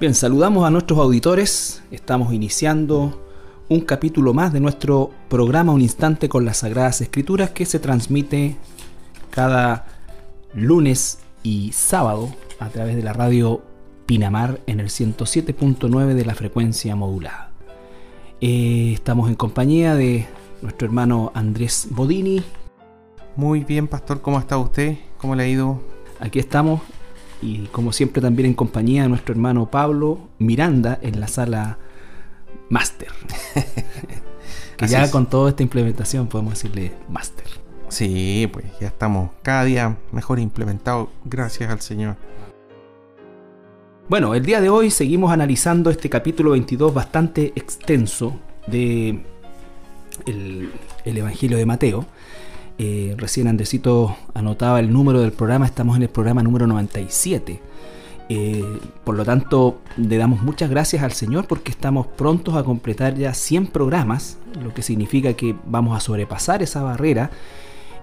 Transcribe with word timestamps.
Bien, 0.00 0.12
saludamos 0.12 0.66
a 0.66 0.70
nuestros 0.70 0.98
auditores. 0.98 1.80
Estamos 1.92 2.34
iniciando 2.34 3.22
un 3.68 3.80
capítulo 3.80 4.34
más 4.34 4.52
de 4.52 4.58
nuestro 4.58 5.12
programa 5.28 5.72
Un 5.72 5.82
Instante 5.82 6.28
con 6.28 6.44
las 6.44 6.58
Sagradas 6.58 7.00
Escrituras 7.00 7.50
que 7.50 7.64
se 7.64 7.78
transmite 7.78 8.56
cada 9.30 9.86
lunes 10.52 11.20
y 11.44 11.70
sábado 11.72 12.34
a 12.58 12.70
través 12.70 12.96
de 12.96 13.04
la 13.04 13.12
radio 13.12 13.62
Pinamar 14.04 14.60
en 14.66 14.80
el 14.80 14.88
107.9 14.88 16.14
de 16.14 16.24
la 16.24 16.34
frecuencia 16.34 16.96
modulada. 16.96 17.52
Eh, 18.40 18.90
estamos 18.94 19.28
en 19.28 19.36
compañía 19.36 19.94
de 19.94 20.26
nuestro 20.60 20.86
hermano 20.86 21.30
Andrés 21.36 21.86
Bodini. 21.90 22.42
Muy 23.36 23.62
bien, 23.62 23.86
pastor, 23.86 24.22
¿cómo 24.22 24.40
está 24.40 24.58
usted? 24.58 24.96
¿Cómo 25.18 25.36
le 25.36 25.44
ha 25.44 25.48
ido? 25.48 25.80
Aquí 26.18 26.40
estamos 26.40 26.80
y 27.44 27.68
como 27.70 27.92
siempre 27.92 28.22
también 28.22 28.46
en 28.46 28.54
compañía 28.54 29.02
de 29.02 29.08
nuestro 29.08 29.34
hermano 29.34 29.70
Pablo 29.70 30.30
Miranda 30.38 30.98
en 31.02 31.20
la 31.20 31.28
sala 31.28 31.78
Master. 32.70 33.08
que 34.76 34.86
ya 34.86 35.10
con 35.10 35.26
toda 35.26 35.50
esta 35.50 35.62
implementación 35.62 36.26
podemos 36.26 36.54
decirle 36.54 36.92
Master. 37.08 37.44
Sí, 37.88 38.48
pues 38.50 38.64
ya 38.80 38.88
estamos 38.88 39.30
cada 39.42 39.64
día 39.64 39.98
mejor 40.10 40.38
implementados, 40.40 41.08
gracias 41.24 41.70
al 41.70 41.80
Señor. 41.80 42.16
Bueno, 44.08 44.34
el 44.34 44.44
día 44.44 44.60
de 44.60 44.70
hoy 44.70 44.90
seguimos 44.90 45.30
analizando 45.30 45.90
este 45.90 46.08
capítulo 46.08 46.52
22 46.52 46.92
bastante 46.92 47.52
extenso 47.56 48.38
de 48.66 49.22
el, 50.26 50.72
el 51.04 51.18
Evangelio 51.18 51.58
de 51.58 51.66
Mateo. 51.66 52.06
Eh, 52.76 53.14
recién 53.16 53.46
Andresito 53.46 54.16
anotaba 54.34 54.80
el 54.80 54.92
número 54.92 55.20
del 55.20 55.32
programa, 55.32 55.64
estamos 55.64 55.96
en 55.96 56.02
el 56.02 56.08
programa 56.08 56.42
número 56.42 56.66
97. 56.66 57.60
Eh, 58.28 58.64
por 59.04 59.16
lo 59.16 59.24
tanto, 59.24 59.78
le 59.96 60.16
damos 60.16 60.42
muchas 60.42 60.70
gracias 60.70 61.02
al 61.02 61.12
Señor 61.12 61.46
porque 61.46 61.70
estamos 61.70 62.06
prontos 62.06 62.56
a 62.56 62.64
completar 62.64 63.14
ya 63.14 63.32
100 63.32 63.68
programas, 63.68 64.38
lo 64.60 64.74
que 64.74 64.82
significa 64.82 65.34
que 65.34 65.54
vamos 65.66 65.96
a 65.96 66.00
sobrepasar 66.00 66.62
esa 66.62 66.82
barrera 66.82 67.30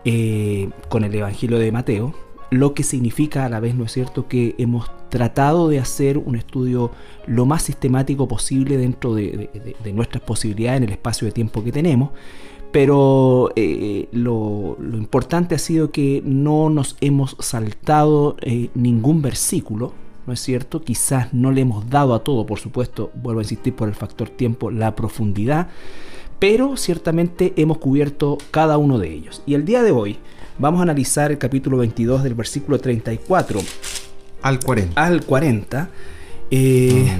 eh, 0.05 0.69
con 0.89 1.03
el 1.03 1.13
Evangelio 1.13 1.59
de 1.59 1.71
Mateo, 1.71 2.13
lo 2.49 2.73
que 2.73 2.83
significa 2.83 3.45
a 3.45 3.49
la 3.49 3.59
vez, 3.59 3.75
¿no 3.75 3.85
es 3.85 3.91
cierto?, 3.91 4.27
que 4.27 4.55
hemos 4.57 4.89
tratado 5.09 5.67
de 5.67 5.79
hacer 5.79 6.17
un 6.17 6.35
estudio 6.35 6.91
lo 7.25 7.45
más 7.45 7.63
sistemático 7.63 8.27
posible 8.27 8.77
dentro 8.77 9.15
de 9.15 9.49
nuestras 9.93 10.23
posibilidades 10.23 10.77
en 10.77 10.83
el 10.85 10.91
espacio 10.91 11.25
de 11.25 11.33
tiempo 11.33 11.63
que 11.63 11.71
tenemos 11.71 12.11
pero 12.71 13.51
eh, 13.55 14.07
lo, 14.11 14.77
importante 14.93 15.55
ha 15.55 15.59
sido 15.59 15.91
que 15.91 16.21
no 16.25 16.69
nos 16.69 16.95
hemos 17.01 17.35
saltado 17.39 18.37
eh, 18.41 18.69
ningún 18.75 19.21
versículo, 19.21 19.93
¿no 20.25 20.33
es 20.33 20.39
cierto? 20.39 20.81
Quizás 20.81 21.33
no 21.33 21.51
le 21.51 21.61
hemos 21.61 21.89
dado 21.89 22.13
a 22.13 22.23
todo, 22.23 22.45
por 22.45 22.59
supuesto, 22.59 23.11
vuelvo 23.15 23.41
a 23.41 23.43
insistir 23.43 23.75
por 23.75 23.89
el 23.89 23.95
factor 23.95 24.29
tiempo, 24.29 24.71
la 24.71 24.95
profundidad, 24.95 25.67
pero 26.39 26.77
ciertamente 26.77 27.53
hemos 27.57 27.77
cubierto 27.77 28.37
cada 28.51 28.77
uno 28.77 28.97
de 28.99 29.13
ellos. 29.13 29.43
Y 29.45 29.53
el 29.53 29.65
día 29.65 29.83
de 29.83 29.91
hoy 29.91 30.17
vamos 30.57 30.79
a 30.79 30.83
analizar 30.83 31.31
el 31.31 31.37
capítulo 31.37 31.77
22 31.77 32.23
del 32.23 32.35
versículo 32.35 32.79
34 32.79 33.59
al 34.41 34.59
40. 34.59 35.03
Al 35.03 35.25
40 35.25 35.89
eh, 36.51 37.17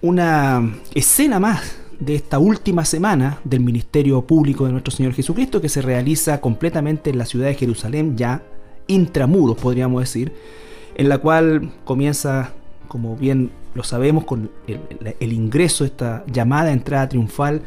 una 0.00 0.74
escena 0.94 1.40
más 1.40 1.83
de 2.00 2.14
esta 2.14 2.38
última 2.38 2.84
semana 2.84 3.38
del 3.44 3.60
ministerio 3.60 4.22
público 4.22 4.66
de 4.66 4.72
nuestro 4.72 4.90
Señor 4.90 5.12
Jesucristo 5.14 5.60
que 5.60 5.68
se 5.68 5.82
realiza 5.82 6.40
completamente 6.40 7.10
en 7.10 7.18
la 7.18 7.26
ciudad 7.26 7.46
de 7.46 7.54
Jerusalén, 7.54 8.16
ya 8.16 8.42
intramuros 8.86 9.56
podríamos 9.56 10.02
decir, 10.02 10.32
en 10.96 11.08
la 11.08 11.18
cual 11.18 11.72
comienza, 11.84 12.52
como 12.88 13.16
bien 13.16 13.50
lo 13.74 13.82
sabemos, 13.82 14.24
con 14.24 14.50
el, 14.66 15.32
ingreso, 15.32 15.84
esta 15.84 16.24
llamada 16.26 16.72
entrada 16.72 17.08
triunfal, 17.08 17.62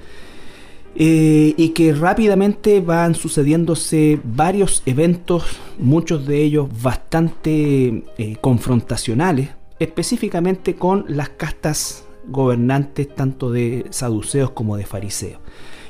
eh, 0.96 1.54
y 1.56 1.70
que 1.70 1.94
rápidamente 1.94 2.80
van 2.80 3.14
sucediéndose 3.14 4.20
varios 4.24 4.82
eventos, 4.86 5.44
muchos 5.78 6.26
de 6.26 6.42
ellos 6.42 6.70
bastante 6.82 8.04
eh, 8.18 8.38
confrontacionales, 8.42 9.50
específicamente 9.80 10.76
con 10.76 11.06
las 11.08 11.30
castas 11.30 12.07
gobernantes 12.28 13.14
tanto 13.14 13.52
de 13.52 13.86
saduceos 13.90 14.52
como 14.52 14.78
de 14.78 14.86
fariseos. 14.86 15.40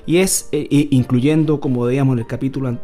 Y 0.05 0.17
es 0.19 0.47
eh, 0.53 0.87
incluyendo, 0.91 1.59
como 1.59 1.83
veíamos 1.83 2.13
en 2.13 2.19
el 2.19 2.27
capítulo, 2.27 2.69
el, 2.69 2.79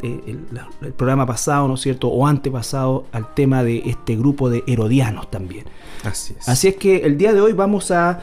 el, 0.82 0.92
programa 0.92 1.24
pasado, 1.24 1.66
¿no 1.66 1.74
es 1.74 1.80
cierto? 1.80 2.08
O 2.08 2.26
antepasado, 2.26 3.06
al 3.12 3.32
tema 3.32 3.64
de 3.64 3.78
este 3.86 4.14
grupo 4.14 4.50
de 4.50 4.62
herodianos 4.66 5.30
también. 5.30 5.64
Así 6.04 6.34
es. 6.38 6.46
Así 6.46 6.68
es 6.68 6.76
que 6.76 6.98
el 6.98 7.16
día 7.16 7.32
de 7.32 7.40
hoy 7.40 7.54
vamos 7.54 7.90
a 7.90 8.20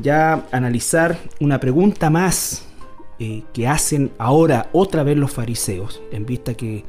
ya 0.00 0.46
analizar 0.52 1.18
una 1.40 1.58
pregunta 1.58 2.10
más 2.10 2.64
eh, 3.18 3.42
que 3.52 3.66
hacen 3.66 4.12
ahora 4.18 4.68
otra 4.72 5.02
vez 5.02 5.16
los 5.16 5.32
fariseos, 5.32 6.00
en 6.12 6.24
vista 6.24 6.54
que, 6.54 6.84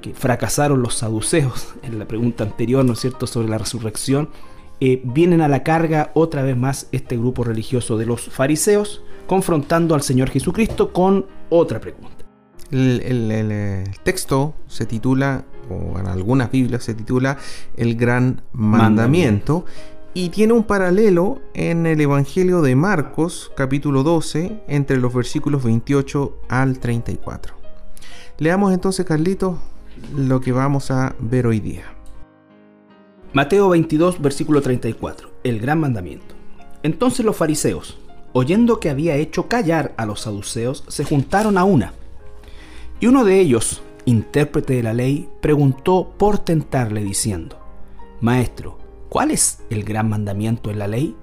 que 0.00 0.14
fracasaron 0.14 0.82
los 0.82 0.94
saduceos 0.94 1.74
en 1.82 1.98
la 1.98 2.06
pregunta 2.06 2.44
anterior, 2.44 2.82
¿no 2.84 2.94
es 2.94 3.00
cierto?, 3.00 3.26
sobre 3.26 3.48
la 3.48 3.58
resurrección 3.58 4.30
eh, 4.80 5.02
vienen 5.04 5.42
a 5.42 5.48
la 5.48 5.62
carga 5.62 6.10
otra 6.14 6.42
vez 6.42 6.56
más 6.56 6.88
este 6.92 7.16
grupo 7.16 7.44
religioso 7.44 7.98
de 7.98 8.06
los 8.06 8.22
fariseos, 8.22 9.02
confrontando 9.26 9.94
al 9.94 10.02
Señor 10.02 10.30
Jesucristo 10.30 10.92
con 10.92 11.26
otra 11.50 11.80
pregunta. 11.80 12.24
El, 12.70 13.84
texto 14.04 14.54
se 14.68 14.86
titula, 14.86 15.44
o 15.68 15.98
en 15.98 16.06
algunas 16.06 16.50
Biblias 16.50 16.84
se 16.84 16.94
titula, 16.94 17.36
El 17.76 17.96
Gran 17.96 18.42
Mandamiento, 18.52 19.64
y 20.14 20.30
tiene 20.30 20.52
un 20.52 20.64
paralelo 20.64 21.40
en 21.54 21.86
el 21.86 22.00
Evangelio 22.00 22.62
de 22.62 22.74
Marcos, 22.74 23.52
capítulo 23.56 24.02
12, 24.02 24.62
entre 24.66 24.96
los 24.96 25.12
versículos 25.12 25.62
28 25.62 26.38
al 26.48 26.78
34. 26.78 27.54
Leamos 28.38 28.72
entonces, 28.72 29.04
Carlitos, 29.04 29.58
lo 30.16 30.40
que 30.40 30.52
vamos 30.52 30.90
a 30.90 31.14
ver 31.20 31.46
hoy 31.46 31.60
día. 31.60 31.84
Mateo 33.32 33.68
22, 33.68 34.20
versículo 34.20 34.60
34, 34.60 35.30
el 35.44 35.60
gran 35.60 35.78
mandamiento. 35.78 36.34
Entonces 36.82 37.24
los 37.24 37.36
fariseos, 37.36 37.96
oyendo 38.32 38.80
que 38.80 38.90
había 38.90 39.14
hecho 39.14 39.46
callar 39.46 39.94
a 39.96 40.04
los 40.04 40.22
saduceos, 40.22 40.82
se 40.88 41.04
juntaron 41.04 41.56
a 41.56 41.62
una. 41.62 41.92
Y 42.98 43.06
uno 43.06 43.24
de 43.24 43.38
ellos, 43.38 43.82
intérprete 44.04 44.74
de 44.74 44.82
la 44.82 44.94
ley, 44.94 45.28
preguntó 45.40 46.12
por 46.18 46.38
tentarle 46.40 47.04
diciendo, 47.04 47.56
Maestro, 48.20 48.78
¿cuál 49.08 49.30
es 49.30 49.60
el 49.70 49.84
gran 49.84 50.08
mandamiento 50.08 50.68
en 50.72 50.80
la 50.80 50.88
ley? 50.88 51.14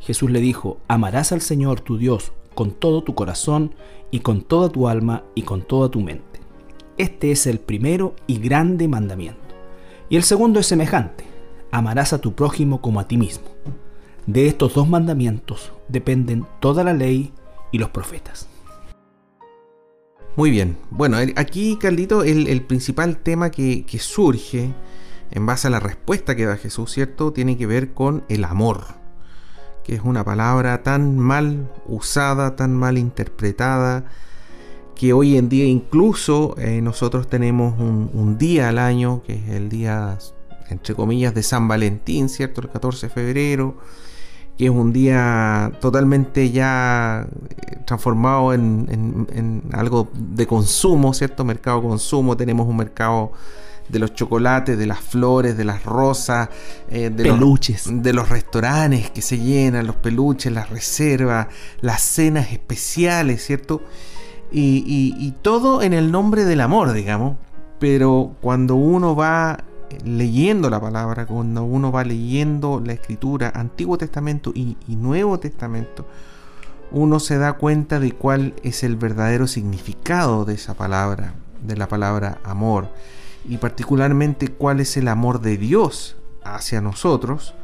Jesús 0.00 0.30
le 0.30 0.40
dijo, 0.40 0.76
amarás 0.86 1.32
al 1.32 1.40
Señor 1.40 1.80
tu 1.80 1.96
Dios 1.96 2.32
con 2.54 2.72
todo 2.72 3.02
tu 3.02 3.14
corazón 3.14 3.74
y 4.10 4.20
con 4.20 4.42
toda 4.42 4.68
tu 4.68 4.86
alma 4.86 5.24
y 5.34 5.42
con 5.42 5.62
toda 5.62 5.90
tu 5.90 6.02
mente. 6.02 6.40
Este 6.98 7.30
es 7.30 7.46
el 7.46 7.58
primero 7.58 8.14
y 8.26 8.38
grande 8.38 8.86
mandamiento. 8.86 9.40
Y 10.10 10.16
el 10.16 10.24
segundo 10.24 10.60
es 10.60 10.66
semejante 10.66 11.27
amarás 11.70 12.12
a 12.12 12.20
tu 12.20 12.34
prójimo 12.34 12.80
como 12.80 13.00
a 13.00 13.08
ti 13.08 13.16
mismo. 13.16 13.48
De 14.26 14.46
estos 14.46 14.74
dos 14.74 14.88
mandamientos 14.88 15.72
dependen 15.88 16.46
toda 16.60 16.84
la 16.84 16.92
ley 16.92 17.32
y 17.72 17.78
los 17.78 17.90
profetas. 17.90 18.48
Muy 20.36 20.50
bien. 20.50 20.76
Bueno, 20.90 21.16
aquí, 21.34 21.76
Carlito, 21.80 22.22
el, 22.22 22.62
principal 22.62 23.16
tema 23.16 23.50
que, 23.50 23.84
surge 23.98 24.72
en 25.32 25.46
base 25.46 25.66
a 25.66 25.70
la 25.70 25.80
respuesta 25.80 26.36
que 26.36 26.46
da 26.46 26.56
Jesús, 26.56 26.92
¿cierto? 26.92 27.32
Tiene 27.32 27.56
que 27.56 27.66
ver 27.66 27.92
con 27.92 28.22
el 28.28 28.44
amor, 28.44 28.84
que 29.82 29.96
es 29.96 30.02
una 30.04 30.24
palabra 30.24 30.84
tan 30.84 31.18
mal 31.18 31.68
usada, 31.86 32.54
tan 32.54 32.72
mal 32.72 32.98
interpretada, 32.98 34.04
que 34.94 35.12
hoy 35.12 35.36
en 35.36 35.48
día 35.48 35.64
incluso 35.64 36.54
eh, 36.58 36.82
nosotros 36.82 37.28
tenemos 37.28 37.78
un, 37.80 38.08
un, 38.12 38.38
día 38.38 38.68
al 38.68 38.78
año, 38.78 39.22
que 39.24 39.34
es 39.34 39.48
el 39.48 39.68
día 39.68 40.18
entre 40.70 40.94
comillas, 40.94 41.34
de 41.34 41.42
San 41.42 41.68
Valentín, 41.68 42.28
¿cierto? 42.28 42.60
El 42.60 42.68
14 42.68 43.06
de 43.06 43.12
febrero, 43.12 43.76
que 44.56 44.64
es 44.64 44.70
un 44.70 44.92
día 44.92 45.72
totalmente 45.80 46.50
ya 46.50 47.26
eh, 47.26 47.78
transformado 47.86 48.52
en, 48.52 49.62
algo 49.72 50.08
de 50.14 50.46
consumo, 50.46 51.14
¿cierto? 51.14 51.44
Mercado 51.44 51.82
consumo, 51.82 52.36
tenemos 52.36 52.66
un 52.66 52.76
mercado 52.76 53.32
de 53.88 53.98
los 53.98 54.12
chocolates, 54.12 54.76
de 54.76 54.86
las 54.86 55.00
flores, 55.00 55.56
de 55.56 55.64
las 55.64 55.84
rosas, 55.84 56.50
eh, 56.90 57.08
de 57.08 57.22
peluches, 57.22 57.86
los, 57.86 58.02
de 58.02 58.12
los 58.12 58.28
restaurantes 58.28 59.10
que 59.10 59.22
se 59.22 59.38
llenan, 59.38 59.86
los 59.86 59.96
peluches, 59.96 60.52
las 60.52 60.68
reservas, 60.68 61.46
las 61.80 62.02
cenas 62.02 62.52
especiales, 62.52 63.42
¿cierto? 63.44 63.80
Y, 64.50 65.14
y 65.18 65.34
todo 65.42 65.82
en 65.82 65.92
el 65.92 66.10
nombre 66.10 66.44
del 66.44 66.60
amor, 66.60 66.92
digamos. 66.92 67.36
Pero 67.78 68.34
cuando 68.40 68.74
uno 68.74 69.14
va 69.14 69.64
leyendo 70.04 70.70
la 70.70 70.80
palabra, 70.80 71.26
cuando 71.26 71.64
uno 71.64 71.92
va 71.92 72.04
leyendo 72.04 72.82
la 72.84 72.92
escritura, 72.92 73.52
Antiguo 73.54 73.98
Testamento 73.98 74.52
y, 74.54 74.76
Nuevo 74.88 75.38
Testamento, 75.38 76.06
uno 76.90 77.20
se 77.20 77.38
da 77.38 77.54
cuenta 77.54 78.00
de 78.00 78.12
cuál 78.12 78.54
es 78.62 78.82
el 78.82 78.96
verdadero 78.96 79.46
significado 79.46 80.44
de 80.44 80.54
esa 80.54 80.74
palabra, 80.74 81.34
de 81.62 81.76
la 81.76 81.88
palabra 81.88 82.38
amor, 82.44 82.88
y 83.48 83.58
particularmente 83.58 84.48
cuál 84.48 84.80
es 84.80 84.96
el 84.96 85.08
amor 85.08 85.40
de 85.40 85.56
Dios 85.56 86.16
hacia 86.44 86.80
nosotros 86.80 87.54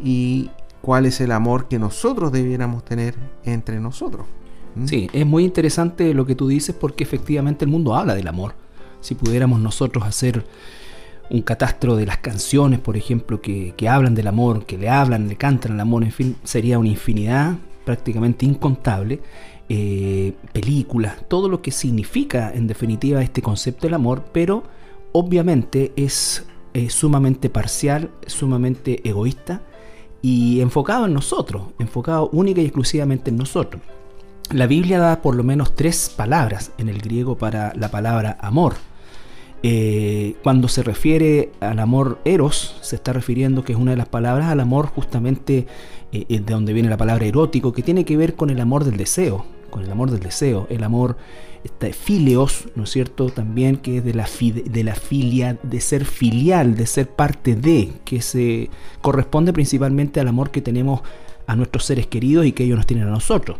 y 0.00 0.50
cuál 0.82 1.06
es 1.06 1.20
el 1.20 1.32
amor 1.32 1.68
que 1.68 1.78
nosotros 1.78 2.32
debiéramos 2.32 2.84
tener 2.84 3.14
entre 3.44 3.80
nosotros. 3.80 4.26
¿Mm? 4.74 4.86
Sí, 4.86 5.10
es 5.12 5.26
muy 5.26 5.44
interesante 5.44 6.12
lo 6.14 6.26
que 6.26 6.34
tú 6.34 6.48
dices 6.48 6.74
porque 6.78 7.04
efectivamente 7.04 7.64
el 7.64 7.70
mundo 7.70 7.94
habla 7.94 8.14
del 8.14 8.28
amor. 8.28 8.54
Si 9.00 9.14
pudiéramos 9.14 9.60
nosotros 9.60 10.04
hacer 10.04 10.44
un 11.30 11.42
catastro 11.42 11.96
de 11.96 12.06
las 12.06 12.18
canciones, 12.18 12.80
por 12.80 12.96
ejemplo, 12.96 13.40
que, 13.40 13.74
hablan 13.88 14.14
del 14.14 14.28
amor, 14.28 14.66
que 14.66 14.78
le 14.78 14.88
hablan, 14.88 15.28
le 15.28 15.36
cantan 15.36 15.72
al 15.72 15.80
amor, 15.80 16.04
en 16.04 16.12
fin, 16.12 16.36
sería 16.44 16.78
una 16.78 16.88
infinidad 16.88 17.56
prácticamente 17.84 18.46
incontable. 18.46 19.20
Eh, 19.68 20.32
películas, 20.52 21.16
todo 21.28 21.48
lo 21.48 21.60
que 21.60 21.72
significa 21.72 22.52
en 22.54 22.68
definitiva 22.68 23.20
este 23.20 23.42
concepto 23.42 23.88
del 23.88 23.94
amor, 23.94 24.26
pero 24.32 24.62
obviamente 25.12 25.92
es 25.96 26.46
sumamente 26.88 27.48
parcial, 27.48 28.10
sumamente 28.26 29.00
egoísta 29.08 29.62
y 30.22 30.60
enfocado 30.60 31.06
en 31.06 31.14
nosotros, 31.14 31.68
enfocado 31.78 32.28
única 32.32 32.60
y 32.60 32.64
exclusivamente 32.64 33.30
en 33.30 33.36
nosotros. 33.36 33.82
La 34.50 34.66
Biblia 34.66 34.98
da 34.98 35.22
por 35.22 35.34
lo 35.34 35.42
menos 35.42 35.74
tres 35.74 36.12
palabras 36.14 36.70
en 36.78 36.88
el 36.88 37.00
griego 37.00 37.36
para 37.36 37.72
la 37.74 37.90
palabra 37.90 38.38
amor. 38.40 38.74
Eh, 39.62 40.36
cuando 40.42 40.68
se 40.68 40.82
refiere 40.82 41.50
al 41.60 41.78
amor 41.78 42.18
eros, 42.24 42.76
se 42.82 42.96
está 42.96 43.12
refiriendo 43.12 43.64
que 43.64 43.72
es 43.72 43.78
una 43.78 43.92
de 43.92 43.96
las 43.96 44.08
palabras 44.08 44.48
al 44.48 44.60
amor 44.60 44.86
justamente 44.86 45.66
eh, 46.12 46.24
de 46.28 46.52
donde 46.52 46.72
viene 46.72 46.88
la 46.88 46.96
palabra 46.96 47.26
erótico, 47.26 47.72
que 47.72 47.82
tiene 47.82 48.04
que 48.04 48.16
ver 48.16 48.34
con 48.34 48.50
el 48.50 48.60
amor 48.60 48.84
del 48.84 48.96
deseo, 48.96 49.46
con 49.70 49.82
el 49.82 49.90
amor 49.90 50.10
del 50.10 50.20
deseo, 50.20 50.66
el 50.70 50.84
amor 50.84 51.16
filios, 51.92 52.68
¿no 52.74 52.84
es 52.84 52.90
cierto? 52.90 53.28
También 53.28 53.76
que 53.76 53.98
es 53.98 54.04
de 54.04 54.14
la, 54.14 54.28
de 54.64 54.84
la 54.84 54.94
filia, 54.94 55.58
de 55.62 55.80
ser 55.80 56.04
filial, 56.04 56.76
de 56.76 56.86
ser 56.86 57.08
parte 57.08 57.54
de, 57.54 57.92
que 58.04 58.22
se 58.22 58.70
corresponde 59.02 59.52
principalmente 59.52 60.20
al 60.20 60.28
amor 60.28 60.50
que 60.50 60.60
tenemos 60.60 61.00
a 61.46 61.56
nuestros 61.56 61.84
seres 61.84 62.06
queridos 62.06 62.46
y 62.46 62.52
que 62.52 62.64
ellos 62.64 62.76
nos 62.76 62.86
tienen 62.86 63.08
a 63.08 63.10
nosotros. 63.10 63.58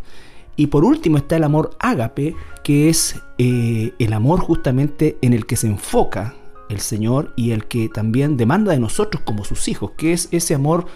Y 0.56 0.68
por 0.68 0.84
último 0.84 1.18
está 1.18 1.36
el 1.36 1.44
amor 1.44 1.70
ágape, 1.78 2.34
que 2.64 2.88
es 2.88 3.20
eh, 3.38 3.92
el 3.98 4.12
amor 4.12 4.40
justamente 4.40 5.18
en 5.20 5.32
el 5.32 5.46
que 5.46 5.56
se 5.56 5.66
enfoca 5.66 6.34
el 6.68 6.80
Señor 6.80 7.32
y 7.36 7.52
el 7.52 7.66
que 7.66 7.88
también 7.88 8.36
demanda 8.36 8.72
de 8.72 8.80
nosotros 8.80 9.22
como 9.24 9.44
sus 9.44 9.68
hijos, 9.68 9.92
que 9.96 10.12
es 10.12 10.28
ese 10.32 10.54
amor 10.54 10.86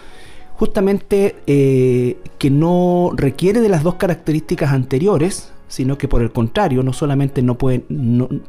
justamente 0.53 1.37
eh, 1.47 2.17
que 2.37 2.51
no 2.51 3.11
requiere 3.15 3.61
de 3.61 3.69
las 3.69 3.83
dos 3.83 3.95
características 3.95 4.71
anteriores, 4.71 5.51
sino 5.67 5.97
que 5.97 6.09
por 6.09 6.21
el 6.21 6.31
contrario, 6.31 6.83
no 6.83 6.91
solamente 6.91 7.41
no, 7.41 7.57
puede, 7.57 7.79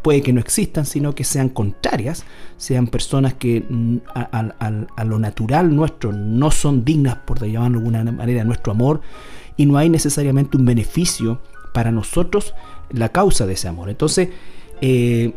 puede 0.03 0.23
que 0.23 0.33
no 0.33 0.41
existan, 0.41 0.85
sino 0.85 1.15
que 1.15 1.23
sean 1.23 1.49
contrarias, 1.49 2.25
sean 2.57 2.89
personas 2.89 3.35
que 3.35 3.65
mm, 3.67 3.99
a, 4.15 5.05
lo 5.05 5.19
natural 5.21 5.75
nuestro 5.75 6.13
no 6.13 6.51
son 6.51 6.85
dignas, 6.85 7.17
por 7.19 7.39
llamarlo 7.47 7.79
de 7.79 7.87
alguna 7.87 8.13
manera, 8.13 8.45
nuestro 8.45 8.73
amor, 8.73 9.01
y 9.57 9.67
no 9.67 9.79
hay 9.79 9.89
necesariamente 9.89 10.57
un 10.57 10.65
beneficio 10.65 11.41
para 11.73 11.91
nosotros 11.91 12.55
la 12.91 13.11
causa 13.11 13.47
de 13.47 13.55
ese 13.55 13.69
amor. 13.69 13.91
Entonces, 13.91 14.29
eh, 14.81 15.33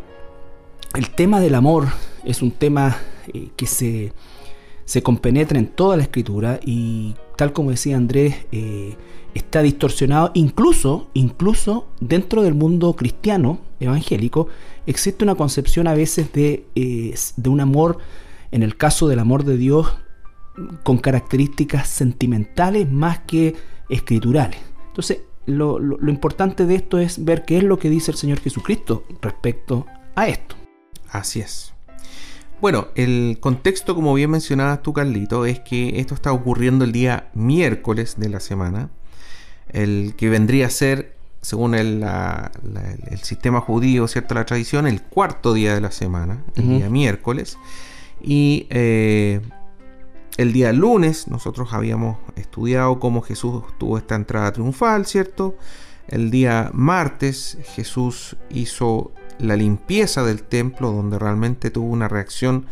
el 0.96 1.10
tema 1.12 1.40
del 1.40 1.56
amor 1.56 1.88
es 2.24 2.42
un 2.42 2.52
tema 2.52 2.98
eh, 3.34 3.50
que 3.56 3.68
se, 3.68 4.14
se, 4.86 5.04
compenetra 5.04 5.60
en 5.60 5.68
toda 5.68 5.98
la 5.98 6.04
escritura 6.04 6.60
y 6.66 7.16
tal 7.38 7.54
como 7.54 7.72
decía 7.72 7.98
Andrés, 7.98 8.46
eh, 8.52 8.96
está 9.34 9.62
distorsionado 9.62 10.32
incluso, 10.34 11.08
incluso 11.14 11.88
dentro 12.00 12.42
del 12.42 12.54
mundo 12.54 12.94
cristiano 12.94 13.60
evangélico 13.80 14.48
existe 14.86 15.24
una 15.24 15.36
concepción 15.36 15.88
a 15.88 15.94
veces 15.94 16.32
de, 16.32 16.66
de 16.74 17.50
un 17.50 17.60
amor, 17.60 17.98
en 18.52 18.64
el 18.64 18.78
caso 18.78 19.08
del 19.08 19.20
amor 19.20 19.44
de 19.44 19.58
Dios, 19.58 19.88
con 20.84 20.98
características 20.98 21.90
sentimentales 21.90 22.90
más 22.90 23.20
que 23.20 23.56
escriturales. 23.90 24.60
Entonces, 24.88 25.20
lo, 25.46 25.80
importante 26.10 26.66
de 26.66 26.76
esto 26.76 27.00
es 27.00 27.24
ver 27.24 27.44
qué 27.46 27.58
es 27.58 27.64
lo 27.64 27.78
que 27.78 27.90
dice 27.90 28.12
el 28.12 28.18
Señor 28.18 28.40
Jesucristo 28.40 29.04
respecto 29.22 29.86
a 30.16 30.28
esto. 30.28 30.56
Así 31.10 31.40
es. 31.40 31.74
Bueno, 32.62 32.88
el 32.96 33.38
contexto, 33.40 33.96
como 33.96 34.14
bien 34.14 34.32
mencionabas 34.32 34.82
tú, 34.82 34.94
Carlito, 34.94 35.46
es 35.46 35.60
que 35.60 36.00
esto 36.00 36.16
está 36.16 36.32
ocurriendo 36.32 36.86
el 36.86 36.92
día 36.92 37.30
miércoles 37.34 38.16
de 38.18 38.30
la 38.30 38.40
semana, 38.40 38.90
el 39.72 40.14
que 40.18 40.30
vendría 40.30 40.68
a 40.68 40.70
ser, 40.70 41.16
según 41.42 41.76
el, 41.76 42.04
sistema 43.22 43.62
judío, 43.62 44.08
¿cierto? 44.08 44.34
La 44.36 44.46
tradición, 44.46 44.88
el 44.88 45.04
cuarto 45.04 45.54
día 45.54 45.76
de 45.76 45.82
la 45.82 45.92
semana, 45.92 46.44
el 46.56 46.70
día 46.70 46.90
miércoles. 46.90 47.58
Y 48.24 48.68
eh, 48.70 49.42
el 50.38 50.52
día 50.52 50.74
lunes 50.74 51.28
nosotros 51.28 51.74
habíamos 51.74 52.18
estudiado 52.36 53.00
cómo 53.00 53.22
Jesús 53.22 53.64
tuvo 53.78 53.98
esta 53.98 54.16
entrada 54.16 54.52
triunfal, 54.52 55.06
¿cierto? 55.06 55.56
El 56.08 56.30
día 56.30 56.70
martes 56.74 57.58
Jesús 57.76 58.36
hizo 58.50 59.12
la 59.40 59.56
limpieza 59.56 60.24
del 60.24 60.44
templo 60.44 60.92
donde 60.92 61.18
realmente 61.20 61.72
tuvo 61.72 61.88
una 61.88 62.08
reacción 62.08 62.66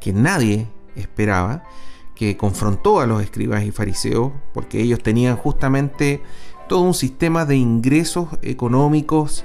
que 0.00 0.12
nadie 0.12 0.68
esperaba, 0.96 1.64
que 2.14 2.36
confrontó 2.36 3.00
a 3.00 3.06
los 3.06 3.22
escribas 3.22 3.62
y 3.64 3.70
fariseos 3.70 4.32
porque 4.52 4.80
ellos 4.80 5.02
tenían 5.02 5.36
justamente 5.36 6.22
todo 6.68 6.80
un 6.80 6.94
sistema 6.94 7.44
de 7.44 7.56
ingresos 7.56 8.28
económicos 8.42 9.44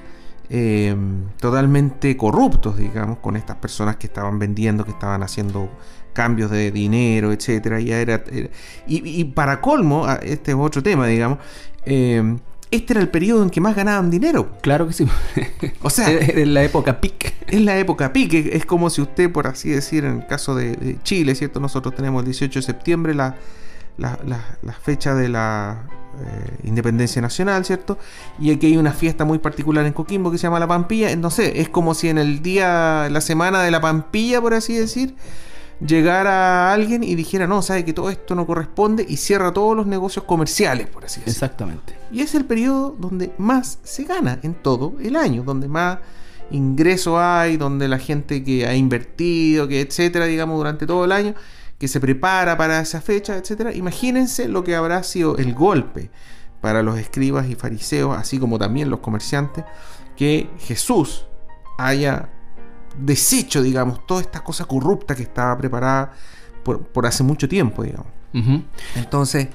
eh, 0.49 0.95
totalmente 1.41 2.15
corruptos, 2.15 2.77
digamos, 2.77 3.17
con 3.19 3.35
estas 3.35 3.57
personas 3.57 3.97
que 3.97 4.07
estaban 4.07 4.39
vendiendo, 4.39 4.85
que 4.85 4.91
estaban 4.91 5.21
haciendo 5.21 5.69
cambios 6.17 6.49
de 6.49 6.71
dinero, 6.71 7.31
etcétera. 7.31 7.79
Ya 7.79 7.99
era, 7.99 8.23
y, 8.87 9.23
para 9.25 9.61
colmo, 9.61 10.07
este 10.23 10.51
es 10.51 10.57
otro 10.59 10.81
tema, 10.81 11.05
digamos. 11.05 11.37
Eh, 11.85 12.37
este 12.71 12.93
era 12.93 13.01
el 13.01 13.09
periodo 13.09 13.43
en 13.43 13.51
que 13.51 13.61
más 13.61 13.75
ganaban 13.75 14.09
dinero. 14.09 14.49
Claro 14.61 14.87
que 14.87 14.93
sí. 14.93 15.07
O 15.83 15.91
sea, 15.91 16.09
en 16.09 16.55
la 16.55 16.63
época 16.63 16.99
PIC. 16.99 17.33
Es 17.45 17.61
la 17.61 17.77
época 17.77 18.11
PIC. 18.11 18.33
Es 18.51 18.65
como 18.65 18.89
si 18.89 18.99
usted, 18.99 19.31
por 19.31 19.45
así 19.45 19.69
decir, 19.69 20.05
en 20.05 20.17
el 20.17 20.25
caso 20.25 20.55
de, 20.55 20.97
Chile, 21.03 21.35
¿cierto? 21.35 21.59
Nosotros 21.59 21.93
tenemos 21.93 22.21
el 22.21 22.25
18 22.25 22.59
de 22.59 22.65
septiembre 22.65 23.13
la, 23.13 23.35
la, 23.97 24.73
fecha 24.81 25.13
de 25.13 25.29
la 25.29 25.83
eh, 26.19 26.57
independencia 26.63 27.21
nacional, 27.21 27.63
¿cierto? 27.63 27.99
Y 28.39 28.51
aquí 28.51 28.65
hay 28.65 28.77
una 28.77 28.91
fiesta 28.91 29.23
muy 29.23 29.37
particular 29.37 29.85
en 29.85 29.93
Coquimbo 29.93 30.31
que 30.31 30.39
se 30.39 30.43
llama 30.43 30.59
la 30.59 30.67
Pampilla. 30.67 31.15
No 31.15 31.29
sé, 31.29 31.61
es 31.61 31.69
como 31.69 31.93
si 31.93 32.09
en 32.09 32.17
el 32.17 32.41
día, 32.41 33.07
la 33.11 33.21
semana 33.21 33.61
de 33.61 33.69
la 33.69 33.81
Pampilla, 33.81 34.41
por 34.41 34.55
así 34.55 34.73
decir, 34.73 35.15
llegara 35.79 36.73
alguien 36.73 37.03
y 37.03 37.15
dijera, 37.15 37.47
no, 37.47 37.61
sabe 37.61 37.85
que 37.85 37.93
todo 37.93 38.09
esto 38.09 38.35
no 38.35 38.45
corresponde 38.45 39.05
y 39.07 39.17
cierra 39.17 39.53
todos 39.53 39.75
los 39.75 39.85
negocios 39.85 40.25
comerciales, 40.25 40.87
por 40.87 41.05
así 41.05 41.19
decirlo. 41.19 41.31
Exactamente. 41.31 41.95
Y 42.11 42.21
es 42.21 42.35
el 42.35 42.45
periodo 42.45 42.95
donde 42.97 43.33
más 43.37 43.79
se 43.83 44.03
gana 44.03 44.39
en 44.43 44.55
todo 44.55 44.95
el 45.01 45.15
año, 45.15 45.43
donde 45.43 45.67
más 45.67 45.99
ingreso 46.51 47.19
hay, 47.19 47.57
donde 47.57 47.87
la 47.87 47.99
gente 47.99 48.43
que 48.43 48.65
ha 48.65 48.75
invertido, 48.75 49.67
que 49.67 49.81
etcétera, 49.81 50.25
digamos, 50.25 50.57
durante 50.57 50.87
todo 50.87 51.05
el 51.05 51.11
año, 51.11 51.35
que 51.77 51.87
se 51.87 51.99
prepara 51.99 52.57
para 52.57 52.79
esa 52.79 53.01
fecha, 53.01 53.35
etcétera. 53.35 53.73
Imagínense 53.73 54.47
lo 54.47 54.63
que 54.63 54.75
habrá 54.75 55.03
sido 55.03 55.37
el 55.37 55.53
golpe 55.53 56.09
para 56.61 56.81
los 56.81 56.97
escribas 56.97 57.47
y 57.49 57.55
fariseos, 57.55 58.17
así 58.17 58.39
como 58.39 58.57
también 58.57 58.89
los 58.89 58.99
comerciantes, 58.99 59.63
que 60.15 60.49
Jesús 60.59 61.27
haya 61.77 62.29
deshecho, 62.97 63.61
digamos, 63.61 64.05
toda 64.05 64.21
esta 64.21 64.43
cosa 64.43 64.65
corrupta 64.65 65.15
que 65.15 65.23
estaba 65.23 65.57
preparada 65.57 66.13
por, 66.63 67.05
hace 67.05 67.23
mucho 67.23 67.47
tiempo, 67.47 67.83
digamos. 67.83 68.07
Entonces, 68.95 69.47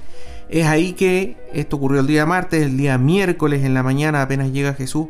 es 0.49 0.67
ahí 0.67 0.93
que 0.93 1.37
esto 1.53 1.77
ocurrió 1.77 2.01
el 2.01 2.07
día 2.07 2.27
martes, 2.27 2.63
el 2.63 2.77
día 2.77 2.99
miércoles 2.99 3.65
en 3.65 3.75
la 3.75 3.83
mañana 3.83 4.23
apenas 4.23 4.51
llega 4.51 4.75
Jesús, 4.75 5.07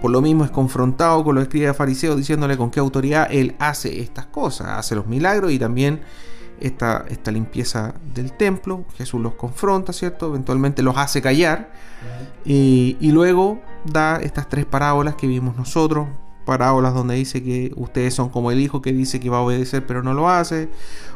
por 0.00 0.10
lo 0.10 0.22
mismo 0.22 0.44
es 0.44 0.50
confrontado 0.50 1.24
con 1.24 1.34
los 1.34 1.42
escribas 1.42 1.76
fariseos 1.76 2.16
diciéndole 2.16 2.56
con 2.56 2.70
qué 2.70 2.80
autoridad 2.80 3.28
él 3.30 3.56
hace 3.58 4.00
estas 4.00 4.26
cosas, 4.26 4.68
hace 4.68 4.94
los 4.94 5.06
milagros 5.06 5.52
y 5.52 5.58
también 5.58 6.00
esta, 6.60 7.04
esta 7.08 7.30
limpieza 7.30 7.94
del 8.14 8.32
templo. 8.32 8.84
Jesús 8.96 9.20
los 9.20 9.34
confronta, 9.34 9.92
¿cierto? 9.92 10.28
Eventualmente 10.28 10.82
los 10.82 10.96
hace 10.96 11.20
callar 11.20 11.72
y, 12.44 12.96
y 13.00 13.10
luego 13.10 13.60
da 13.84 14.16
estas 14.16 14.48
tres 14.48 14.64
parábolas 14.64 15.16
que 15.16 15.26
vimos 15.26 15.56
nosotros, 15.56 16.08
parábolas 16.46 16.94
donde 16.94 17.16
dice 17.16 17.42
que 17.42 17.72
ustedes 17.76 18.14
son 18.14 18.30
como 18.30 18.50
el 18.50 18.60
hijo 18.60 18.80
que 18.80 18.94
dice 18.94 19.20
que 19.20 19.28
va 19.28 19.38
a 19.38 19.40
obedecer 19.42 19.84
pero 19.84 20.02
no 20.02 20.14
lo 20.14 20.30
hace, 20.30 20.70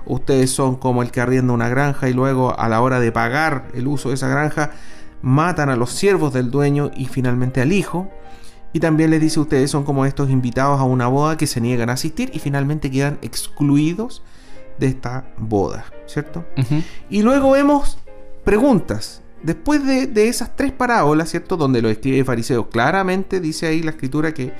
ustedes 0.05 0.51
son 0.51 0.77
como 0.77 1.03
el 1.03 1.11
que 1.11 1.23
arrienda 1.23 1.55
una 1.55 1.71
granja 1.71 2.11
y 2.11 2.13
luego 2.13 2.59
a 2.59 2.69
la 2.69 2.83
hora 2.83 3.01
de 3.01 3.13
pagar 3.13 3.69
el 3.73 3.87
uso 3.87 4.11
de 4.11 4.17
esa 4.17 4.29
granja 4.29 4.73
matan 5.23 5.71
a 5.71 5.77
los 5.77 5.91
siervos 5.91 6.33
del 6.33 6.51
dueño 6.51 6.91
y 6.95 7.07
finalmente 7.07 7.61
al 7.61 7.73
hijo. 7.73 8.11
Y 8.73 8.81
también 8.81 9.11
les 9.11 9.21
dice 9.21 9.41
ustedes 9.41 9.71
son 9.71 9.85
como 9.85 10.07
estos 10.07 10.31
invitados 10.31 10.79
a 10.79 10.85
una 10.85 11.09
boda 11.09 11.37
que 11.37 11.47
se 11.47 11.61
niegan 11.61 11.91
a 11.91 11.95
asistir 11.95 12.31
y 12.33 12.39
finalmente 12.39 12.91
quedan 12.91 13.19
excluidos 13.21 14.23
de 14.79 14.87
esta 14.87 15.27
boda, 15.37 15.85
¿cierto? 16.07 16.45
Y 17.09 17.23
luego 17.23 17.51
vemos 17.51 17.99
preguntas. 18.45 19.23
Después 19.43 19.85
de, 19.85 20.07
de, 20.07 20.29
esas 20.29 20.55
tres 20.55 20.71
parábolas, 20.71 21.31
¿cierto? 21.31 21.57
Donde 21.57 21.83
lo 21.83 21.89
escribe 21.89 22.25
fariseo, 22.25 22.69
claramente 22.69 23.41
dice 23.41 23.67
ahí 23.67 23.83
la 23.83 23.91
escritura 23.91 24.33
que 24.33 24.53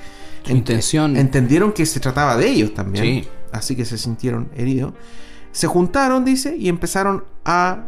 intención. 0.47 1.17
Entendieron 1.17 1.71
que 1.71 1.85
se 1.85 1.99
trataba 1.99 2.37
de 2.37 2.47
ellos 2.47 2.73
también. 2.73 3.25
Así 3.51 3.75
que 3.75 3.85
se 3.85 3.97
sintieron 3.97 4.49
heridos. 4.55 4.93
Se 5.51 5.67
juntaron, 5.67 6.23
dice, 6.23 6.55
y 6.55 6.69
empezaron 6.69 7.25
a 7.43 7.83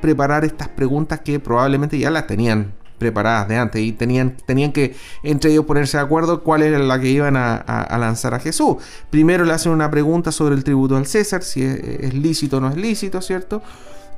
preparar 0.00 0.44
estas 0.44 0.68
preguntas 0.68 1.20
que 1.20 1.38
probablemente 1.38 1.98
ya 1.98 2.10
las 2.10 2.26
tenían 2.26 2.72
preparadas 2.98 3.48
de 3.48 3.56
antes 3.56 3.82
y 3.82 3.92
tenían, 3.92 4.36
tenían 4.46 4.72
que 4.72 4.94
entre 5.22 5.50
ellos 5.50 5.64
ponerse 5.64 5.96
de 5.96 6.04
acuerdo 6.04 6.42
cuál 6.42 6.62
era 6.62 6.78
la 6.78 7.00
que 7.00 7.08
iban 7.08 7.36
a, 7.36 7.96
lanzar 7.98 8.34
a 8.34 8.38
Jesús. 8.38 8.76
Primero 9.10 9.44
le 9.44 9.52
hacen 9.52 9.72
una 9.72 9.90
pregunta 9.90 10.30
sobre 10.30 10.54
el 10.54 10.64
tributo 10.64 10.96
al 10.96 11.06
César, 11.06 11.42
si 11.42 11.62
es, 11.62 12.14
lícito 12.14 12.58
o 12.58 12.60
no 12.60 12.68
es 12.68 12.76
lícito, 12.76 13.20
¿cierto? 13.20 13.62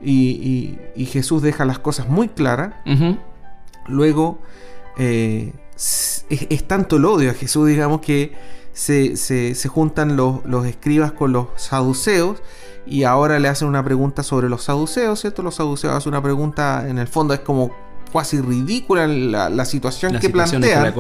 Y, 0.03 0.77
Jesús 1.11 1.43
deja 1.43 1.65
las 1.65 1.79
cosas 1.79 2.09
muy 2.09 2.29
claras. 2.29 2.75
Luego 3.87 4.39
eh, 4.99 5.53
es, 5.77 6.65
tanto 6.67 6.97
el 6.97 7.05
odio 7.05 7.31
a 7.31 7.35
Jesús, 7.35 7.69
digamos, 7.69 8.01
que 8.01 8.33
se, 8.73 9.17
se, 9.17 9.69
juntan 9.69 10.17
los, 10.17 10.45
los, 10.45 10.67
escribas 10.67 11.13
con 11.13 11.33
los 11.33 11.49
saduceos 11.57 12.43
y 12.87 13.05
ahora 13.05 13.39
le 13.39 13.49
hacen 13.49 13.69
una 13.69 13.85
pregunta 13.85 14.23
sobre 14.23 14.49
los 14.49 14.65
saduceos, 14.65 15.21
¿cierto? 15.21 15.43
Los 15.43 15.57
saduceos 15.57 15.95
hacen 15.95 16.11
una 16.11 16.23
pregunta, 16.23 16.89
en 16.89 16.99
el 16.99 17.09
fondo 17.09 17.35
es 17.35 17.41
como 17.41 17.73
casi 18.13 18.41
ridícula 18.41 19.09
la, 19.09 19.65
situación 19.65 20.19
que 20.21 20.31
plantean. 20.31 20.93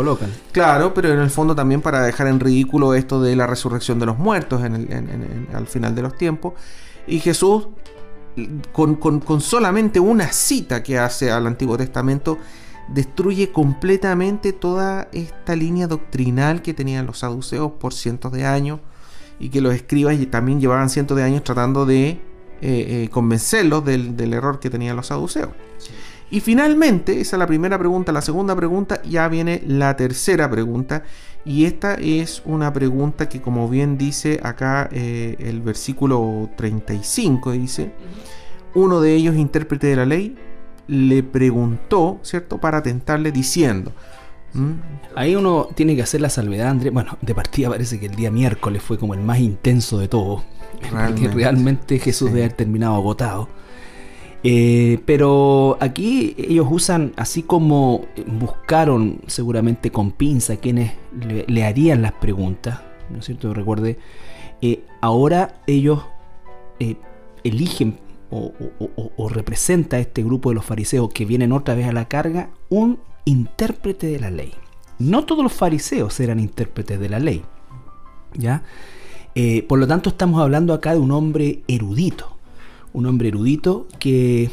Claro, 0.50 0.92
pero 0.94 1.12
en 1.12 1.20
el 1.20 1.30
fondo 1.30 1.54
también 1.54 1.80
para 1.80 2.02
dejar 2.02 2.26
en 2.26 2.40
ridículo 2.40 2.94
esto 2.94 3.22
de 3.22 3.36
la 3.36 3.46
resurrección 3.46 4.00
de 4.00 4.06
los 4.06 4.18
muertos 4.18 4.62
al 4.62 5.66
final 5.68 5.94
de 5.94 6.02
los 6.02 6.16
tiempos. 6.16 6.54
Y 7.06 7.20
Jesús, 7.20 7.68
con, 8.72 8.96
con 8.96 9.40
solamente 9.40 10.00
una 10.00 10.32
cita 10.32 10.82
que 10.82 10.98
hace 10.98 11.30
al 11.30 11.46
Antiguo 11.46 11.76
Testamento, 11.76 12.38
destruye 12.88 13.50
completamente 13.50 14.52
toda 14.52 15.08
esta 15.12 15.56
línea 15.56 15.86
doctrinal 15.86 16.62
que 16.62 16.74
tenían 16.74 17.06
los 17.06 17.20
saduceos 17.20 17.72
por 17.72 17.94
cientos 17.94 18.32
de 18.32 18.44
años 18.44 18.80
y 19.38 19.48
que 19.48 19.60
los 19.60 19.74
escribas 19.74 20.16
también 20.30 20.60
llevaban 20.60 20.90
cientos 20.90 21.16
de 21.16 21.22
años 21.22 21.42
tratando 21.44 21.86
de 21.86 22.08
eh, 22.08 22.20
eh, 22.60 23.08
convencerlos 23.10 23.84
del, 23.84 24.32
error 24.32 24.60
que 24.60 24.70
tenían 24.70 24.96
los 24.96 25.08
saduceos. 25.08 25.50
Y 26.30 26.40
finalmente, 26.40 27.20
esa 27.20 27.36
es 27.36 27.38
la 27.38 27.46
primera 27.46 27.78
pregunta, 27.78 28.10
la 28.10 28.22
segunda 28.22 28.56
pregunta, 28.56 29.02
ya 29.02 29.28
viene 29.28 29.62
la 29.66 29.96
tercera 29.96 30.50
pregunta. 30.50 31.02
Y 31.44 31.66
esta 31.66 31.94
es 31.94 32.42
una 32.46 32.72
pregunta 32.72 33.28
que 33.28 33.42
como 33.42 33.68
bien 33.68 33.98
dice 33.98 34.40
acá 34.42 34.88
eh, 34.90 35.36
el 35.40 35.60
versículo 35.60 36.48
35, 36.56 37.52
dice, 37.52 37.92
uno 38.74 39.00
de 39.00 39.14
ellos, 39.14 39.36
intérprete 39.36 39.88
de 39.88 39.96
la 39.96 40.06
ley, 40.06 40.36
le 40.86 41.22
preguntó, 41.22 42.18
¿cierto?, 42.22 42.58
para 42.58 42.82
tentarle 42.82 43.32
diciendo. 43.32 43.92
Ahí 45.16 45.34
uno 45.34 45.68
tiene 45.74 45.96
que 45.96 46.02
hacer 46.02 46.20
la 46.20 46.30
salvedad, 46.30 46.68
Andrés. 46.68 46.92
Bueno, 46.92 47.18
de 47.20 47.34
partida 47.34 47.70
parece 47.70 47.98
que 47.98 48.06
el 48.06 48.14
día 48.14 48.30
miércoles 48.30 48.82
fue 48.82 48.98
como 48.98 49.14
el 49.14 49.20
más 49.20 49.40
intenso 49.40 49.98
de 49.98 50.06
todo. 50.06 50.44
Realmente, 50.92 51.28
realmente 51.34 51.98
Jesús 51.98 52.28
debe 52.30 52.44
haber 52.44 52.56
terminado 52.56 52.94
agotado. 52.94 53.48
Eh, 54.46 55.00
pero 55.06 55.78
aquí 55.80 56.34
ellos 56.36 56.66
usan, 56.70 57.14
así 57.16 57.42
como 57.42 58.04
buscaron 58.26 59.20
seguramente 59.26 59.90
con 59.90 60.10
pinza 60.10 60.56
quienes 60.56 60.92
le, 61.46 61.64
harían 61.64 62.02
las 62.02 62.12
preguntas, 62.12 62.80
¿no 63.08 63.20
es 63.20 63.24
cierto? 63.24 63.54
Recuerde, 63.54 63.98
eh, 64.60 64.84
ahora 65.00 65.62
ellos 65.66 66.04
eh, 66.78 66.96
eligen 67.42 67.98
o, 68.30 69.28
representa 69.28 69.96
a 69.96 70.00
este 70.00 70.22
grupo 70.22 70.50
de 70.50 70.56
los 70.56 70.64
fariseos 70.64 71.10
que 71.12 71.24
vienen 71.24 71.52
otra 71.52 71.74
vez 71.74 71.86
a 71.86 71.92
la 71.92 72.08
carga 72.08 72.50
un 72.68 72.98
intérprete 73.24 74.06
de 74.06 74.20
la 74.20 74.30
ley. 74.30 74.52
No 74.98 75.24
todos 75.24 75.42
los 75.42 75.52
fariseos 75.52 76.18
eran 76.20 76.40
intérpretes 76.40 76.98
de 77.00 77.08
la 77.08 77.18
ley. 77.18 77.42
¿ya? 78.34 78.62
por 79.68 79.78
lo 79.78 79.86
tanto, 79.86 80.10
estamos 80.10 80.40
hablando 80.40 80.74
acá 80.74 80.92
de 80.92 81.00
un 81.00 81.10
hombre 81.10 81.62
erudito 81.66 82.34
un 82.94 83.06
hombre 83.06 83.28
erudito 83.28 83.86
que 83.98 84.50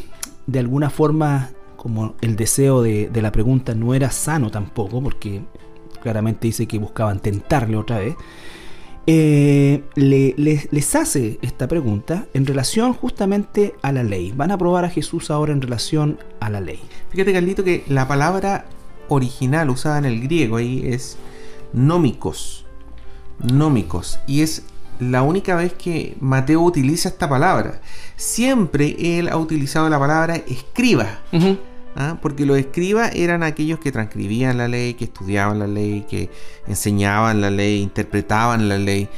de 0.47 0.59
alguna 0.59 0.89
forma, 0.89 1.51
como 1.77 2.15
el 2.19 2.35
deseo 2.35 2.81
de, 2.81 3.09
la 3.13 3.31
pregunta 3.31 3.73
no 3.73 3.93
era 3.93 4.11
sano 4.11 4.49
tampoco, 4.49 5.01
porque 5.01 5.41
claramente 6.01 6.47
dice 6.47 6.67
que 6.67 6.77
buscaban 6.77 7.19
tentarle 7.19 7.77
otra 7.77 7.99
vez, 7.99 8.15
eh, 9.13 9.83
les 9.95 10.95
hace 10.95 11.37
esta 11.41 11.67
pregunta 11.67 12.27
en 12.33 12.45
relación 12.45 12.93
justamente 12.93 13.75
a 13.81 13.91
la 13.91 14.03
ley. 14.03 14.31
Van 14.33 14.51
a 14.51 14.57
probar 14.57 14.85
a 14.85 14.89
Jesús 14.89 15.29
ahora 15.31 15.51
en 15.51 15.61
relación 15.61 16.17
a 16.39 16.49
la 16.49 16.61
ley. 16.61 16.79
Fíjate, 17.09 17.33
Carlito, 17.33 17.63
que 17.63 17.83
la 17.89 18.07
palabra 18.07 18.65
original 19.09 19.69
usada 19.69 19.97
en 19.97 20.05
el 20.05 20.21
griego 20.21 20.55
ahí 20.57 20.83
es 20.85 21.17
nómicos. 21.73 22.65
Nómicos. 23.39 24.19
Y 24.27 24.43
es 24.43 24.63
la 24.99 25.23
única 25.23 25.55
vez 25.55 25.73
que 25.73 26.15
Mateo 26.21 26.61
utiliza 26.61 27.09
esta 27.09 27.27
palabra. 27.27 27.81
Siempre 28.15 28.95
él 29.19 29.27
ha 29.27 29.35
utilizado 29.35 29.89
la 29.89 29.99
palabra 29.99 30.35
escriba. 30.35 31.19
¿Ah? 31.95 32.17
Porque 32.21 32.45
los 32.45 32.57
escribas 32.57 33.11
eran 33.15 33.43
aquellos 33.43 33.79
que 33.79 33.91
transcribían 33.91 34.57
la 34.57 34.67
ley, 34.67 34.93
que 34.93 35.05
estudiaban 35.05 35.59
la 35.59 35.67
ley, 35.67 36.05
que 36.09 36.29
enseñaban 36.67 37.41
la 37.41 37.49
ley, 37.49 37.81
interpretaban 37.81 38.69
la 38.69 38.77
ley. 38.77 39.09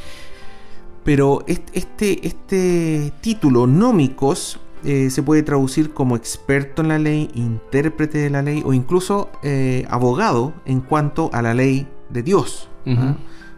Pero 1.03 1.43
este, 1.47 2.25
este 2.25 3.11
título, 3.21 3.67
nómicos, 3.67 4.59
eh, 4.85 5.09
se 5.09 5.23
puede 5.23 5.43
traducir 5.43 5.93
como 5.93 6.15
experto 6.15 6.81
en 6.81 6.87
la 6.89 6.99
ley, 6.99 7.29
intérprete 7.35 8.17
de 8.17 8.29
la 8.29 8.41
ley 8.41 8.61
o 8.65 8.73
incluso 8.73 9.29
eh, 9.41 9.85
abogado 9.89 10.53
en 10.65 10.81
cuanto 10.81 11.29
a 11.33 11.41
la 11.41 11.53
ley 11.53 11.87
de 12.09 12.23
Dios 12.23 12.69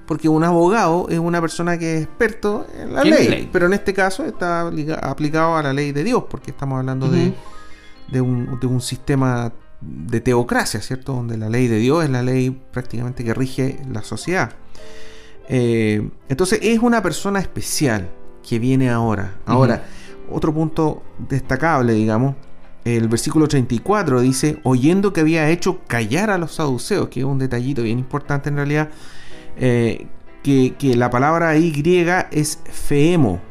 porque 0.05 0.29
un 0.29 0.43
abogado 0.43 1.07
es 1.09 1.19
una 1.19 1.41
persona 1.41 1.77
que 1.77 1.97
es 1.97 2.03
experto 2.03 2.65
en 2.77 2.93
la 2.93 3.03
ley, 3.03 3.49
pero 3.51 3.65
en 3.65 3.73
este 3.73 3.93
caso 3.93 4.23
está 4.25 4.61
aplicado 5.01 5.55
a 5.55 5.63
la 5.63 5.73
ley 5.73 5.91
de 5.91 6.03
Dios, 6.03 6.23
porque 6.29 6.51
estamos 6.51 6.79
hablando 6.79 7.09
de, 7.09 7.33
de, 8.11 8.21
un, 8.21 8.81
sistema 8.81 9.53
de 9.81 10.21
teocracia, 10.21 10.81
¿cierto? 10.81 11.13
Donde 11.13 11.37
la 11.37 11.49
ley 11.49 11.67
de 11.67 11.77
Dios 11.77 12.03
es 12.03 12.09
la 12.09 12.23
ley 12.23 12.49
prácticamente 12.71 13.23
que 13.23 13.33
rige 13.33 13.79
la 13.91 14.03
sociedad. 14.03 14.53
Eh, 15.47 16.09
entonces 16.29 16.59
es 16.61 16.79
una 16.79 17.01
persona 17.01 17.39
especial 17.39 18.09
que 18.47 18.59
viene 18.59 18.89
ahora. 18.89 19.35
Ahora, 19.45 19.83
otro 20.29 20.53
punto 20.53 21.03
destacable, 21.29 21.93
digamos, 21.93 22.35
el 22.85 23.07
versículo 23.07 23.47
34 23.47 24.21
dice, 24.21 24.59
oyendo 24.63 25.11
que 25.11 25.21
había 25.21 25.49
hecho 25.49 25.81
callar 25.87 26.29
a 26.29 26.37
los 26.37 26.53
saduceos, 26.53 27.09
que 27.09 27.21
es 27.21 27.25
un 27.25 27.39
detallito 27.39 27.81
bien 27.81 27.97
importante 27.97 28.49
en 28.49 28.57
realidad, 28.57 28.89
eh, 29.57 30.07
que, 30.43 30.95
la 30.95 31.09
palabra 31.09 31.49
ahí 31.49 31.71
griega 31.71 32.27
es 32.31 32.59
feemo, 32.65 33.41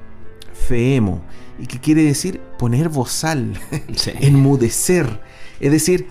feemo, 0.53 1.21
y 1.59 1.67
que 1.67 1.81
quiere 1.81 2.03
decir 2.03 2.41
poner 2.59 2.89
bozal, 2.89 3.55
enmudecer. 4.21 5.21
Es 5.61 5.71
decir, 5.71 6.09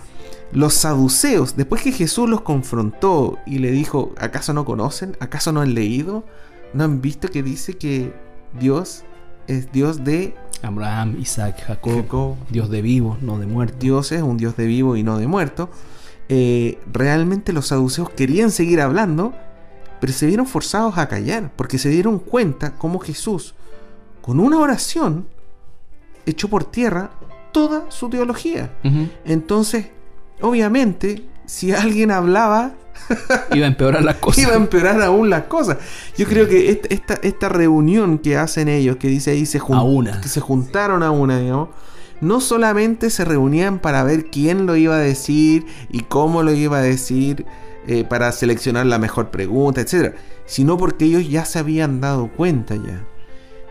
los 0.52 0.74
saduceos, 0.74 1.56
después 1.56 1.82
que 1.82 1.92
Jesús 1.92 2.28
los 2.28 2.42
confrontó 2.42 3.38
y 3.44 3.58
le 3.58 3.70
dijo, 3.70 4.14
¿acaso 4.18 4.52
no 4.52 4.64
conocen? 4.64 5.16
¿Acaso 5.20 5.52
no 5.52 5.60
han 5.60 5.74
leído? 5.74 6.24
¿No 6.72 6.84
han 6.84 7.00
visto 7.00 7.28
que 7.28 7.42
dice 7.42 7.76
que 7.76 8.14
Dios 8.58 9.04
es 9.48 9.72
Dios 9.72 10.04
de 10.04 10.36
Abraham, 10.62 11.16
Isaac, 11.20 11.64
Jacob, 11.66 12.36
Dios 12.50 12.70
de 12.70 12.82
vivos, 12.82 13.20
no 13.20 13.38
de 13.38 13.46
muertos? 13.46 13.80
Dios 13.80 14.12
es 14.12 14.22
un 14.22 14.36
Dios 14.36 14.56
de 14.56 14.66
vivo 14.66 14.96
y 14.96 15.02
no 15.02 15.18
de 15.18 15.26
muerto. 15.26 15.70
Eh, 16.28 16.78
realmente 16.92 17.52
los 17.52 17.66
saduceos 17.66 18.10
querían 18.10 18.50
seguir 18.50 18.80
hablando, 18.80 19.34
pero 20.00 20.12
se 20.12 20.26
vieron 20.26 20.46
forzados 20.46 20.98
a 20.98 21.08
callar 21.08 21.50
porque 21.56 21.78
se 21.78 21.88
dieron 21.88 22.18
cuenta 22.18 22.74
cómo 22.76 23.00
Jesús, 23.00 23.54
con 24.22 24.40
una 24.40 24.58
oración, 24.58 25.26
echó 26.26 26.48
por 26.48 26.64
tierra 26.64 27.10
toda 27.52 27.90
su 27.90 28.10
teología. 28.10 28.70
Entonces, 29.24 29.86
obviamente, 30.40 31.24
si 31.46 31.72
alguien 31.72 32.10
hablaba, 32.10 32.74
iba 33.54 33.66
a 33.66 33.68
empeorar 33.68 34.02
las 34.02 34.16
cosas. 34.16 34.42
Iba 34.42 34.52
a 34.52 34.56
empeorar 34.56 35.00
aún 35.02 35.30
las 35.30 35.44
cosas. 35.44 35.78
Yo 36.16 36.26
creo 36.26 36.48
que 36.48 36.82
esta, 36.90 37.14
esta, 37.14 37.48
reunión 37.48 38.18
que 38.18 38.36
hacen 38.36 38.68
ellos, 38.68 38.96
que 38.96 39.08
dice 39.08 39.30
ahí 39.30 39.46
se, 39.46 39.60
que 40.20 40.28
se 40.28 40.40
juntaron 40.40 41.02
a 41.02 41.10
una, 41.10 41.38
digamos, 41.38 41.68
no 42.20 42.40
solamente 42.40 43.10
se 43.10 43.24
reunían 43.24 43.78
para 43.78 44.02
ver 44.02 44.26
quién 44.26 44.66
lo 44.66 44.76
iba 44.76 44.96
a 44.96 45.00
decir 45.00 45.66
y 45.90 46.00
cómo 46.00 46.42
lo 46.42 46.52
iba 46.52 46.78
a 46.78 46.82
decir, 46.82 47.46
eh, 47.86 48.04
para 48.04 48.32
seleccionar 48.32 48.86
la 48.86 48.98
mejor 48.98 49.30
pregunta, 49.30 49.80
etc. 49.80 50.14
Sino 50.46 50.76
porque 50.76 51.04
ellos 51.04 51.28
ya 51.28 51.44
se 51.44 51.58
habían 51.58 52.00
dado 52.00 52.28
cuenta 52.28 52.76
ya 52.76 53.04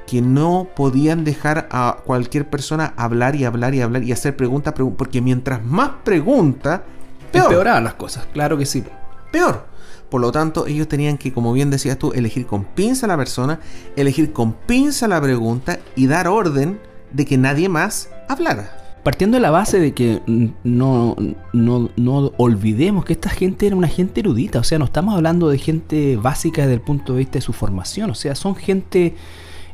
que 0.08 0.22
no 0.22 0.68
podían 0.76 1.24
dejar 1.24 1.68
a 1.72 1.98
cualquier 2.06 2.50
persona 2.50 2.94
hablar 2.98 3.36
y 3.36 3.46
hablar 3.46 3.74
y 3.74 3.82
hablar 3.82 4.04
y 4.04 4.12
hacer 4.12 4.36
preguntas, 4.36 4.74
porque 4.98 5.22
mientras 5.22 5.64
más 5.64 5.92
pregunta, 6.04 6.84
peor. 7.32 7.46
Empeoraban 7.46 7.84
las 7.84 7.96
cosas, 7.96 8.28
claro 8.34 8.58
que 8.58 8.66
sí. 8.66 8.84
Peor. 9.32 9.66
Por 10.10 10.22
lo 10.22 10.32
tanto, 10.32 10.68
ellos 10.68 10.88
tenían 10.88 11.18
que, 11.18 11.34
como 11.34 11.54
bien 11.54 11.72
decías 11.72 11.98
tú, 11.98 12.12
elegir 12.14 12.46
con 12.46 12.66
pinza 12.66 13.08
a 13.08 13.10
la 13.10 13.18
persona, 13.18 13.60
elegir 13.96 14.32
con 14.32 14.54
pinza 14.54 15.08
la 15.08 15.20
pregunta 15.20 15.80
y 15.96 16.06
dar 16.06 16.28
orden 16.28 16.80
de 17.12 17.26
que 17.26 17.38
nadie 17.38 17.68
más 17.68 18.10
hablara. 18.28 18.78
Partiendo 19.04 19.38
de 19.38 19.42
la 19.42 19.52
base 19.52 19.80
de 19.80 19.94
que 19.94 20.22
no, 20.64 21.16
no, 21.52 22.32
olvidemos 22.38 23.06
que 23.06 23.14
esta 23.14 23.30
gente 23.30 23.68
era 23.68 23.76
una 23.76 23.88
gente 23.88 24.22
erudita, 24.22 24.60
o 24.60 24.64
sea, 24.64 24.80
no 24.80 24.86
estamos 24.86 25.16
hablando 25.16 25.50
de 25.50 25.58
gente 25.58 26.16
básica 26.16 26.62
desde 26.62 26.76
el 26.76 26.82
punto 26.82 27.14
de 27.14 27.20
vista 27.20 27.34
de 27.34 27.42
su 27.42 27.52
formación, 27.52 28.10
o 28.12 28.16
sea, 28.16 28.34
son 28.36 28.56
gente 28.56 29.16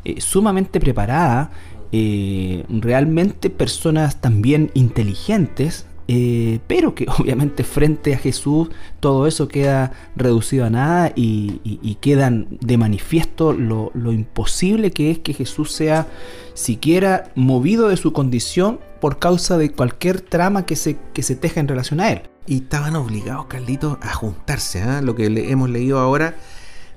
eh, 0.05 0.21
sumamente 0.21 0.79
preparada 0.79 1.51
eh, 1.91 2.65
realmente 2.69 3.49
personas 3.49 4.21
también 4.21 4.69
inteligentes, 4.75 5.87
eh, 6.07 6.59
pero 6.67 6.93
que 6.93 7.07
obviamente 7.19 7.63
frente 7.63 8.13
a 8.13 8.17
Jesús 8.17 8.69
todo 8.99 9.25
eso 9.25 9.47
queda 9.47 9.91
reducido 10.15 10.65
a 10.65 10.69
nada 10.69 11.11
y, 11.15 11.97
quedan 12.01 12.47
de 12.61 12.77
manifiesto 12.77 13.53
lo, 13.53 13.91
imposible 14.11 14.91
que 14.91 15.11
es 15.11 15.19
que 15.19 15.33
Jesús 15.33 15.71
sea 15.71 16.07
siquiera 16.53 17.31
movido 17.35 17.89
de 17.89 17.97
su 17.97 18.13
condición 18.13 18.79
por 19.01 19.19
causa 19.19 19.57
de 19.57 19.71
cualquier 19.71 20.21
trama 20.21 20.65
que 20.65 20.75
se, 20.75 20.97
que 21.13 21.23
se 21.23 21.35
teja 21.35 21.59
en 21.59 21.67
relación 21.67 21.99
a 21.99 22.11
él. 22.11 22.21
Y 22.47 22.57
estaban 22.57 22.95
obligados, 22.95 23.45
Carlitos, 23.47 23.97
a 24.01 24.13
juntarse. 24.13 24.79
¿eh? 24.79 25.01
Lo 25.01 25.15
que 25.15 25.25
hemos 25.25 25.69
leído 25.69 25.99
ahora, 25.99 26.35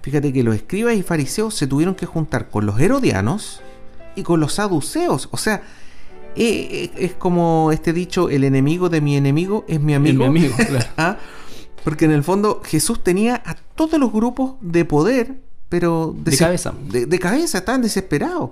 fíjate 0.02 0.32
que 0.32 0.42
los 0.42 0.54
escribas 0.54 0.94
y 0.94 1.02
fariseos 1.02 1.54
se 1.54 1.66
tuvieron 1.66 1.94
que 1.94 2.06
juntar 2.06 2.50
con 2.50 2.66
los 2.66 2.78
herodianos 2.78 3.62
y 4.14 4.22
con 4.22 4.40
los 4.40 4.54
saduceos. 4.54 5.28
O 5.30 5.36
sea, 5.36 5.62
eh, 6.34 6.90
eh, 6.94 7.04
es 7.04 7.14
como 7.14 7.70
este 7.72 7.92
dicho, 7.92 8.28
el 8.28 8.44
enemigo 8.44 8.88
de 8.88 9.00
mi 9.00 9.16
enemigo 9.16 9.64
es 9.68 9.80
mi 9.80 9.94
amigo. 9.94 10.24
amigo 10.24 10.54
¿Ah? 10.96 11.16
Porque 11.84 12.04
en 12.04 12.12
el 12.12 12.24
fondo 12.24 12.62
Jesús 12.64 13.02
tenía 13.02 13.42
a 13.44 13.54
todos 13.54 13.98
los 13.98 14.12
grupos 14.12 14.54
de 14.60 14.84
poder, 14.84 15.40
pero 15.68 16.14
de, 16.16 16.36
cabeza. 16.36 16.74
De, 16.88 17.18
cabeza, 17.18 17.58
estaban 17.58 17.82
desesperados. 17.82 18.50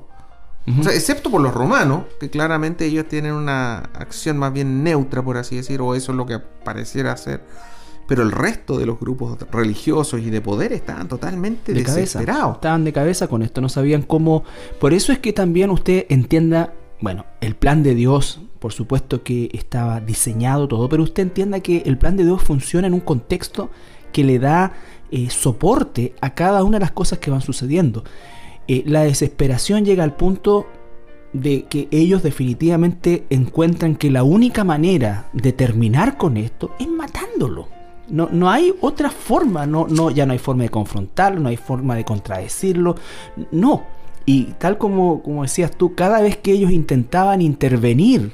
excepto 0.66 1.30
por 1.30 1.40
los 1.40 1.54
romanos, 1.54 2.04
que 2.18 2.28
claramente 2.28 2.86
ellos 2.86 3.06
tienen 3.08 3.32
una 3.34 3.78
acción 3.94 4.36
más 4.36 4.52
bien 4.52 4.82
neutra, 4.82 5.22
por 5.22 5.36
así 5.36 5.56
decir, 5.56 5.80
o 5.80 5.94
eso 5.94 6.12
es 6.12 6.16
lo 6.16 6.26
que 6.26 6.38
pareciera 6.38 7.16
ser. 7.16 7.42
Pero 8.10 8.24
el 8.24 8.32
resto 8.32 8.76
de 8.76 8.86
los 8.86 8.98
grupos 8.98 9.38
religiosos 9.52 10.20
y 10.20 10.30
de 10.30 10.40
poder 10.40 10.72
estaban 10.72 11.06
totalmente 11.06 11.72
desesperados. 11.72 12.56
Estaban 12.56 12.82
de 12.82 12.92
cabeza 12.92 13.28
con 13.28 13.42
esto, 13.42 13.60
no 13.60 13.68
sabían 13.68 14.02
cómo. 14.02 14.42
Por 14.80 14.92
eso 14.92 15.12
es 15.12 15.20
que 15.20 15.32
también 15.32 15.70
usted 15.70 16.06
entienda 16.08 16.74
bueno, 17.00 17.24
el 17.40 17.54
plan 17.54 17.84
de 17.84 17.94
Dios, 17.94 18.40
por 18.58 18.72
supuesto 18.72 19.22
que 19.22 19.48
estaba 19.52 20.00
diseñado 20.00 20.68
todo, 20.68 20.88
pero 20.88 21.04
usted 21.04 21.22
entienda 21.22 21.60
que 21.60 21.84
el 21.86 21.96
plan 21.96 22.16
de 22.16 22.24
Dios 22.24 22.42
funciona 22.42 22.88
en 22.88 22.94
un 22.94 23.00
contexto 23.00 23.70
que 24.12 24.24
le 24.24 24.40
da 24.40 24.72
eh, 25.12 25.30
soporte 25.30 26.14
a 26.20 26.34
cada 26.34 26.64
una 26.64 26.78
de 26.78 26.80
las 26.80 26.90
cosas 26.90 27.20
que 27.20 27.30
van 27.30 27.42
sucediendo. 27.42 28.02
Eh, 28.68 28.82
la 28.86 29.02
desesperación 29.02 29.84
llega 29.84 30.04
al 30.04 30.16
punto 30.16 30.66
de 31.32 31.66
que 31.66 31.88
ellos 31.90 32.22
definitivamente 32.22 33.24
encuentran 33.30 33.94
que 33.94 34.10
la 34.10 34.24
única 34.24 34.64
manera 34.64 35.30
de 35.32 35.52
terminar 35.52 36.18
con 36.18 36.36
esto 36.36 36.74
es 36.80 36.88
matándolo. 36.88 37.79
No, 38.10 38.28
no 38.30 38.50
hay 38.50 38.74
otra 38.80 39.10
forma, 39.10 39.66
no, 39.66 39.86
no, 39.88 40.10
ya 40.10 40.26
no 40.26 40.32
hay 40.32 40.38
forma 40.38 40.64
de 40.64 40.68
confrontarlo, 40.68 41.40
no 41.40 41.48
hay 41.48 41.56
forma 41.56 41.94
de 41.94 42.04
contradecirlo, 42.04 42.96
no 43.52 44.00
y 44.26 44.44
tal 44.58 44.78
como, 44.78 45.22
como 45.22 45.42
decías 45.42 45.72
tú, 45.72 45.94
cada 45.94 46.20
vez 46.20 46.36
que 46.36 46.52
ellos 46.52 46.70
intentaban 46.70 47.42
intervenir, 47.42 48.32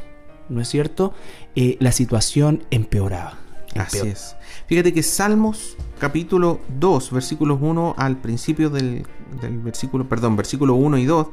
¿no 0.48 0.60
es 0.60 0.68
cierto? 0.68 1.14
Eh, 1.54 1.76
la 1.80 1.90
situación 1.92 2.64
empeoraba. 2.70 3.38
Así 3.74 4.06
es. 4.06 4.36
Fíjate 4.66 4.92
que 4.92 5.02
Salmos 5.02 5.76
capítulo 5.98 6.60
2, 6.78 7.12
versículos 7.12 7.58
1 7.60 7.94
al 7.96 8.16
principio 8.18 8.68
del, 8.70 9.06
del, 9.40 9.58
versículo, 9.58 10.08
perdón, 10.08 10.36
versículo 10.36 10.74
1 10.74 10.98
y 10.98 11.04
2, 11.04 11.26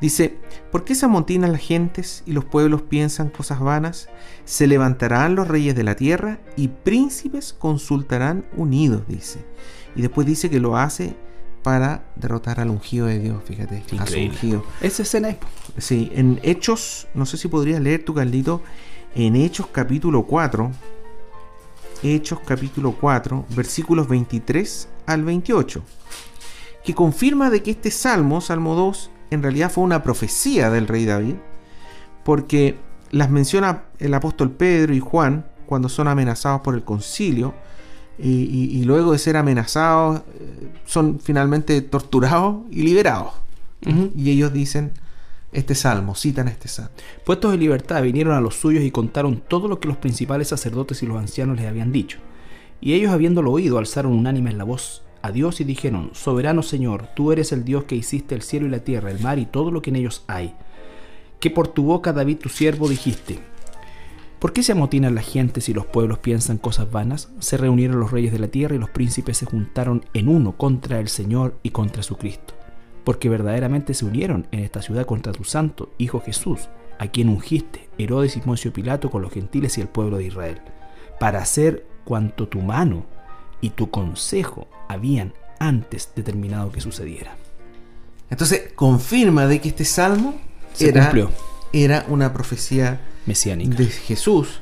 dice, 0.00 0.38
¿por 0.70 0.84
qué 0.84 0.94
se 0.94 1.06
amontinan 1.06 1.52
las 1.52 1.60
gentes 1.60 2.22
y 2.26 2.32
los 2.32 2.44
pueblos 2.44 2.82
piensan 2.82 3.30
cosas 3.30 3.60
vanas? 3.60 4.08
Se 4.44 4.66
levantarán 4.66 5.34
los 5.34 5.48
reyes 5.48 5.74
de 5.74 5.84
la 5.84 5.96
tierra 5.96 6.38
y 6.56 6.68
príncipes 6.68 7.52
consultarán 7.52 8.44
unidos, 8.56 9.02
dice. 9.08 9.44
Y 9.96 10.02
después 10.02 10.26
dice 10.26 10.50
que 10.50 10.60
lo 10.60 10.76
hace 10.76 11.16
para 11.62 12.04
derrotar 12.16 12.60
al 12.60 12.70
ungido 12.70 13.06
de 13.06 13.18
Dios, 13.18 13.42
fíjate. 13.44 13.82
A 13.98 14.06
su 14.06 14.18
ungido. 14.18 14.64
Esa 14.80 15.02
escena 15.02 15.36
Sí, 15.76 16.10
en 16.14 16.40
Hechos, 16.42 17.06
no 17.14 17.26
sé 17.26 17.36
si 17.36 17.48
podrías 17.48 17.80
leer 17.80 18.04
tu 18.04 18.14
Caldito, 18.14 18.62
en 19.14 19.36
Hechos 19.36 19.66
capítulo 19.68 20.26
4, 20.26 20.70
Hechos 22.02 22.40
capítulo 22.44 22.92
4, 22.92 23.46
versículos 23.50 24.08
23 24.08 24.88
al 25.06 25.24
28, 25.24 25.82
que 26.84 26.94
confirma 26.94 27.50
de 27.50 27.62
que 27.62 27.72
este 27.72 27.90
salmo, 27.90 28.40
Salmo 28.40 28.74
2, 28.74 29.10
en 29.30 29.42
realidad 29.42 29.70
fue 29.70 29.84
una 29.84 30.02
profecía 30.02 30.70
del 30.70 30.86
rey 30.86 31.04
David, 31.04 31.34
porque 32.24 32.76
las 33.10 33.30
menciona 33.30 33.84
el 33.98 34.14
apóstol 34.14 34.50
Pedro 34.50 34.94
y 34.94 35.00
Juan 35.00 35.46
cuando 35.66 35.88
son 35.88 36.08
amenazados 36.08 36.62
por 36.62 36.74
el 36.74 36.84
concilio, 36.84 37.54
y, 38.20 38.82
luego 38.84 39.12
de 39.12 39.18
ser 39.18 39.36
amenazados 39.36 40.22
eh, 40.34 40.72
son 40.84 41.20
finalmente 41.20 41.80
torturados 41.82 42.62
y 42.68 42.82
liberados. 42.82 43.32
Y 44.16 44.30
ellos 44.30 44.52
dicen 44.52 44.90
este 45.52 45.76
salmo, 45.76 46.16
citan 46.16 46.48
este 46.48 46.66
salmo. 46.66 46.90
Puestos 47.24 47.54
en 47.54 47.60
libertad 47.60 48.02
vinieron 48.02 48.34
a 48.34 48.40
los 48.40 48.56
suyos 48.56 48.82
y 48.82 48.90
contaron 48.90 49.40
todo 49.46 49.68
lo 49.68 49.78
que 49.78 49.86
los 49.86 49.96
principales 49.96 50.48
sacerdotes 50.48 51.02
y 51.02 51.06
los 51.06 51.16
ancianos 51.16 51.56
les 51.56 51.66
habían 51.68 51.92
dicho. 51.92 52.18
Y 52.80 52.94
ellos 52.94 53.12
habiéndolo 53.12 53.52
oído 53.52 53.78
alzaron 53.78 54.12
unánimes 54.12 54.54
la 54.54 54.64
voz 54.64 55.04
a 55.22 55.32
Dios 55.32 55.60
y 55.60 55.64
dijeron, 55.64 56.10
Soberano 56.14 56.62
Señor, 56.62 57.08
tú 57.14 57.32
eres 57.32 57.52
el 57.52 57.64
Dios 57.64 57.84
que 57.84 57.96
hiciste 57.96 58.34
el 58.34 58.42
cielo 58.42 58.66
y 58.66 58.70
la 58.70 58.80
tierra, 58.80 59.10
el 59.10 59.20
mar 59.20 59.38
y 59.38 59.46
todo 59.46 59.70
lo 59.70 59.82
que 59.82 59.90
en 59.90 59.96
ellos 59.96 60.24
hay. 60.26 60.54
Que 61.40 61.50
por 61.50 61.68
tu 61.68 61.84
boca 61.84 62.12
David 62.12 62.38
tu 62.38 62.48
siervo 62.48 62.88
dijiste, 62.88 63.40
¿Por 64.38 64.52
qué 64.52 64.62
se 64.62 64.70
amotinan 64.70 65.16
las 65.16 65.28
gentes 65.28 65.68
y 65.68 65.74
los 65.74 65.86
pueblos 65.86 66.20
piensan 66.20 66.58
cosas 66.58 66.92
vanas? 66.92 67.28
Se 67.40 67.56
reunieron 67.56 67.98
los 67.98 68.12
reyes 68.12 68.30
de 68.30 68.38
la 68.38 68.46
tierra 68.46 68.76
y 68.76 68.78
los 68.78 68.90
príncipes 68.90 69.36
se 69.36 69.46
juntaron 69.46 70.04
en 70.14 70.28
uno 70.28 70.56
contra 70.56 71.00
el 71.00 71.08
Señor 71.08 71.58
y 71.64 71.70
contra 71.70 72.04
su 72.04 72.16
Cristo. 72.16 72.54
Porque 73.02 73.28
verdaderamente 73.28 73.94
se 73.94 74.04
unieron 74.04 74.46
en 74.52 74.60
esta 74.60 74.80
ciudad 74.80 75.06
contra 75.06 75.32
tu 75.32 75.42
santo 75.42 75.90
Hijo 75.98 76.20
Jesús, 76.20 76.68
a 77.00 77.08
quien 77.08 77.30
ungiste, 77.30 77.88
Herodes 77.98 78.36
y 78.36 78.40
Poncio 78.40 78.72
Pilato 78.72 79.10
con 79.10 79.22
los 79.22 79.32
gentiles 79.32 79.76
y 79.76 79.80
el 79.80 79.88
pueblo 79.88 80.18
de 80.18 80.26
Israel, 80.26 80.60
para 81.18 81.40
hacer 81.40 81.84
cuanto 82.04 82.46
tu 82.46 82.60
mano 82.60 83.06
y 83.60 83.70
tu 83.70 83.90
consejo 83.90 84.68
habían 84.88 85.34
antes 85.58 86.10
determinado 86.14 86.70
que 86.70 86.80
sucediera. 86.80 87.36
Entonces 88.30 88.72
confirma 88.74 89.46
de 89.46 89.60
que 89.60 89.68
este 89.68 89.84
salmo 89.84 90.34
era, 90.78 91.12
era 91.72 92.04
una 92.08 92.32
profecía 92.32 93.00
mesiánica 93.26 93.76
de 93.76 93.86
Jesús 93.86 94.60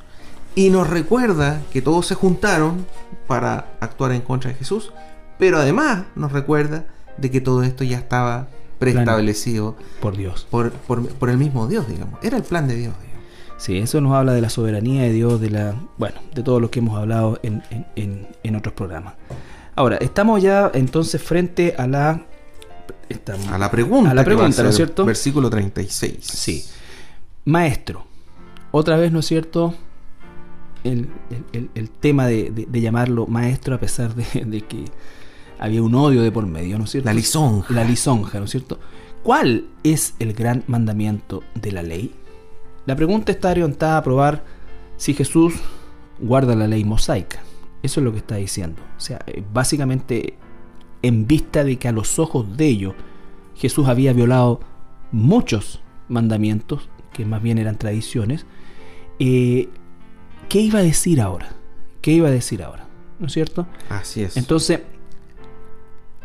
y 0.54 0.70
nos 0.70 0.88
recuerda 0.88 1.60
que 1.72 1.82
todos 1.82 2.06
se 2.06 2.14
juntaron 2.14 2.86
para 3.26 3.76
actuar 3.80 4.12
en 4.12 4.22
contra 4.22 4.50
de 4.50 4.56
Jesús, 4.56 4.92
pero 5.38 5.58
además 5.58 6.04
nos 6.14 6.32
recuerda 6.32 6.86
de 7.18 7.30
que 7.30 7.40
todo 7.40 7.62
esto 7.62 7.84
ya 7.84 7.98
estaba 7.98 8.48
preestablecido 8.78 9.76
por 10.00 10.16
Dios, 10.16 10.46
por, 10.50 10.72
por, 10.72 11.30
el 11.30 11.38
mismo 11.38 11.66
Dios, 11.66 11.88
digamos. 11.88 12.22
Era 12.22 12.36
el 12.36 12.42
plan 12.42 12.68
de 12.68 12.76
Dios. 12.76 12.94
Sí, 13.58 13.78
eso 13.78 14.00
nos 14.00 14.14
habla 14.14 14.32
de 14.32 14.40
la 14.40 14.50
soberanía 14.50 15.02
de 15.02 15.12
Dios, 15.12 15.40
de 15.40 15.50
la, 15.50 15.74
bueno, 15.96 16.16
de 16.34 16.42
todo 16.42 16.60
lo 16.60 16.70
que 16.70 16.80
hemos 16.80 16.98
hablado 16.98 17.40
en, 17.42 17.62
en, 17.96 18.28
en, 18.42 18.56
otros 18.56 18.74
programas. 18.74 19.14
Ahora, 19.74 19.96
estamos 19.96 20.42
ya 20.42 20.70
entonces 20.74 21.22
frente 21.22 21.74
a 21.78 21.86
la 21.86 22.26
a 23.50 23.58
la 23.58 23.70
pregunta, 23.70 24.10
a 24.10 24.14
la 24.14 24.24
pregunta, 24.24 24.62
¿no 24.62 24.68
es 24.68 24.76
cierto? 24.76 25.04
Versículo 25.04 25.48
36. 25.48 26.18
Sí. 26.20 26.64
Maestro, 27.44 28.04
otra 28.72 28.96
vez, 28.96 29.12
¿no 29.12 29.20
es 29.20 29.26
cierto? 29.26 29.74
El, 30.84 31.08
tema 32.00 32.26
de, 32.26 32.66
llamarlo 32.72 33.26
maestro 33.26 33.74
a 33.74 33.78
pesar 33.78 34.14
de, 34.14 34.60
que 34.62 34.84
había 35.58 35.82
un 35.82 35.94
odio 35.94 36.22
de 36.22 36.30
por 36.30 36.46
medio, 36.46 36.78
¿no 36.78 36.84
es 36.84 36.90
cierto? 36.90 37.08
La 37.08 37.14
lisonja. 37.14 37.74
La 37.74 37.84
lisonja, 37.84 38.38
¿no 38.38 38.44
es 38.44 38.50
cierto? 38.50 38.78
¿Cuál 39.22 39.66
es 39.82 40.14
el 40.18 40.32
gran 40.34 40.62
mandamiento 40.66 41.42
de 41.54 41.72
la 41.72 41.82
ley? 41.82 42.14
La 42.86 42.96
pregunta 42.96 43.32
está 43.32 43.50
orientada 43.50 43.98
a 43.98 44.02
probar 44.02 44.44
si 44.96 45.12
Jesús 45.14 45.54
guarda 46.18 46.54
la 46.54 46.66
ley 46.66 46.84
mosaica. 46.84 47.40
Eso 47.82 48.00
es 48.00 48.04
lo 48.04 48.12
que 48.12 48.18
está 48.18 48.36
diciendo. 48.36 48.80
O 48.96 49.00
sea, 49.00 49.20
eh, 49.26 49.44
básicamente 49.52 50.34
en 51.02 51.26
vista 51.26 51.64
de 51.64 51.76
que 51.76 51.88
a 51.88 51.92
los 51.92 52.18
ojos 52.18 52.56
de 52.56 52.66
ellos 52.66 52.94
Jesús 53.56 53.88
había 53.88 54.12
violado 54.12 54.60
muchos 55.12 55.82
mandamientos, 56.08 56.88
que 57.12 57.24
más 57.24 57.42
bien 57.42 57.58
eran 57.58 57.76
tradiciones, 57.76 58.46
eh, 59.18 59.68
¿qué 60.48 60.60
iba 60.60 60.80
a 60.80 60.82
decir 60.82 61.20
ahora? 61.20 61.50
¿Qué 62.02 62.12
iba 62.12 62.28
a 62.28 62.30
decir 62.30 62.62
ahora? 62.62 62.86
¿No 63.18 63.26
es 63.26 63.32
cierto? 63.32 63.66
Así 63.88 64.22
es. 64.22 64.36
Entonces, 64.36 64.80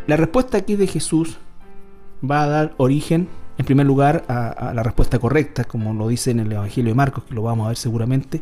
la 0.08 0.17
respuesta 0.17 0.58
aquí 0.58 0.76
de 0.76 0.88
Jesús 0.88 1.38
va 2.30 2.43
a 2.43 2.47
dar 2.47 2.74
origen, 2.78 3.30
en 3.62 3.65
primer 3.65 3.86
lugar, 3.86 4.26
a, 4.28 4.74
la 4.74 4.82
respuesta 4.82 5.19
correcta, 5.19 5.65
como 5.65 5.93
lo 5.93 6.08
dice 6.08 6.32
en 6.32 6.39
el 6.39 6.52
Evangelio 6.52 6.89
de 6.89 6.95
Marcos, 6.95 7.26
que 7.26 7.36
lo 7.36 7.43
vamos 7.43 7.65
a 7.65 7.67
ver 7.69 7.78
seguramente, 7.78 8.41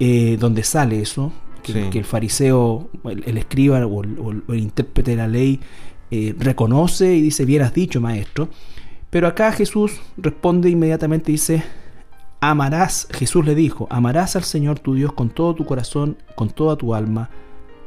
eh, 0.00 0.38
donde 0.40 0.62
sale 0.62 1.00
eso, 1.00 1.32
que, 1.62 1.90
el 1.92 2.04
fariseo, 2.04 2.88
el, 3.04 3.36
escriba 3.36 3.86
o 3.86 4.02
el, 4.02 4.58
intérprete 4.58 5.12
de 5.12 5.16
la 5.18 5.28
ley 5.28 5.60
eh, 6.10 6.34
reconoce 6.38 7.14
y 7.14 7.20
dice, 7.20 7.44
bien 7.44 7.60
has 7.60 7.74
dicho, 7.74 8.00
maestro. 8.00 8.48
Pero 9.10 9.26
acá 9.26 9.52
Jesús 9.52 10.00
responde 10.16 10.70
inmediatamente 10.70 11.30
y 11.30 11.34
dice, 11.34 11.62
amarás, 12.40 13.08
Jesús 13.10 13.44
le 13.44 13.54
dijo, 13.54 13.86
amarás 13.90 14.34
al 14.34 14.44
Señor 14.44 14.78
tu 14.78 14.94
Dios 14.94 15.12
con 15.12 15.28
todo 15.28 15.54
tu 15.54 15.66
corazón, 15.66 16.16
con 16.34 16.48
toda 16.48 16.76
tu 16.76 16.94
alma, 16.94 17.28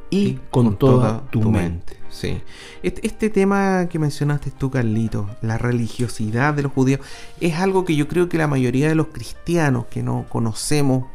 y, 0.09 0.39
con, 0.51 0.77
toda, 0.77 1.29
tu, 1.29 1.49
mente. 1.49 1.97
Sí. 2.09 2.41
Este, 2.83 3.05
este, 3.05 3.29
tema 3.29 3.87
que 3.89 3.99
mencionaste 3.99 4.51
tú, 4.51 4.71
Carlito, 4.71 5.29
la 5.41 5.57
religiosidad 5.57 6.53
de 6.53 6.63
los 6.63 6.71
judíos, 6.71 7.01
es 7.41 7.55
algo 7.55 7.85
que 7.85 7.95
yo 7.95 8.07
creo 8.07 8.29
que 8.29 8.37
la 8.37 8.47
mayoría 8.47 8.87
de 8.87 8.95
los 8.95 9.07
cristianos 9.07 9.85
que 9.85 10.03
no 10.03 10.25
conocemos 10.29 11.05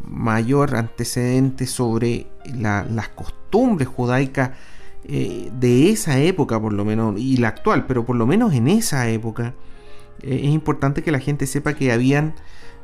mayor 0.00 0.76
antecedente 0.76 1.66
sobre 1.66 2.26
las 2.44 3.08
costumbres 3.08 3.88
judaicas 3.88 4.50
eh, 5.04 5.50
de 5.58 5.90
esa 5.90 6.18
época, 6.18 6.60
por 6.60 6.72
lo 6.72 6.84
menos, 6.84 7.18
y 7.18 7.38
la 7.38 7.48
actual, 7.48 7.86
pero 7.86 8.04
por 8.04 8.16
lo 8.16 8.26
menos 8.26 8.52
en 8.54 8.68
esa 8.68 9.08
época, 9.08 9.54
eh, 10.22 10.40
es 10.44 10.50
importante 10.50 11.02
que 11.02 11.10
la 11.10 11.20
gente 11.20 11.46
sepa 11.46 11.74
que 11.74 11.92
habían, 11.92 12.34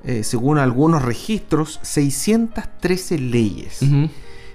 eh, 0.05 0.25
según 0.25 0.59
algunos 0.59 1.03
registros, 1.03 1.81
613 1.83 3.19
leyes. 3.19 3.81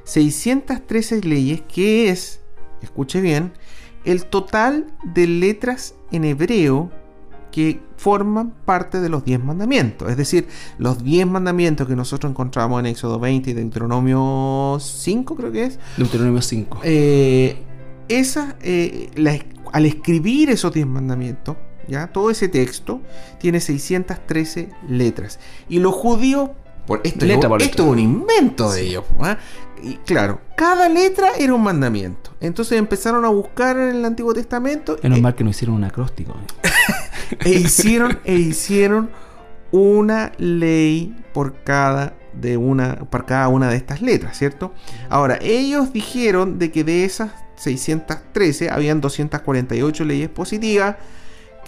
613 0.09 1.21
leyes, 1.21 1.61
que 1.61 2.09
es, 2.09 2.41
escuche 2.81 3.21
bien, 3.21 3.53
el 4.05 4.25
total 4.25 4.87
de 5.03 5.27
letras 5.27 5.93
en 6.11 6.23
hebreo 6.23 6.89
que 7.51 7.79
forman 7.95 8.51
parte 8.65 9.01
de 9.01 9.09
los 9.09 9.23
10 9.23 9.43
mandamientos. 9.43 10.09
Es 10.09 10.17
decir, 10.17 10.47
los 10.79 11.03
10 11.03 11.27
mandamientos 11.27 11.87
que 11.87 11.95
nosotros 11.95 12.31
encontramos 12.31 12.79
en 12.79 12.87
Éxodo 12.87 13.19
20 13.19 13.51
y 13.51 13.53
Deuteronomio 13.53 14.79
5, 14.79 15.35
creo 15.35 15.51
que 15.51 15.65
es. 15.65 15.79
Deuteronomio 15.97 16.41
5. 16.41 16.79
Eh, 16.83 17.57
esa, 18.07 18.55
eh, 18.61 19.11
al 19.71 19.85
escribir 19.85 20.49
esos 20.49 20.73
10 20.73 20.87
mandamientos, 20.87 21.55
¿ya? 21.87 22.07
todo 22.07 22.31
ese 22.31 22.47
texto 22.47 22.99
tiene 23.39 23.59
613 23.59 24.69
letras. 24.87 25.39
Y 25.69 25.77
los 25.77 25.93
judíos 25.93 26.49
esto, 27.03 27.25
es, 27.57 27.79
un 27.79 27.99
invento 27.99 28.71
de 28.71 28.81
ellos. 28.81 29.03
¿ah? 29.19 29.37
Y 29.81 29.95
claro, 29.97 30.41
cada 30.55 30.89
letra 30.89 31.29
era 31.37 31.53
un 31.53 31.63
mandamiento. 31.63 32.31
Entonces 32.39 32.77
empezaron 32.77 33.25
a 33.25 33.29
buscar 33.29 33.77
en 33.77 33.95
el 33.95 34.05
Antiguo 34.05 34.33
Testamento. 34.33 34.97
Menos 35.01 35.21
mal 35.21 35.35
que 35.35 35.43
no 35.43 35.49
hicieron 35.49 35.75
un 35.75 35.83
acróstico. 35.83 36.33
¿eh? 36.63 36.69
e 37.45 37.51
hicieron, 37.51 38.19
e 38.25 38.35
hicieron 38.35 39.09
una 39.71 40.31
ley 40.37 41.15
por 41.33 41.63
cada 41.63 42.15
de 42.33 42.57
una 42.57 42.95
por 43.09 43.25
cada 43.25 43.47
una 43.47 43.69
de 43.69 43.75
estas 43.75 44.01
letras, 44.01 44.37
¿cierto? 44.37 44.73
Ahora, 45.09 45.39
ellos 45.41 45.93
dijeron 45.93 46.59
de 46.59 46.71
que 46.71 46.83
de 46.83 47.05
esas 47.05 47.31
613 47.55 48.69
habían 48.69 49.01
248 49.01 50.05
leyes 50.05 50.29
positivas 50.29 50.95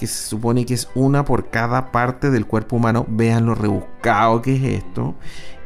que 0.02 0.08
se 0.08 0.30
supone 0.30 0.66
que 0.66 0.74
es 0.74 0.90
una 0.96 1.24
por 1.24 1.52
cada 1.52 1.92
parte 1.92 2.32
del 2.32 2.48
cuerpo 2.48 2.78
humano. 2.78 3.06
Vean 3.08 3.46
lo 3.46 3.54
rebuscado 3.54 4.42
que 4.42 4.56
es 4.56 4.84
esto. 4.84 5.14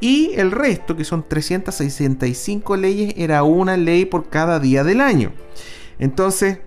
Y 0.02 0.32
el 0.36 0.52
resto, 0.52 0.98
que 0.98 1.06
son 1.06 1.24
365 1.26 2.76
leyes, 2.76 3.14
era 3.16 3.44
una 3.44 3.78
ley 3.78 4.04
por 4.04 4.28
cada 4.28 4.60
día 4.60 4.84
del 4.84 5.00
año. 5.00 5.32
Entonces, 6.00 6.60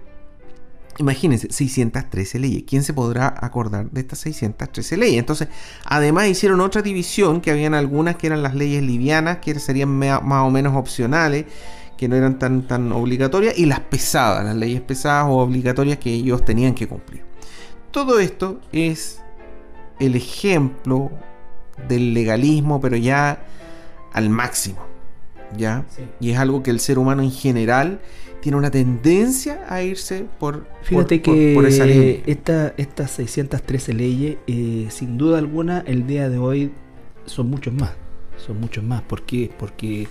imagínense, 0.97 1.49
613 1.51 2.39
leyes. 2.39 2.65
¿Quién 2.67 2.83
se 2.83 2.95
podrá 2.95 3.35
acordar 3.39 3.91
de 3.91 4.01
estas 4.01 4.21
613 4.21 4.97
leyes? 4.97 5.19
Entonces, 5.19 5.49
además 5.85 6.27
hicieron 6.29 6.63
otra 6.63 6.81
división, 6.81 7.43
que 7.43 7.51
habían 7.51 7.75
algunas 7.75 8.17
que 8.17 8.29
eran 8.29 8.43
las 8.43 8.55
leyes 8.55 8.83
livianas, 8.83 9.41
que 9.41 9.61
serían 9.61 9.91
más 9.91 10.23
o 10.23 10.51
menos 10.51 10.75
opcionales 10.75 11.45
que 11.99 12.09
no 12.09 12.17
eran 12.17 12.39
tan, 12.39 12.67
tan 12.67 12.93
obligatorias, 12.93 13.59
y 13.59 13.67
las 13.67 13.81
pesadas, 13.81 14.43
las 14.43 14.57
leyes 14.57 14.81
pesadas 14.81 15.27
o 15.27 15.33
obligatorias 15.33 15.99
que 15.99 16.15
ellos 16.15 16.47
tenían 16.47 16.73
que 16.73 16.89
cumplir. 16.89 17.28
Todo 17.91 18.19
esto 18.19 18.61
es 18.73 19.21
el 19.99 20.15
ejemplo 20.15 21.11
del 21.89 22.15
legalismo, 22.15 22.81
pero 22.81 22.97
ya 22.97 23.45
al 24.13 24.31
máximo. 24.31 24.79
¿Ya? 25.57 25.87
Y 26.21 26.31
es 26.31 26.39
algo 26.39 26.63
que 26.63 26.71
el 26.71 26.79
ser 26.79 26.99
humano 26.99 27.23
en 27.23 27.31
general 27.31 28.01
tiene 28.43 28.59
una 28.59 28.71
tendencia 28.71 29.65
a 29.69 29.83
irse 29.83 30.27
por, 30.39 30.67
Fíjate 30.83 31.23
que 31.23 32.23
estas 32.27 33.11
613 33.11 33.95
leyes, 33.95 34.37
eh, 34.47 34.89
sin 34.91 35.17
duda 35.17 35.39
alguna, 35.39 35.83
el 35.87 36.07
día 36.07 36.29
de 36.29 36.39
hoy 36.39 36.71
son 37.25 37.49
muchos 37.49 37.73
más. 37.73 37.93
Son 38.37 38.61
muchos 38.61 38.85
más. 38.85 39.01
¿Por 39.03 39.23
qué? 39.23 39.51
Porque 39.59 40.07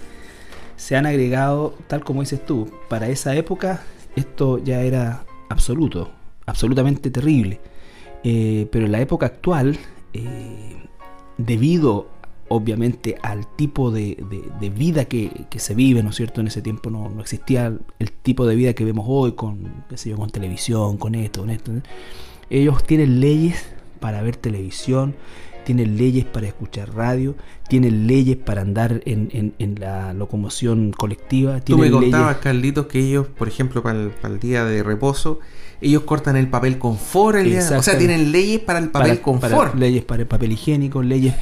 se 0.75 0.95
han 0.95 1.05
agregado, 1.05 1.75
tal 1.87 2.03
como 2.03 2.21
dices 2.21 2.43
tú, 2.43 2.71
para 2.89 3.07
esa 3.09 3.35
época 3.35 3.83
esto 4.15 4.57
ya 4.57 4.81
era 4.81 5.23
absoluto 5.49 6.16
absolutamente 6.47 7.11
terrible. 7.11 7.61
Eh, 8.23 8.67
pero 8.71 8.85
en 8.87 8.91
la 8.91 8.99
época 8.99 9.27
actual, 9.27 9.77
eh, 10.13 10.75
debido 11.37 12.07
obviamente 12.49 13.17
al 13.21 13.45
tipo 13.55 13.91
de, 13.91 14.17
vida 14.75 15.05
que, 15.05 15.47
se 15.57 15.75
vive, 15.75 16.01
¿no 16.01 16.09
es 16.09 16.15
cierto? 16.15 16.41
En 16.41 16.47
ese 16.47 16.61
tiempo 16.61 16.89
no, 16.89 17.11
existía 17.19 17.77
el 17.99 18.11
tipo 18.11 18.45
de 18.47 18.55
vida 18.55 18.73
que 18.73 18.85
vemos 18.85 19.05
hoy 19.07 19.33
con, 19.33 19.83
qué 19.89 19.97
sé 19.97 20.09
yo, 20.09 20.17
con 20.17 20.29
televisión, 20.29 20.97
con 20.97 21.13
esto, 21.15 21.41
con 21.41 21.49
esto. 21.49 21.71
Ellos 22.49 22.83
tienen 22.85 23.19
leyes 23.19 23.65
para 23.99 24.21
ver 24.21 24.37
televisión, 24.37 25.15
tienen 25.65 25.97
leyes 25.97 26.23
para 26.23 26.47
escuchar 26.47 26.95
radio, 26.95 27.35
tienen 27.67 28.07
leyes 28.07 28.37
para 28.37 28.61
andar 28.61 29.01
en, 29.05 29.75
la 29.77 30.13
locomoción 30.13 30.91
colectiva. 30.91 31.59
Tú 31.59 31.77
me 31.77 31.91
contabas, 31.91 32.37
Carlitos, 32.37 32.87
que 32.87 32.99
ellos, 32.99 33.27
por 33.27 33.49
ejemplo, 33.49 33.83
para 33.83 34.09
el 34.23 34.39
día 34.39 34.63
de 34.63 34.83
reposo, 34.83 35.41
ellos 35.81 36.03
cortan 36.03 36.35
el 36.35 36.47
papel 36.49 36.77
confort 36.77 37.37
o 37.37 37.83
sea 37.83 37.97
tienen 37.97 38.31
leyes 38.31 38.59
para 38.59 38.79
el 38.79 38.89
papel 38.89 39.21
confort 39.21 39.75
leyes 39.75 40.03
para 40.03 40.23
el 40.23 40.27
papel 40.27 40.53
higiénico 40.53 41.03
leyes 41.03 41.35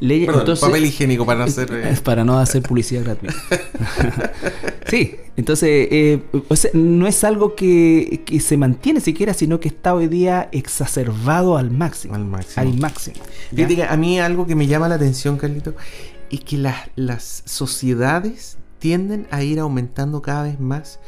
leyes 0.00 0.28
papel 0.60 0.84
higiénico 0.84 1.24
para 1.24 1.40
no 1.40 1.44
hacer 1.46 1.68
eh, 1.72 1.96
para 2.04 2.24
no 2.24 2.38
hacer 2.38 2.62
publicidad 2.62 3.04
gratuita. 3.04 3.34
Sí 4.88 5.16
entonces 5.36 5.88
eh, 5.90 6.22
no 6.72 7.06
es 7.06 7.22
algo 7.22 7.54
que, 7.54 8.24
se 8.40 8.56
mantiene 8.56 9.00
siquiera 9.00 9.34
sino 9.34 9.60
que 9.60 9.68
está 9.68 9.94
hoy 9.94 10.08
día 10.08 10.48
exacerbado 10.50 11.58
al 11.58 11.70
máximo 11.70 12.14
al 12.14 12.24
máximo. 12.24 12.62
al 12.62 12.78
máximo 12.78 13.16
a 13.88 13.96
mí 13.96 14.18
algo 14.18 14.46
que 14.46 14.54
me 14.54 14.66
llama 14.66 14.88
la 14.88 14.94
atención 14.94 15.36
Carlito 15.36 15.74
es 16.30 16.40
que 16.40 16.56
las, 16.56 16.76
las 16.96 17.42
sociedades 17.44 18.56
tienden 18.78 19.26
a 19.30 19.42
ir 19.42 19.60
aumentando 19.60 20.22
cada 20.22 20.44
vez 20.44 20.58
más 20.58 21.00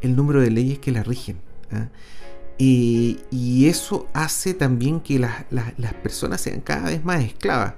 el 0.00 0.16
número 0.16 0.40
de 0.40 0.50
leyes 0.50 0.78
que 0.78 0.90
las 0.92 1.06
rigen 1.06 1.36
¿ah? 2.58 3.24
y 3.30 3.66
eso 3.66 4.08
hace 4.12 4.54
también 4.54 5.00
que 5.00 5.18
las 5.18 5.94
personas 6.02 6.40
sean 6.40 6.60
cada 6.60 6.90
vez 6.90 7.04
más 7.04 7.22
esclavas. 7.22 7.74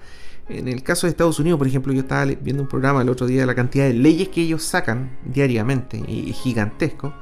En 0.51 0.67
el 0.67 0.83
caso 0.83 1.07
de 1.07 1.13
Estados 1.13 1.39
Unidos, 1.39 1.59
por 1.59 1.69
ejemplo, 1.69 1.93
yo 1.93 2.01
estaba 2.01 2.25
viendo 2.25 2.63
un 2.63 2.69
programa 2.69 3.03
el 3.03 3.09
otro 3.09 3.27
día 3.27 3.41
de 3.41 3.47
la 3.47 3.55
cantidad 3.55 3.85
de 3.85 3.95
leyes 3.95 4.29
que 4.29 4.43
ellos 4.43 4.65
sacan 4.65 5.17
diariamente, 5.25 6.03
y, 6.09 6.33
gigantesco. 6.33 7.15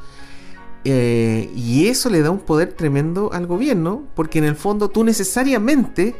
Eh, 0.84 1.50
y 1.54 1.88
eso 1.88 2.08
le 2.08 2.22
da 2.22 2.30
un 2.30 2.38
poder 2.38 2.72
tremendo 2.72 3.30
al 3.32 3.46
gobierno, 3.46 4.04
porque 4.14 4.38
en 4.38 4.44
el 4.44 4.56
fondo 4.56 4.88
tú 4.88 5.04
necesariamente 5.04 6.16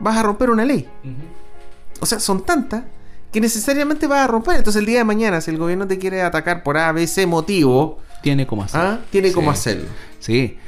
vas 0.00 0.16
a 0.16 0.22
romper 0.24 0.50
una 0.50 0.64
ley. 0.64 0.88
O 2.00 2.06
sea, 2.06 2.18
son 2.18 2.44
tantas 2.44 2.84
que 3.30 3.40
necesariamente 3.40 4.08
vas 4.08 4.20
a 4.20 4.26
romper. 4.26 4.56
Entonces 4.56 4.80
el 4.80 4.86
día 4.86 4.98
de 4.98 5.04
mañana, 5.04 5.40
si 5.40 5.52
el 5.52 5.58
gobierno 5.58 5.86
te 5.86 5.98
quiere 5.98 6.22
atacar 6.22 6.64
por 6.64 6.76
A, 6.76 6.90
B, 6.90 7.06
C 7.06 7.26
motivo, 7.26 8.00
tiene 8.20 8.48
hacerlo. 8.64 8.88
¿ah? 8.88 9.00
Tiene 9.10 9.30
como 9.30 9.52
hacerlo. 9.52 9.86
Sí. 10.18 10.58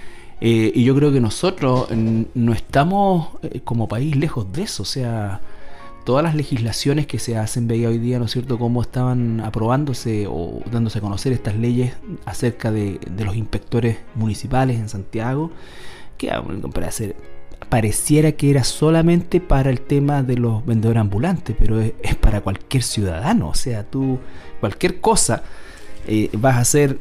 Eh, 0.41 0.73
y 0.75 0.85
yo 0.85 0.95
creo 0.95 1.13
que 1.13 1.21
nosotros 1.21 1.89
no 2.35 2.53
estamos 2.53 3.29
eh, 3.43 3.61
como 3.63 3.89
país 3.89 4.17
lejos 4.17 4.51
de 4.53 4.63
eso. 4.63 4.83
O 4.83 4.87
sea, 4.87 5.41
todas 6.05 6.25
las 6.25 6.35
legislaciones 6.35 7.07
que 7.07 7.19
se 7.19 7.37
hacen, 7.37 7.69
veía 7.69 7.89
hoy 7.89 7.99
día, 7.99 8.19
¿no 8.19 8.25
es 8.25 8.31
cierto?, 8.31 8.59
cómo 8.59 8.81
estaban 8.81 9.41
aprobándose 9.41 10.27
o 10.29 10.61
dándose 10.71 10.99
a 10.99 11.03
conocer 11.03 11.33
estas 11.33 11.57
leyes 11.57 11.95
acerca 12.25 12.73
de, 12.73 12.99
los 13.19 13.37
inspectores 13.37 13.99
municipales 14.15 14.79
en 14.79 14.89
Santiago, 14.89 15.51
que 16.17 16.33
para 16.73 16.89
hacer, 16.89 17.17
pareciera 17.69 18.33
que 18.33 18.51
era 18.51 18.65
solamente 18.65 19.41
para 19.41 19.69
el 19.69 19.83
tema 19.83 20.23
de 20.23 20.37
los 20.37 20.65
vendedores 20.65 21.03
ambulantes, 21.03 21.55
pero 21.59 21.81
es, 21.81 21.93
para 22.19 22.41
cualquier 22.41 22.83
ciudadano. 22.83 23.51
O 23.51 23.55
sea, 23.55 23.85
tú, 23.85 24.19
cualquier 24.59 25.01
cosa 25.01 25.43
eh, 26.07 26.31
vas 26.33 26.57
a 26.57 26.65
ser, 26.65 26.99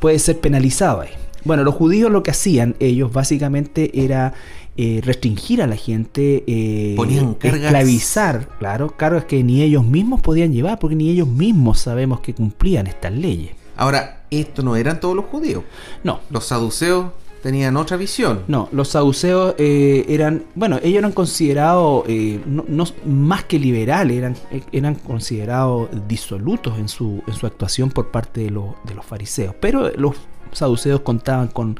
puede 0.00 0.18
ser 0.18 0.40
penalizado 0.40 1.02
ahí. 1.02 1.10
Bueno, 1.44 1.64
los 1.64 1.74
judíos 1.74 2.10
lo 2.10 2.22
que 2.22 2.30
hacían 2.30 2.76
ellos 2.78 3.12
básicamente 3.12 4.04
era 4.04 4.34
eh, 4.74 5.02
restringir 5.04 5.60
a 5.60 5.66
la 5.66 5.76
gente, 5.76 6.44
eh, 6.46 6.94
Ponían 6.96 7.36
esclavizar, 7.42 8.48
claro, 8.58 8.96
cargas 8.96 9.26
que 9.26 9.44
ni 9.44 9.60
ellos 9.60 9.84
mismos 9.84 10.22
podían 10.22 10.50
llevar, 10.50 10.78
porque 10.78 10.96
ni 10.96 11.10
ellos 11.10 11.28
mismos 11.28 11.78
sabemos 11.78 12.20
que 12.20 12.32
cumplían 12.32 12.86
estas 12.86 13.12
leyes. 13.12 13.50
Ahora, 13.76 14.22
esto 14.30 14.62
no 14.62 14.74
eran 14.74 14.98
todos 14.98 15.14
los 15.14 15.26
judíos. 15.26 15.62
No. 16.04 16.20
Los 16.30 16.46
saduceos 16.46 17.08
tenían 17.42 17.76
otra 17.76 17.98
visión. 17.98 18.44
No, 18.48 18.70
los 18.72 18.88
saduceos 18.88 19.54
eh, 19.58 20.06
eran, 20.08 20.44
bueno, 20.54 20.78
ellos 20.82 21.00
eran 21.00 21.12
considerados 21.12 22.04
no, 22.46 22.84
más 23.04 23.44
que 23.44 23.58
liberales, 23.58 24.16
eran, 24.16 24.36
eran 24.72 24.94
considerados 24.94 25.90
disolutos 26.08 26.78
en 26.78 26.88
su, 26.88 27.22
en 27.26 27.34
su 27.34 27.46
actuación 27.46 27.90
por 27.90 28.10
parte 28.10 28.40
de, 28.40 28.50
los, 28.50 28.70
de 28.84 28.94
los 28.94 29.04
fariseos. 29.04 29.54
Pero 29.60 29.90
los 29.96 30.14
saduceos 30.52 31.00
contaban 31.00 31.48
con, 31.48 31.78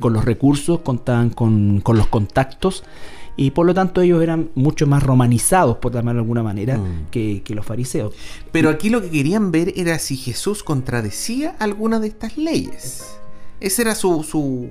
los 0.00 0.24
recursos, 0.24 0.80
contaban 0.80 1.30
con, 1.30 1.82
los 1.86 2.06
contactos 2.08 2.84
Y 3.36 3.50
por 3.50 3.66
lo 3.66 3.74
tanto 3.74 4.00
ellos 4.00 4.22
eran 4.22 4.50
mucho 4.54 4.86
más 4.86 5.02
romanizados, 5.02 5.76
por 5.76 5.92
llamarlo 5.92 6.20
de 6.20 6.24
alguna 6.24 6.42
manera, 6.42 6.78
Mm. 6.78 7.10
que, 7.10 7.42
que 7.42 7.54
los 7.54 7.66
fariseos. 7.66 8.14
Pero 8.50 8.70
aquí 8.70 8.88
lo 8.88 9.02
que 9.02 9.10
querían 9.10 9.50
ver 9.52 9.74
era 9.76 9.98
si 9.98 10.16
Jesús 10.16 10.62
contradecía 10.62 11.54
alguna 11.58 12.00
de 12.00 12.08
estas 12.08 12.38
leyes. 12.38 13.18
Ese 13.60 13.82
era 13.82 13.94
su, 13.94 14.22
su 14.22 14.70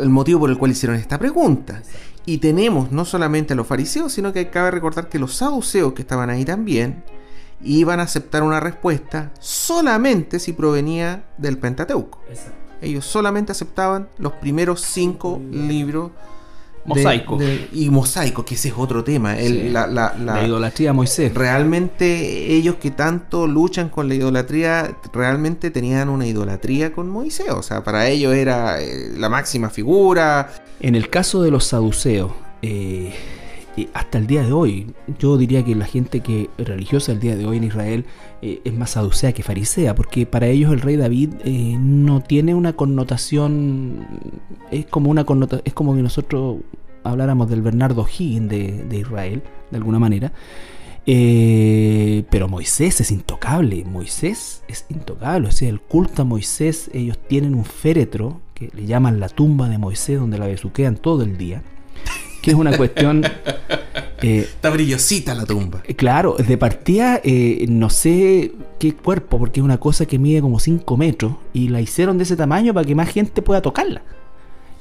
el 0.00 0.08
motivo 0.08 0.40
por 0.40 0.50
el 0.50 0.58
cual 0.58 0.70
hicieron 0.72 0.96
esta 0.96 1.18
pregunta. 1.18 1.82
Y 2.26 2.38
tenemos 2.38 2.92
no 2.92 3.04
solamente 3.04 3.54
a 3.54 3.56
los 3.56 3.66
fariseos, 3.66 4.12
sino 4.12 4.32
que 4.32 4.50
cabe 4.50 4.70
recordar 4.70 5.08
que 5.08 5.18
los 5.18 5.34
saduceos 5.34 5.94
que 5.94 6.02
estaban 6.02 6.30
ahí 6.30 6.44
también 6.44 7.02
iban 7.62 8.00
a 8.00 8.04
aceptar 8.04 8.42
una 8.42 8.60
respuesta 8.60 9.30
solamente 9.40 10.38
si 10.38 10.52
provenía 10.52 11.24
del 11.38 11.58
Pentateuco. 11.58 12.20
Ellos 12.80 13.04
solamente 13.04 13.52
aceptaban 13.52 14.08
los 14.18 14.32
primeros 14.34 14.80
cinco 14.82 15.40
libros 15.50 16.10
de- 16.84 16.94
Mosaico. 16.94 17.36
de- 17.36 17.68
y 17.72 17.90
mosaico, 17.90 18.44
que 18.46 18.54
ese 18.54 18.68
es 18.68 18.74
otro 18.76 19.04
tema. 19.04 19.36
El- 19.38 19.62
Sí. 19.62 19.68
la- 19.70 19.86
la- 19.86 20.14
la- 20.18 20.34
La 20.36 20.46
idolatría 20.46 20.90
a 20.90 20.92
Moisés. 20.94 21.34
realmente 21.34 22.54
ellos 22.54 22.76
que 22.76 22.90
tanto 22.92 23.46
luchan 23.46 23.88
con 23.90 24.08
la 24.08 24.14
idolatría, 24.14 24.96
realmente 25.12 25.70
tenían 25.70 26.08
una 26.08 26.26
idolatría 26.26 26.92
con 26.92 27.08
Moisés. 27.10 27.50
O 27.50 27.62
sea, 27.62 27.84
para 27.84 28.06
ellos 28.08 28.32
era 28.34 28.80
eh, 28.80 29.10
la 29.16 29.28
máxima 29.28 29.68
figura. 29.70 30.50
En 30.80 30.94
el 30.94 31.10
caso 31.10 31.42
de 31.42 31.50
los 31.50 31.64
saduceos, 31.64 32.30
eh, 32.62 33.12
hasta 33.94 34.18
el 34.18 34.26
día 34.26 34.42
de 34.42 34.52
hoy, 34.52 34.86
yo 35.18 35.36
diría 35.36 35.64
que 35.64 35.74
la 35.74 35.86
gente 35.86 36.20
que 36.20 36.50
religiosa 36.58 37.12
el 37.12 37.20
día 37.20 37.36
de 37.36 37.46
hoy 37.46 37.58
en 37.58 37.64
Israel 37.64 38.04
eh, 38.42 38.60
es 38.64 38.74
más 38.74 38.90
saducea 38.90 39.32
que 39.32 39.42
farisea, 39.42 39.94
porque 39.94 40.26
para 40.26 40.48
ellos 40.48 40.72
el 40.72 40.80
rey 40.80 40.96
David 40.96 41.34
eh, 41.44 41.76
no 41.78 42.20
tiene 42.20 42.54
una 42.54 42.72
connotación, 42.72 44.06
es 44.70 44.86
como 44.86 45.10
una 45.10 45.24
connota- 45.24 45.62
es 45.64 45.72
como 45.72 45.94
que 45.94 46.02
nosotros 46.02 46.58
habláramos 47.04 47.48
del 47.48 47.62
Bernardo 47.62 48.06
Higgins 48.06 48.48
de, 48.48 48.84
de 48.84 48.98
Israel, 48.98 49.42
de 49.70 49.76
alguna 49.76 49.98
manera. 49.98 50.32
Eh, 51.10 52.24
pero 52.28 52.48
Moisés 52.48 53.00
es 53.00 53.10
intocable, 53.10 53.82
Moisés 53.86 54.62
es 54.68 54.84
intocable, 54.90 55.48
o 55.48 55.52
sea, 55.52 55.70
el 55.70 55.80
culto 55.80 56.20
a 56.20 56.24
Moisés, 56.26 56.90
ellos 56.92 57.18
tienen 57.28 57.54
un 57.54 57.64
féretro 57.64 58.42
que 58.52 58.70
le 58.74 58.84
llaman 58.84 59.18
la 59.18 59.30
tumba 59.30 59.70
de 59.70 59.78
Moisés, 59.78 60.20
donde 60.20 60.36
la 60.36 60.46
besuquean 60.46 60.96
todo 60.96 61.22
el 61.22 61.38
día, 61.38 61.62
que 62.48 62.52
es 62.52 62.58
una 62.58 62.76
cuestión, 62.76 63.22
eh, 64.22 64.40
Está 64.40 64.70
brillosita 64.70 65.34
la 65.34 65.44
tumba. 65.44 65.82
eh, 65.86 65.94
claro, 65.94 66.34
de 66.38 66.56
partida 66.56 67.20
eh, 67.22 67.66
no 67.68 67.90
sé 67.90 68.52
qué 68.78 68.94
cuerpo, 68.94 69.38
porque 69.38 69.60
es 69.60 69.64
una 69.64 69.78
cosa 69.78 70.06
que 70.06 70.18
mide 70.18 70.40
como 70.40 70.58
5 70.58 70.96
metros, 70.96 71.34
y 71.52 71.68
la 71.68 71.80
hicieron 71.80 72.16
de 72.16 72.24
ese 72.24 72.36
tamaño 72.36 72.72
para 72.72 72.86
que 72.86 72.94
más 72.94 73.10
gente 73.10 73.42
pueda 73.42 73.60
tocarla. 73.60 74.02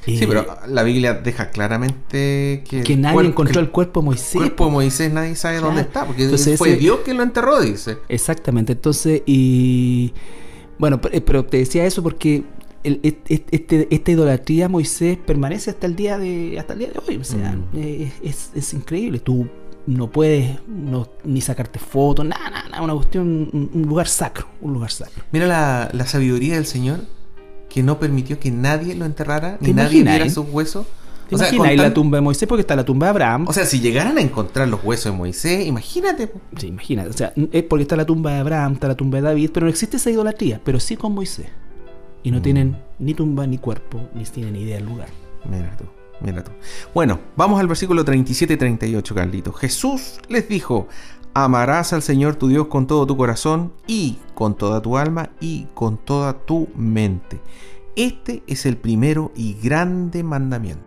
Sí, 0.06 0.18
Eh, 0.24 0.26
pero 0.28 0.46
la 0.70 0.84
Biblia 0.84 1.14
deja 1.16 1.50
claramente 1.50 2.64
que, 2.70 2.82
que 2.84 2.94
el 2.94 3.02
nadie 3.02 3.16
cuerpo- 3.16 3.30
encontró 3.32 3.54
que 3.56 3.60
el 3.60 3.70
cuerpo 3.72 4.00
de 4.00 4.06
Moisés. 4.06 4.34
cuerpo 4.36 4.66
de 4.68 4.72
Moisés 4.72 5.12
nadie 5.12 5.36
sabe 5.36 5.56
Claro. 5.56 5.68
dónde 5.68 5.82
está, 5.82 6.06
porque 6.06 6.24
Entonces 6.24 6.58
fue 6.58 6.70
ese- 6.70 6.78
Dios 6.80 7.00
quien 7.04 7.18
lo 7.18 7.24
enterró, 7.24 7.60
dice. 7.60 7.98
Exactamente, 8.08 8.72
entonces, 8.74 9.22
y 9.26 10.14
bueno, 10.80 11.02
pero 11.02 11.44
te 11.44 11.58
decía 11.58 11.86
eso 11.86 12.02
porque 12.04 12.44
el- 12.84 13.00
este, 13.04 13.88
esta 13.94 14.12
idolatría 14.12 14.66
a 14.66 14.70
Moisés 14.70 15.18
permanece 15.18 15.70
hasta 15.72 15.88
el 15.88 15.96
día 15.96 16.18
de, 16.18 16.58
hasta 16.60 16.74
el 16.74 16.80
día 16.80 16.90
de 16.90 17.00
hoy. 17.08 17.18
O 17.18 17.24
sea, 17.24 17.52
Mm. 17.74 17.78
es, 18.24 18.52
es 18.56 18.74
increíble. 18.74 19.20
Tú 19.20 19.48
no 19.86 20.10
puedes 20.12 20.58
no- 20.68 21.08
ni 21.24 21.42
sacarte 21.42 21.80
fotos, 21.80 22.26
nada, 22.26 22.50
nada, 22.50 22.70
nada, 22.70 22.82
una 22.84 22.94
cuestión, 22.94 23.50
un, 23.54 23.70
un 23.74 23.82
lugar 23.84 24.08
sacro, 24.08 24.48
un 24.62 24.74
lugar 24.74 24.92
sacro. 24.92 25.24
Mira 25.32 25.48
la, 25.48 25.90
la 25.94 26.06
sabiduría 26.06 26.56
del 26.56 26.66
Señor 26.66 27.02
que 27.70 27.84
no 27.84 28.00
permitió 28.00 28.40
que 28.40 28.52
nadie 28.52 28.96
lo 28.96 29.06
enterrara, 29.06 29.58
¿Te 29.58 29.68
ni 29.68 29.74
nadie 29.74 30.00
imaginas, 30.00 30.14
viera 30.16 30.26
eh? 30.26 30.30
sus 30.30 30.46
huesos. 30.50 30.88
¿Te 31.30 31.36
O 31.36 31.38
sea, 31.38 31.54
imaginas? 31.54 31.88
la 31.88 31.94
tumba 31.94 32.18
de 32.18 32.22
Moisés 32.22 32.48
porque 32.48 32.62
está 32.62 32.74
la 32.76 32.86
tumba 32.86 33.08
de 33.08 33.10
Abraham. 33.12 33.46
O 33.50 33.54
sea, 33.54 33.66
si 33.66 33.82
llegaran 33.82 34.18
a 34.18 34.22
encontrar 34.22 34.66
los 34.70 34.82
huesos 34.82 35.12
de 35.12 35.18
Moisés, 35.18 35.66
imagínate. 35.68 36.32
Sí, 36.58 36.68
imagínate, 36.68 37.10
o 37.10 37.14
sea, 37.14 37.34
es 37.52 37.64
porque 37.64 37.82
está 37.84 37.98
la 37.98 38.06
tumba 38.06 38.32
de 38.32 38.40
Abraham, 38.40 38.74
está 38.74 38.88
la 38.88 38.96
tumba 38.96 39.18
de 39.18 39.24
David, 39.24 39.50
pero 39.54 39.66
no 39.66 39.70
existe 39.70 39.98
esa 39.98 40.10
idolatría, 40.10 40.62
pero 40.64 40.80
sí 40.80 40.96
con 40.96 41.14
Moisés. 41.14 41.48
Y 42.28 42.32
no 42.32 42.40
Mm. 42.40 42.42
tienen 42.42 42.78
ni 43.00 43.14
tumba, 43.14 43.48
ni 43.48 43.58
cuerpo, 43.58 44.10
ni 44.14 44.26
tienen 44.26 44.58
idea 44.58 44.76
del 44.76 44.86
lugar. 44.86 45.08
Mira 45.50 45.74
tú, 45.78 45.86
mira 46.20 46.44
tú. 46.44 46.52
Bueno, 46.94 47.22
vamos 47.38 47.58
al 47.58 47.68
versículo 47.68 48.04
37 48.04 48.56
y 48.56 48.58
38, 48.58 49.16
Carlito. 49.16 49.54
Jesús 49.54 50.20
les 50.28 50.50
dijo, 50.50 50.90
amarás 51.34 51.94
al 51.94 52.02
Señor 52.02 52.36
tu 52.36 52.50
Dios 52.50 52.68
con 52.68 52.86
todo 52.86 53.08
tu 53.08 53.16
corazón 53.16 53.72
y 53.88 54.18
con 54.36 54.58
toda 54.58 54.82
tu 54.82 54.98
alma 54.98 55.30
y 55.40 55.68
con 55.74 55.98
toda 55.98 56.34
tu 56.34 56.68
mente. 56.76 57.40
Este 57.96 58.44
es 58.46 58.66
el 58.66 58.76
primero 58.76 59.32
y 59.34 59.54
grande 59.64 60.22
mandamiento. 60.22 60.84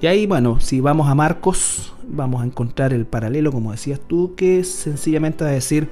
Y 0.00 0.08
ahí, 0.08 0.26
bueno, 0.26 0.58
si 0.58 0.80
vamos 0.80 1.08
a 1.08 1.14
Marcos, 1.14 1.94
vamos 2.08 2.42
a 2.42 2.46
encontrar 2.46 2.92
el 2.92 3.06
paralelo, 3.06 3.52
como 3.52 3.70
decías 3.70 4.00
tú, 4.08 4.34
que 4.34 4.58
es 4.58 4.72
sencillamente 4.72 5.44
a 5.44 5.46
decir 5.46 5.88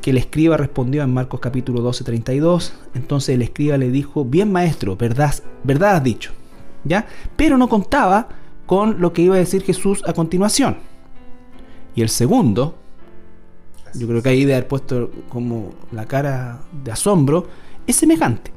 que 0.00 0.10
el 0.10 0.18
escriba 0.18 0.56
respondió 0.56 1.02
en 1.02 1.12
Marcos 1.12 1.40
capítulo 1.40 1.80
12, 1.80 2.04
32. 2.04 2.72
Entonces 2.94 3.34
el 3.34 3.42
escriba 3.42 3.76
le 3.76 3.90
dijo, 3.90 4.24
bien 4.24 4.50
maestro, 4.50 4.96
verdad, 4.96 5.34
verdad 5.64 5.96
has 5.96 6.04
dicho. 6.04 6.32
¿Ya? 6.84 7.06
Pero 7.36 7.58
no 7.58 7.68
contaba 7.68 8.28
con 8.66 9.00
lo 9.00 9.12
que 9.12 9.22
iba 9.22 9.34
a 9.34 9.38
decir 9.38 9.62
Jesús 9.62 10.02
a 10.06 10.12
continuación. 10.12 10.78
Y 11.94 12.02
el 12.02 12.08
segundo, 12.08 12.76
yo 13.94 14.06
creo 14.06 14.22
que 14.22 14.28
ahí 14.28 14.44
de 14.44 14.54
haber 14.54 14.68
puesto 14.68 15.10
como 15.28 15.74
la 15.92 16.06
cara 16.06 16.60
de 16.84 16.92
asombro, 16.92 17.48
es 17.86 17.96
semejante. 17.96 18.52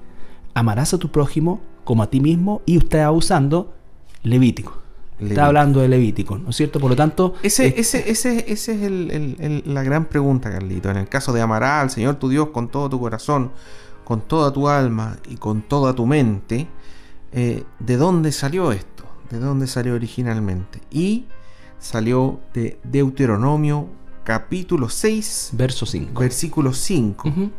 Amarás 0.53 0.93
a 0.93 0.97
tu 0.97 1.09
prójimo 1.09 1.61
como 1.83 2.03
a 2.03 2.09
ti 2.09 2.19
mismo 2.19 2.61
y 2.65 2.77
usted 2.77 2.99
va 2.99 3.11
usando 3.11 3.73
Levítico. 4.21 4.82
Levítico. 5.23 5.41
Está 5.41 5.47
hablando 5.47 5.81
de 5.81 5.87
Levítico, 5.89 6.37
¿no 6.37 6.49
es 6.49 6.55
cierto? 6.55 6.79
Por 6.79 6.89
lo 6.91 6.95
tanto, 6.95 7.33
Ese, 7.43 7.67
eh, 7.67 7.73
ese, 7.77 8.09
ese, 8.09 8.45
ese 8.51 8.75
es 8.75 8.81
el- 8.81 9.11
el- 9.11 9.35
el- 9.39 9.73
la 9.73 9.83
gran 9.83 10.05
pregunta, 10.05 10.49
Carlito. 10.51 10.89
En 10.89 10.97
el 10.97 11.07
caso 11.09 11.33
de 11.33 11.41
amarás 11.41 11.81
al 11.83 11.89
Señor 11.89 12.15
tu 12.15 12.29
Dios 12.29 12.49
con 12.49 12.67
todo 12.69 12.89
tu 12.89 12.99
corazón, 12.99 13.51
con 14.03 14.21
toda 14.21 14.51
tu 14.53 14.67
alma 14.67 15.17
y 15.29 15.37
con 15.37 15.61
toda 15.61 15.93
tu 15.93 16.05
mente, 16.05 16.67
eh, 17.31 17.63
¿de 17.79 17.97
dónde 17.97 18.31
salió 18.31 18.71
esto? 18.71 19.03
¿De 19.29 19.39
dónde 19.39 19.65
salió 19.67 19.95
originalmente? 19.95 20.81
Y 20.91 21.25
salió 21.79 22.39
de 22.53 22.79
Deuteronomio 22.83 23.87
capítulo 24.23 24.89
6, 24.89 25.49
verso 25.53 25.85
5. 25.85 26.19
versículo 26.21 26.73
5. 26.73 27.27
Ujú. 27.29 27.51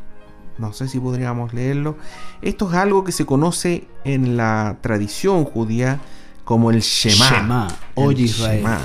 No 0.57 0.73
sé 0.73 0.87
si 0.89 1.01
podríamos 1.01 1.53
leerlo. 1.53 1.97
Esto 2.41 2.69
es 2.71 2.75
algo 2.77 3.03
que 3.05 3.11
se 3.13 3.27
conoce 3.27 3.89
en 4.05 4.37
la 4.37 4.79
tradición 4.83 5.45
judía 5.45 6.01
como 6.45 6.71
el 6.71 6.81
Shema. 6.81 7.31
Shema, 7.31 7.69
oye 7.95 8.19
El 8.19 8.25
Israel. 8.25 8.59
Shema, 8.59 8.81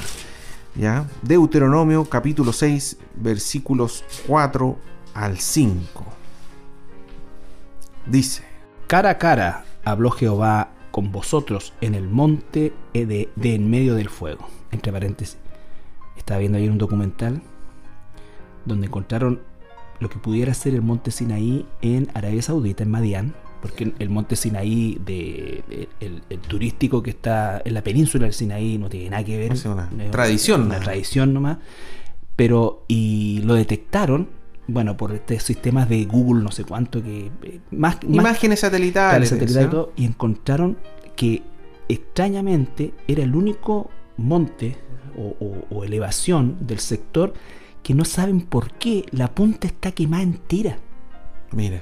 ¿Ya? 0.75 1.05
Deuteronomio 1.21 2.05
capítulo 2.05 2.53
6 2.53 2.97
versículos 3.15 4.03
4 4.27 4.77
al 5.13 5.37
5. 5.39 6.05
Dice, 8.05 8.43
Cara 8.87 9.11
a 9.11 9.17
cara 9.17 9.65
habló 9.83 10.09
Jehová 10.11 10.71
con 10.91 11.11
vosotros 11.11 11.73
en 11.81 11.95
el 11.95 12.07
monte 12.07 12.73
de, 12.93 13.29
de 13.35 13.55
en 13.55 13.69
medio 13.69 13.95
del 13.95 14.09
fuego. 14.09 14.47
Entre 14.71 14.91
paréntesis. 14.91 15.37
Estaba 16.17 16.39
viendo 16.39 16.57
ayer 16.57 16.71
un 16.71 16.77
documental 16.77 17.41
donde 18.65 18.87
encontraron 18.87 19.41
lo 19.99 20.09
que 20.09 20.17
pudiera 20.19 20.53
ser 20.53 20.73
el 20.75 20.81
monte 20.81 21.11
Sinaí 21.11 21.65
en 21.81 22.09
Arabia 22.13 22.41
Saudita, 22.41 22.83
en 22.83 22.91
Madián, 22.91 23.35
porque 23.61 23.93
el 23.99 24.09
monte 24.09 24.35
Sinaí 24.35 24.97
de, 25.05 25.63
de- 25.69 25.89
el, 25.99 26.21
el 26.29 26.39
turístico 26.39 27.03
que 27.03 27.09
está 27.11 27.61
en 27.65 27.73
la 27.73 27.83
península 27.83 28.25
del 28.25 28.33
Sinaí 28.33 28.77
no 28.77 28.89
tiene 28.89 29.09
nada 29.09 29.23
que 29.23 29.37
ver. 29.37 29.51
Es 29.53 29.65
una 29.65 29.89
Es 29.99 30.11
tradición, 30.11 30.63
Una 30.63 30.77
¿no? 30.77 30.83
tradición 30.83 31.33
nomás. 31.33 31.57
Pero, 32.35 32.85
y 32.87 33.41
lo 33.43 33.55
detectaron, 33.55 34.29
bueno, 34.67 34.95
por 34.95 35.11
estos 35.13 35.43
sistemas 35.43 35.89
de 35.89 36.05
Google, 36.05 36.41
no 36.43 36.51
sé 36.51 36.63
cuánto, 36.63 37.03
que 37.03 37.31
eh, 37.43 37.59
más, 37.71 37.95
más 37.95 38.03
imágenes 38.03 38.61
satelitales. 38.61 39.29
Satelital 39.29 39.61
y 39.63 39.65
¿sí? 39.65 39.71
todo, 39.71 39.93
y 39.97 40.05
encontraron 40.05 40.77
que 41.17 41.41
extrañamente 41.89 42.93
era 43.07 43.23
el 43.23 43.35
único 43.35 43.89
monte 44.17 44.77
o, 45.17 45.35
o- 45.43 45.75
o 45.75 45.83
elevación 45.83 46.55
del 46.61 46.79
sector 46.79 47.33
que 47.83 47.93
no 47.93 48.05
saben 48.05 48.41
por 48.41 48.71
qué 48.73 49.05
la 49.11 49.33
punta 49.33 49.67
está 49.67 49.91
quemada 49.91 50.23
entera. 50.23 50.77
Mira, 51.51 51.81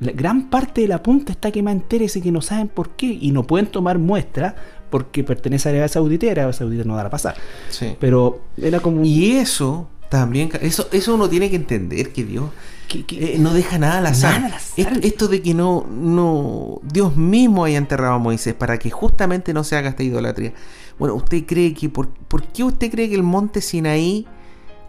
La 0.00 0.12
gran 0.12 0.48
parte 0.50 0.82
de 0.82 0.88
la 0.88 1.02
punta 1.02 1.32
está 1.32 1.50
quemada 1.50 1.76
entera 1.76 2.04
y 2.12 2.20
que 2.20 2.30
no 2.32 2.40
saben 2.40 2.68
por 2.68 2.90
qué 2.90 3.06
y 3.06 3.32
no 3.32 3.42
pueden 3.44 3.66
tomar 3.66 3.98
muestra 3.98 4.54
porque 4.90 5.24
pertenece 5.24 5.68
a 5.68 5.72
Arabia 5.72 5.88
Saudita 5.88 6.26
y 6.26 6.28
Arabia 6.30 6.52
Saudita 6.52 6.84
no 6.84 6.94
dará 6.96 7.08
a 7.08 7.10
pasar. 7.10 7.34
sí. 7.70 7.96
Pero 7.98 8.40
era 8.56 8.80
como 8.80 9.04
Y 9.04 9.32
eso 9.32 9.88
también, 10.08 10.50
eso, 10.62 10.88
eso 10.92 11.14
uno 11.16 11.28
tiene 11.28 11.50
que 11.50 11.56
entender 11.56 12.12
que 12.12 12.24
Dios 12.24 12.46
que- 12.88 13.04
que- 13.04 13.34
eh, 13.34 13.38
no 13.38 13.52
deja 13.52 13.78
nada 13.78 13.98
al 13.98 14.06
azar. 14.06 14.34
Nada 14.40 14.46
al 14.46 14.52
azar. 14.54 14.78
Esto, 14.78 15.00
esto 15.06 15.28
de 15.28 15.42
que 15.42 15.52
no, 15.52 15.84
no, 15.90 16.80
Dios 16.82 17.14
mismo 17.16 17.64
haya 17.64 17.76
enterrado 17.76 18.14
a 18.14 18.18
Moisés 18.18 18.54
para 18.54 18.78
que 18.78 18.88
justamente 18.90 19.52
no 19.52 19.62
se 19.64 19.76
haga 19.76 19.90
esta 19.90 20.02
idolatría. 20.02 20.54
Bueno, 20.98 21.14
¿usted 21.14 21.44
cree 21.44 21.74
que, 21.74 21.90
por, 21.90 22.08
por 22.08 22.44
qué 22.44 22.64
usted 22.64 22.90
cree 22.90 23.10
que 23.10 23.14
el 23.16 23.22
monte 23.24 23.60
Sinaí 23.60 24.26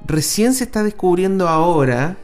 recién 0.08 0.54
se 0.54 0.64
está 0.64 0.82
descubriendo 0.84 1.50
ahora 1.50 2.16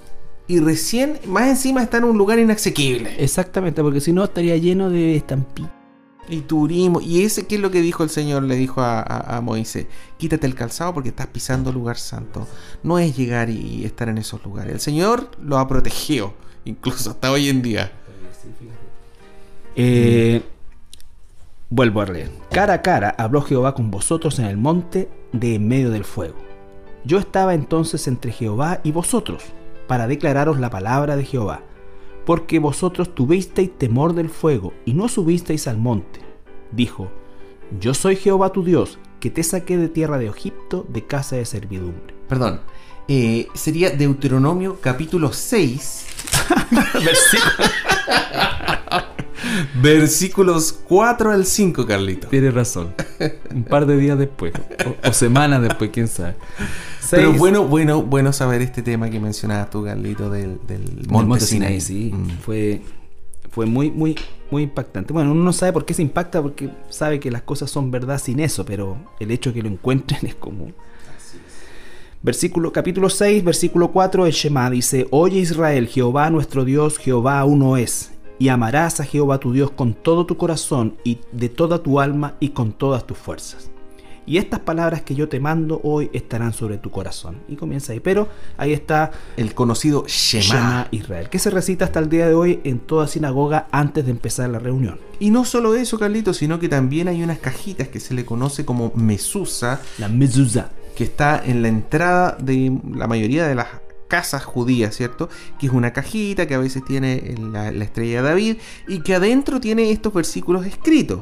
y 0.48 0.60
recién, 0.60 1.20
más 1.26 1.50
encima, 1.50 1.82
está 1.82 1.98
en 1.98 2.04
un 2.04 2.18
lugar 2.18 2.38
inasequible? 2.38 3.16
Exactamente, 3.24 3.82
porque 3.82 4.00
si 4.00 4.14
no 4.14 4.24
estaría 4.24 4.56
lleno 4.58 4.90
de 4.90 5.16
estampitas, 5.16 5.72
Y 6.30 6.42
turismo. 6.42 7.02
¿Y 7.02 7.24
ese 7.24 7.46
qué 7.48 7.56
es 7.56 7.62
lo 7.62 7.72
que 7.72 7.82
dijo 7.82 8.04
el 8.04 8.10
Señor? 8.10 8.44
Le 8.44 8.56
dijo 8.56 8.82
a, 8.82 9.40
Moisés, 9.44 9.88
quítate 10.18 10.48
el 10.48 10.56
calzado 10.56 10.94
porque 10.94 11.10
estás 11.10 11.28
pisando 11.28 11.72
lugar 11.72 11.98
santo. 11.98 12.48
No 12.84 13.00
es 13.00 13.16
llegar 13.16 13.50
y 13.50 13.86
estar 13.86 14.10
en 14.10 14.18
esos 14.18 14.44
lugares. 14.44 14.74
El 14.74 14.80
Señor 14.80 15.30
lo 15.42 15.58
ha 15.58 15.68
protegido, 15.68 16.34
incluso 16.64 17.12
hasta 17.12 17.32
hoy 17.32 17.50
en 17.50 17.62
día. 17.62 17.92
Eh, 19.76 20.42
vuelvo 21.70 22.02
a 22.02 22.06
leer. 22.06 22.32
Cara 22.52 22.76
a 22.76 22.82
cara 22.82 23.16
habló 23.18 23.42
Jehová 23.42 23.74
con 23.76 23.92
vosotros 23.92 24.40
en 24.40 24.46
el 24.46 24.58
monte 24.58 25.10
de 25.32 25.56
en 25.56 25.68
medio 25.68 25.92
del 25.92 26.06
fuego. 26.06 26.38
Yo 27.04 27.20
estaba 27.20 27.54
entonces 27.54 28.08
entre 28.08 28.32
Jehová 28.32 28.80
y 28.84 28.92
vosotros, 28.92 29.44
para 29.88 30.08
declararos 30.08 30.60
la 30.60 30.70
palabra 30.70 31.16
de 31.16 31.26
Jehová 31.26 31.64
porque 32.26 32.60
vosotros 32.60 33.14
tuvisteis 33.14 33.78
temor 33.78 34.14
del 34.14 34.30
fuego 34.30 34.74
y 34.84 34.94
no 34.94 35.08
subisteis 35.08 35.68
al 35.68 35.78
monte. 35.78 36.22
Dijo, 36.72 37.12
Yo 37.80 37.94
soy 37.94 38.16
Jehová 38.16 38.52
tu 38.52 38.64
Dios, 38.64 39.00
que 39.20 39.30
te 39.30 39.44
saqué 39.44 39.78
de 39.78 39.90
tierra 39.90 40.18
de 40.18 40.28
Egipto, 40.28 40.86
de 40.90 41.06
casa 41.06 41.36
de 41.36 41.46
servidumbre. 41.46 42.16
Perdón, 42.28 42.62
eh, 43.08 43.48
sería 43.54 43.92
Deuteronomio 43.92 44.80
capítulo 44.82 45.32
6, 45.32 46.06
versículos 49.82 50.74
4 50.88 51.32
al 51.32 51.46
5, 51.46 51.86
Carlito. 51.86 52.28
Tienes 52.28 52.54
razón. 52.54 52.94
Un 53.52 53.64
par 53.64 53.86
de 53.86 53.98
días 53.98 54.18
después, 54.18 54.54
o, 55.04 55.14
semanas 55.14 55.62
después, 55.62 55.92
quién 55.92 56.08
sabe. 56.08 56.36
Pero 57.12 57.34
bueno, 57.34 57.66
bueno, 57.66 58.02
bueno 58.02 58.34
saber 58.34 58.62
este 58.62 58.82
tema 58.82 59.10
que 59.10 59.20
mencionabas 59.20 59.70
tú, 59.70 59.84
Carlito, 59.84 60.30
del, 60.30 60.60
del 60.68 61.06
Monte, 61.08 61.46
Sinaí. 61.46 61.80
Sí, 61.80 62.12
mm. 62.14 62.40
fue, 62.42 62.82
fue 63.52 63.66
muy, 63.66 63.92
muy, 63.92 64.16
muy 64.50 64.64
impactante. 64.64 65.14
Bueno, 65.14 65.32
uno 65.32 65.44
no 65.44 65.54
sabe 65.54 65.74
por 65.74 65.86
qué 65.86 65.94
se 65.94 66.02
impacta, 66.02 66.42
porque 66.42 66.70
sabe 66.90 67.20
que 67.20 67.32
las 67.32 67.44
cosas 67.44 67.70
son 67.70 67.92
verdad 67.92 68.20
sin 68.20 68.40
eso, 68.40 68.66
pero 68.66 68.98
el 69.20 69.32
hecho 69.32 69.52
de 69.52 69.56
que 69.56 69.62
lo 69.62 69.70
encuentren 69.70 70.26
es 70.26 70.36
como... 70.36 70.72
Versículo, 72.22 72.72
capítulo 72.72 73.12
6, 73.12 73.44
versículo 73.44 73.92
4, 73.92 74.26
el 74.26 74.32
Shema 74.32 74.72
dice, 74.72 75.06
Oye 75.12 75.42
Israel, 75.42 75.88
Jehová 75.88 76.32
nuestro 76.32 76.66
Dios, 76.66 76.98
Jehová 76.98 77.46
uno 77.46 77.78
es, 77.78 78.15
y 78.40 78.50
amarás 78.50 79.00
a 79.00 79.06
Jehová 79.06 79.40
tu 79.40 79.54
Dios 79.54 79.72
con 79.72 79.94
todo 79.94 80.26
tu 80.26 80.38
corazón 80.38 80.98
y 81.04 81.20
de 81.32 81.50
toda 81.50 81.82
tu 81.82 82.00
alma 82.00 82.36
y 82.40 82.50
con 82.50 82.74
todas 82.74 83.06
tus 83.06 83.18
fuerzas. 83.18 83.72
Y 84.28 84.38
estas 84.38 84.62
palabras 84.62 85.04
que 85.04 85.14
yo 85.14 85.30
te 85.30 85.40
mando 85.40 85.80
hoy 85.84 86.10
estarán 86.12 86.52
sobre 86.52 86.78
tu 86.78 86.90
corazón. 86.90 87.38
Y 87.48 87.56
comienza 87.56 87.94
ahí. 87.94 88.00
Pero 88.00 88.28
ahí 88.58 88.74
está 88.74 89.12
el 89.38 89.54
conocido 89.54 90.06
Shema. 90.08 90.88
Israel, 90.92 91.30
que 91.30 91.38
se 91.38 91.52
recita 91.52 91.86
hasta 91.86 92.00
el 92.00 92.10
día 92.10 92.28
de 92.28 92.34
hoy 92.34 92.60
en 92.64 92.80
toda 92.80 93.08
sinagoga 93.08 93.68
antes 93.72 94.06
de 94.06 94.12
empezar 94.12 94.50
la 94.50 94.58
reunión. 94.58 95.00
Y 95.20 95.30
no 95.30 95.46
solo 95.46 95.76
eso, 95.76 96.00
Carlito, 96.00 96.34
sino 96.34 96.60
que 96.60 96.70
también 96.70 97.08
hay 97.08 97.22
unas 97.22 97.38
cajitas 97.38 97.88
que 97.88 98.00
se 98.00 98.16
le 98.16 98.26
conoce 98.26 98.66
como 98.66 98.92
mesusa. 98.96 99.80
La 100.00 100.10
mesusa 100.10 100.72
que 100.96 101.04
está 101.04 101.42
en 101.46 101.62
la 101.62 101.68
entrada 101.68 102.38
de 102.40 102.80
la 102.94 103.06
mayoría 103.06 103.46
de 103.46 103.54
las 103.54 103.68
casas 104.08 104.44
judías, 104.44 104.96
¿cierto? 104.96 105.30
Que 105.60 105.68
es 105.68 105.74
una 105.74 105.94
cajita 105.94 106.48
que 106.48 106.56
a 106.56 106.60
veces 106.60 106.84
tiene 106.86 107.36
la, 107.52 107.70
estrella 107.70 108.22
de 108.22 108.30
David 108.30 108.58
y 108.88 109.02
que 109.02 109.16
adentro 109.16 109.60
tiene 109.60 109.92
estos 109.92 110.14
versículos 110.14 110.66
escritos. 110.66 111.22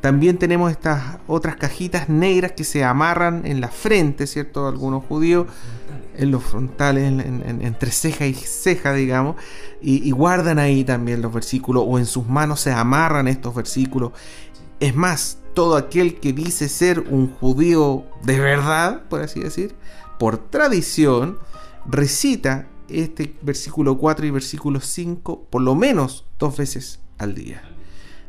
También 0.00 0.38
tenemos 0.38 0.70
estas 0.70 1.18
otras 1.26 1.56
cajitas 1.56 2.08
negras 2.08 2.52
que 2.52 2.64
se 2.64 2.84
amarran 2.84 3.46
en 3.46 3.60
la 3.60 3.68
frente, 3.68 4.26
¿cierto? 4.26 4.68
Algunos 4.68 5.04
judíos, 5.04 5.46
en 6.16 6.30
los 6.30 6.44
frontales, 6.44 7.12
entre 7.60 7.90
ceja 7.90 8.26
y 8.26 8.34
ceja, 8.34 8.92
digamos, 8.92 9.36
y, 9.80 10.06
y, 10.06 10.10
guardan 10.12 10.58
ahí 10.58 10.84
también 10.84 11.22
los 11.22 11.32
versículos, 11.32 11.84
o 11.86 11.98
en 11.98 12.06
sus 12.06 12.26
manos 12.26 12.60
se 12.60 12.72
amarran 12.72 13.26
estos 13.26 13.54
versículos. 13.54 14.12
Es 14.80 14.94
más, 14.94 15.38
todo 15.54 15.76
aquel 15.76 16.20
que 16.20 16.34
dice 16.34 16.68
ser 16.68 17.00
un 17.00 17.32
judío 17.32 18.04
de 18.22 18.38
verdad, 18.38 19.04
por 19.08 19.22
así 19.22 19.40
decir, 19.40 19.74
por 20.18 20.36
tradición, 20.36 21.38
recita 21.88 22.68
este 22.88 23.36
versículo 23.42 23.98
4 23.98 24.26
y 24.26 24.30
versículo 24.30 24.80
5 24.80 25.46
por 25.50 25.62
lo 25.62 25.74
menos 25.74 26.24
dos 26.38 26.56
veces 26.56 27.00
al 27.18 27.34
día. 27.34 27.62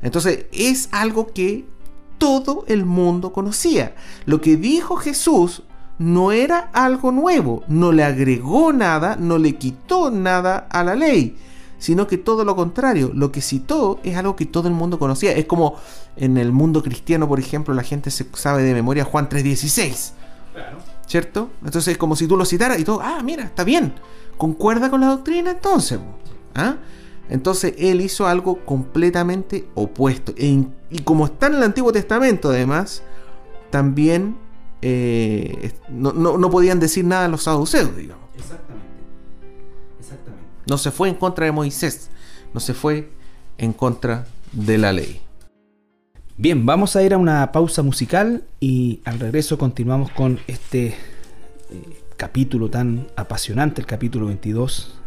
Entonces 0.01 0.45
es 0.51 0.89
algo 0.91 1.27
que 1.27 1.65
todo 2.17 2.65
el 2.67 2.85
mundo 2.85 3.31
conocía. 3.33 3.95
Lo 4.25 4.41
que 4.41 4.57
dijo 4.57 4.95
Jesús 4.95 5.63
no 5.99 6.31
era 6.31 6.69
algo 6.73 7.11
nuevo, 7.11 7.63
no 7.67 7.91
le 7.91 8.03
agregó 8.03 8.73
nada, 8.73 9.15
no 9.15 9.37
le 9.37 9.55
quitó 9.55 10.11
nada 10.11 10.67
a 10.69 10.83
la 10.83 10.95
ley 10.95 11.35
sino 11.79 12.07
que 12.07 12.17
todo 12.17 12.43
lo 12.43 12.55
contrario, 12.55 13.11
lo 13.13 13.31
que 13.31 13.41
citó 13.41 13.99
es 14.03 14.17
algo 14.17 14.35
que 14.35 14.45
todo 14.45 14.67
el 14.67 14.73
mundo 14.73 14.97
conocía. 14.99 15.31
Es 15.33 15.45
como 15.45 15.75
en 16.15 16.37
el 16.37 16.51
mundo 16.51 16.81
cristiano, 16.81 17.27
por 17.27 17.39
ejemplo, 17.39 17.73
la 17.73 17.83
gente 17.83 18.09
se 18.11 18.25
sabe 18.33 18.63
de 18.63 18.73
memoria 18.73 19.05
Juan 19.05 19.29
3.16. 19.29 20.11
Claro. 20.53 20.96
¿Cierto? 21.07 21.49
Entonces 21.63 21.93
es 21.93 21.97
como 21.97 22.15
si 22.15 22.27
tú 22.27 22.37
lo 22.37 22.45
citaras 22.45 22.79
y 22.79 22.83
todo, 22.83 22.99
ah, 23.01 23.21
mira, 23.23 23.45
está 23.45 23.63
bien, 23.63 23.93
concuerda 24.37 24.89
con 24.89 25.01
la 25.01 25.07
doctrina 25.07 25.51
entonces. 25.51 25.99
¿Ah? 26.53 26.75
Entonces 27.29 27.73
él 27.77 28.01
hizo 28.01 28.27
algo 28.27 28.63
completamente 28.65 29.67
opuesto. 29.73 30.33
E 30.37 30.65
y 30.89 30.99
como 30.99 31.25
está 31.25 31.47
en 31.47 31.55
el 31.55 31.63
Antiguo 31.63 31.91
Testamento, 31.91 32.49
además, 32.49 33.03
también 33.69 34.37
eh, 34.81 35.73
no, 35.89 36.13
no, 36.13 36.49
podían 36.49 36.79
decir 36.79 37.03
nada 37.03 37.27
los 37.27 37.43
saduceos, 37.43 37.95
digamos. 37.95 38.23
Exactamente. 38.37 38.85
No 40.67 40.77
se 40.77 40.91
fue 40.91 41.09
en 41.09 41.15
contra 41.15 41.45
de 41.45 41.51
Moisés, 41.51 42.09
no 42.53 42.59
se 42.59 42.73
fue 42.73 43.11
en 43.57 43.73
contra 43.73 44.27
de 44.51 44.77
la 44.77 44.93
ley. 44.93 45.21
Bien, 46.39 46.67
vamos 46.67 46.95
a 46.95 47.01
ir 47.01 47.15
a 47.15 47.17
una 47.17 47.51
pausa 47.51 47.81
musical 47.81 48.43
y 48.59 48.99
al 49.05 49.19
regreso 49.19 49.57
continuamos 49.57 50.11
con 50.11 50.37
este 50.45 50.89
eh, 50.89 50.95
capítulo 52.15 52.69
tan 52.69 53.07
apasionante, 53.15 53.81
el 53.81 53.87
capítulo 53.87 54.27
22 54.27 54.99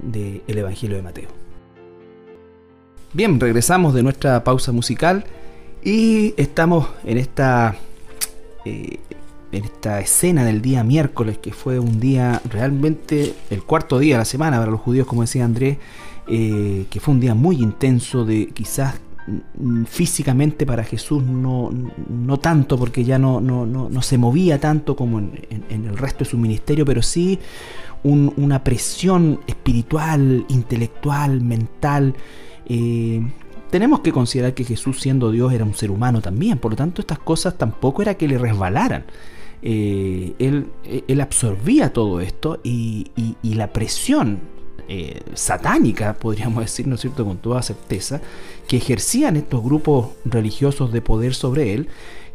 del 0.00 0.42
Evangelio 0.46 0.96
de 0.96 1.02
Mateo. 1.02 1.28
Bien, 3.12 3.38
regresamos 3.38 3.92
de 3.92 4.02
nuestra 4.02 4.42
pausa 4.42 4.72
musical 4.72 5.26
y 5.84 6.32
estamos 6.38 6.88
en 7.04 7.18
esta 7.18 7.76
eh, 8.64 9.00
en 9.52 9.64
esta 9.64 10.00
escena 10.00 10.46
del 10.46 10.62
día 10.62 10.82
miércoles, 10.82 11.36
que 11.36 11.52
fue 11.52 11.78
un 11.78 12.00
día 12.00 12.40
realmente 12.48 13.34
el 13.50 13.64
cuarto 13.64 13.98
día 13.98 14.14
de 14.14 14.20
la 14.20 14.24
semana 14.24 14.58
para 14.58 14.70
los 14.70 14.80
judíos, 14.80 15.06
como 15.06 15.20
decía 15.20 15.44
Andrés, 15.44 15.76
eh, 16.26 16.86
que 16.88 17.00
fue 17.00 17.12
un 17.12 17.20
día 17.20 17.34
muy 17.34 17.56
intenso, 17.56 18.24
de 18.24 18.46
quizás 18.46 18.94
físicamente 19.86 20.66
para 20.66 20.84
Jesús 20.84 21.22
no, 21.22 21.70
no 22.08 22.38
tanto, 22.38 22.78
porque 22.78 23.04
ya 23.04 23.18
no, 23.18 23.40
no, 23.40 23.66
no, 23.66 24.02
se 24.02 24.18
movía 24.18 24.58
tanto 24.58 24.96
como 24.96 25.18
en, 25.18 25.64
el 25.70 25.96
resto 25.96 26.20
de 26.20 26.30
su 26.30 26.38
ministerio, 26.38 26.84
pero 26.84 27.02
sí 27.02 27.38
una 28.02 28.64
presión 28.64 29.40
espiritual, 29.46 30.46
intelectual, 30.48 31.42
mental. 31.42 32.14
Eh, 32.66 33.20
tenemos 33.70 34.00
que 34.00 34.10
considerar 34.10 34.54
que 34.54 34.64
Jesús 34.64 35.00
siendo 35.00 35.30
Dios 35.30 35.52
era 35.52 35.64
un 35.64 35.74
ser 35.74 35.90
humano 35.90 36.22
también, 36.22 36.58
por 36.58 36.72
lo 36.72 36.76
tanto 36.76 37.02
estas 37.02 37.18
cosas 37.18 37.58
tampoco 37.58 38.02
era 38.02 38.14
que 38.14 38.26
le 38.26 38.38
resbalaran. 38.38 39.04
Eh, 39.62 40.32
él, 40.38 40.68
él, 41.06 41.20
absorbía 41.20 41.92
todo 41.92 42.22
esto 42.22 42.60
y, 42.64 43.10
la 43.42 43.72
presión 43.72 44.40
eh, 44.92 45.20
satánica, 45.34 46.14
podríamos 46.14 46.64
decir, 46.64 46.88
¿no 46.88 46.96
es 46.96 47.00
cierto?, 47.00 47.24
con 47.24 47.38
toda 47.38 47.62
certeza, 47.62 48.20
que 48.66 48.78
ejercían 48.78 49.36
estos 49.36 49.62
grupos 49.62 50.08
religiosos 50.24 50.92
de 50.92 51.00
poder 51.00 51.32
sobre 51.34 51.74
él, 51.74 51.86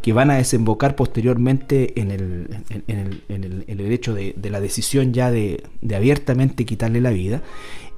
que 0.01 0.13
van 0.13 0.31
a 0.31 0.35
desembocar 0.35 0.95
posteriormente 0.95 1.99
en 1.99 2.11
el, 2.11 2.47
en, 2.87 3.63
el, 3.67 3.91
hecho 3.91 4.13
de, 4.13 4.33
la 4.49 4.61
decisión 4.61 5.11
ya 5.11 5.31
de, 5.31 5.63
abiertamente 5.93 6.63
quitarle 6.63 7.01
la 7.01 7.09
vida, 7.09 7.43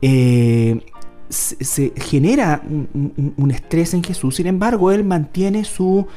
eh, 0.02 0.82
se, 1.30 1.94
genera 1.96 2.64
un, 2.66 3.52
estrés 3.52 3.94
en 3.94 4.04
Jesús, 4.04 4.38
sin 4.38 4.48
embargo, 4.48 4.92
él 4.92 5.04
mantiene 5.04 5.66
su 5.66 6.08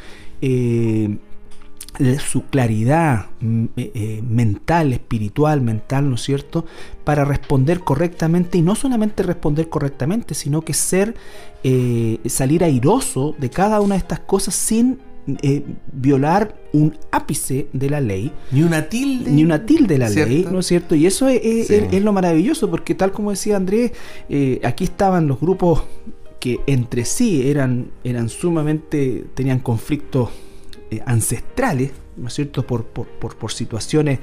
su 2.19 2.45
claridad 2.45 3.27
mm, 3.41 3.65
eh, 3.77 3.91
eh, 3.95 4.23
mental, 4.27 4.93
espiritual, 4.93 5.61
mental, 5.61 6.09
¿no 6.09 6.15
es 6.15 6.23
cierto?, 6.23 6.65
para 7.05 7.25
responder 7.25 7.81
correctamente 7.81 8.59
y 8.59 8.63
no 8.63 8.75
solamente 8.75 9.23
responder 9.23 9.69
correctamente, 9.69 10.35
sino 10.35 10.63
que 10.63 10.75
ser, 10.75 11.15
eh, 11.65 12.19
salir 12.27 12.65
airoso 12.65 13.35
de 13.39 13.51
cada 13.51 13.81
una 13.81 13.95
de 13.95 14.01
estas 14.01 14.21
cosas 14.21 14.55
sin 14.55 14.99
violar 15.93 16.57
un 16.73 16.97
ápice 17.13 17.69
de 17.73 17.91
la 17.91 18.01
ley. 18.01 18.33
Ni 18.51 18.63
una 18.63 18.89
tilde. 18.89 19.31
Ni 19.31 19.45
una 19.45 19.65
tilde 19.65 19.95
de 19.95 19.99
la 19.99 20.09
ley, 20.09 20.49
¿no 20.51 20.61
es 20.61 20.67
cierto? 20.67 20.95
Y 20.95 21.07
eso 21.07 21.29
es, 21.29 21.71
es, 21.71 22.03
lo 22.03 22.13
maravilloso, 22.13 22.69
porque 22.69 22.95
tal 22.95 23.13
como 23.13 23.31
decía 23.31 23.57
Andrés, 23.57 23.93
aquí 24.65 24.85
estaban 24.85 25.29
los 25.29 25.39
grupos 25.39 25.85
que 26.41 26.61
entre 26.67 27.05
sí 27.05 27.49
eran, 27.49 27.91
eran 28.03 28.29
sumamente, 28.29 29.27
tenían 29.35 29.61
conflictos 29.61 30.31
eh, 30.91 31.01
ancestrales, 31.07 31.93
¿no 32.17 32.29
es 32.29 32.35
cierto?, 32.35 32.67
por, 32.67 32.85
por, 32.85 33.53
situaciones 33.53 34.19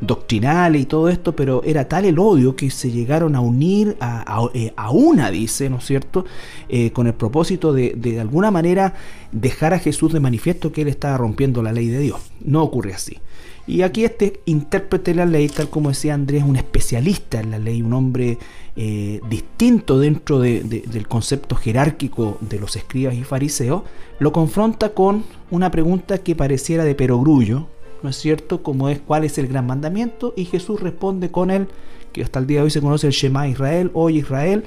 doctrinales 0.00 0.82
y 0.82 0.86
todo 0.86 1.08
esto, 1.08 1.34
pero 1.34 1.62
era 1.64 1.88
tal 1.88 2.04
el 2.04 2.18
odio 2.18 2.56
que 2.56 2.70
se 2.70 2.90
llegaron 2.90 3.34
a 3.34 3.40
unir 3.40 3.96
a, 4.00 4.48
eh, 4.54 4.72
una, 4.92 5.30
dice, 5.30 5.68
¿no 5.68 5.78
es 5.78 5.84
cierto?, 5.84 6.24
eh, 6.68 6.92
con 6.92 7.06
el 7.06 7.14
propósito 7.14 7.72
de, 7.72 7.94
de, 7.96 8.20
alguna 8.20 8.50
manera 8.50 8.94
dejar 9.32 9.74
a 9.74 9.78
Jesús 9.78 10.12
de 10.12 10.20
manifiesto 10.20 10.72
que 10.72 10.82
él 10.82 10.88
estaba 10.88 11.16
rompiendo 11.16 11.62
la 11.62 11.72
ley 11.72 11.88
de 11.88 11.98
Dios. 11.98 12.20
No 12.40 12.62
ocurre 12.62 12.94
así. 12.94 13.18
Y 13.66 13.82
aquí 13.82 14.04
este 14.04 14.40
intérprete 14.46 15.12
de 15.12 15.18
la 15.18 15.26
ley, 15.26 15.48
tal 15.48 15.70
como 15.70 15.90
decía 15.90 16.14
Andrés, 16.14 16.42
un 16.42 16.56
especialista 16.56 17.40
en 17.40 17.52
la 17.52 17.58
ley, 17.58 17.80
un 17.80 17.92
hombre 17.92 18.38
eh, 18.74 19.20
distinto 19.30 20.00
dentro 20.00 20.40
del 20.40 21.06
concepto 21.08 21.54
jerárquico 21.54 22.38
de 22.40 22.58
los 22.58 22.74
escribas 22.74 23.14
y 23.14 23.22
fariseos, 23.22 23.82
lo 24.18 24.32
confronta 24.32 24.90
con 24.90 25.24
una 25.50 25.70
pregunta 25.70 26.18
que 26.18 26.34
pareciera 26.34 26.84
de 26.84 26.96
perogrullo, 26.96 27.68
¿no 28.02 28.10
es 28.10 28.16
cierto? 28.16 28.64
Como 28.64 28.88
es 28.88 28.98
cuál 29.00 29.22
es 29.22 29.38
el 29.38 29.46
gran 29.46 29.66
mandamiento, 29.66 30.34
y 30.36 30.44
Jesús 30.44 30.80
responde 30.80 31.30
con 31.30 31.50
él, 31.50 31.68
que 32.12 32.22
hasta 32.22 32.40
el 32.40 32.48
día 32.48 32.58
de 32.58 32.64
hoy 32.64 32.70
se 32.70 32.80
conoce 32.80 33.06
el 33.06 33.12
Shema 33.12 33.46
Israel, 33.46 33.92
oye 33.94 34.18
Israel, 34.18 34.64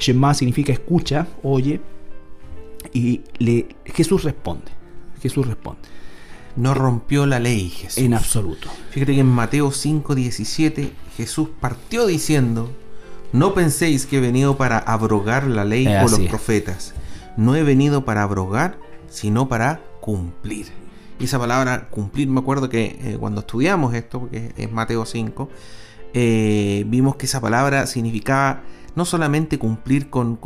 Shema 0.00 0.34
significa 0.34 0.72
escucha, 0.72 1.28
oye, 1.44 1.80
y 2.92 3.20
Jesús 3.84 4.24
responde, 4.24 4.72
Jesús 5.20 5.46
responde. 5.46 5.80
No 6.56 6.74
rompió 6.74 7.26
la 7.26 7.38
ley 7.38 7.68
Jesús. 7.68 7.98
En 7.98 8.14
absoluto. 8.14 8.68
Fíjate 8.90 9.14
que 9.14 9.20
en 9.20 9.26
Mateo 9.26 9.70
5:17 9.70 10.90
Jesús 11.16 11.48
partió 11.60 12.06
diciendo, 12.06 12.70
no 13.32 13.54
penséis 13.54 14.06
que 14.06 14.18
he 14.18 14.20
venido 14.20 14.56
para 14.56 14.78
abrogar 14.78 15.46
la 15.46 15.64
ley 15.64 15.86
por 16.00 16.10
los 16.10 16.20
profetas. 16.28 16.94
No 17.36 17.54
he 17.54 17.62
venido 17.62 18.04
para 18.04 18.22
abrogar, 18.22 18.78
sino 19.08 19.48
para 19.48 19.82
cumplir. 20.00 20.68
Y 21.18 21.24
esa 21.24 21.38
palabra 21.38 21.88
cumplir, 21.88 22.28
me 22.28 22.40
acuerdo 22.40 22.68
que 22.68 22.98
eh, 23.00 23.16
cuando 23.18 23.40
estudiamos 23.40 23.94
esto, 23.94 24.20
porque 24.20 24.52
es 24.56 24.72
Mateo 24.72 25.04
5, 25.04 25.48
eh, 26.14 26.84
vimos 26.86 27.16
que 27.16 27.26
esa 27.26 27.40
palabra 27.40 27.86
significaba 27.86 28.62
no 28.94 29.04
solamente 29.04 29.58
cumplir 29.58 30.08
con, 30.08 30.38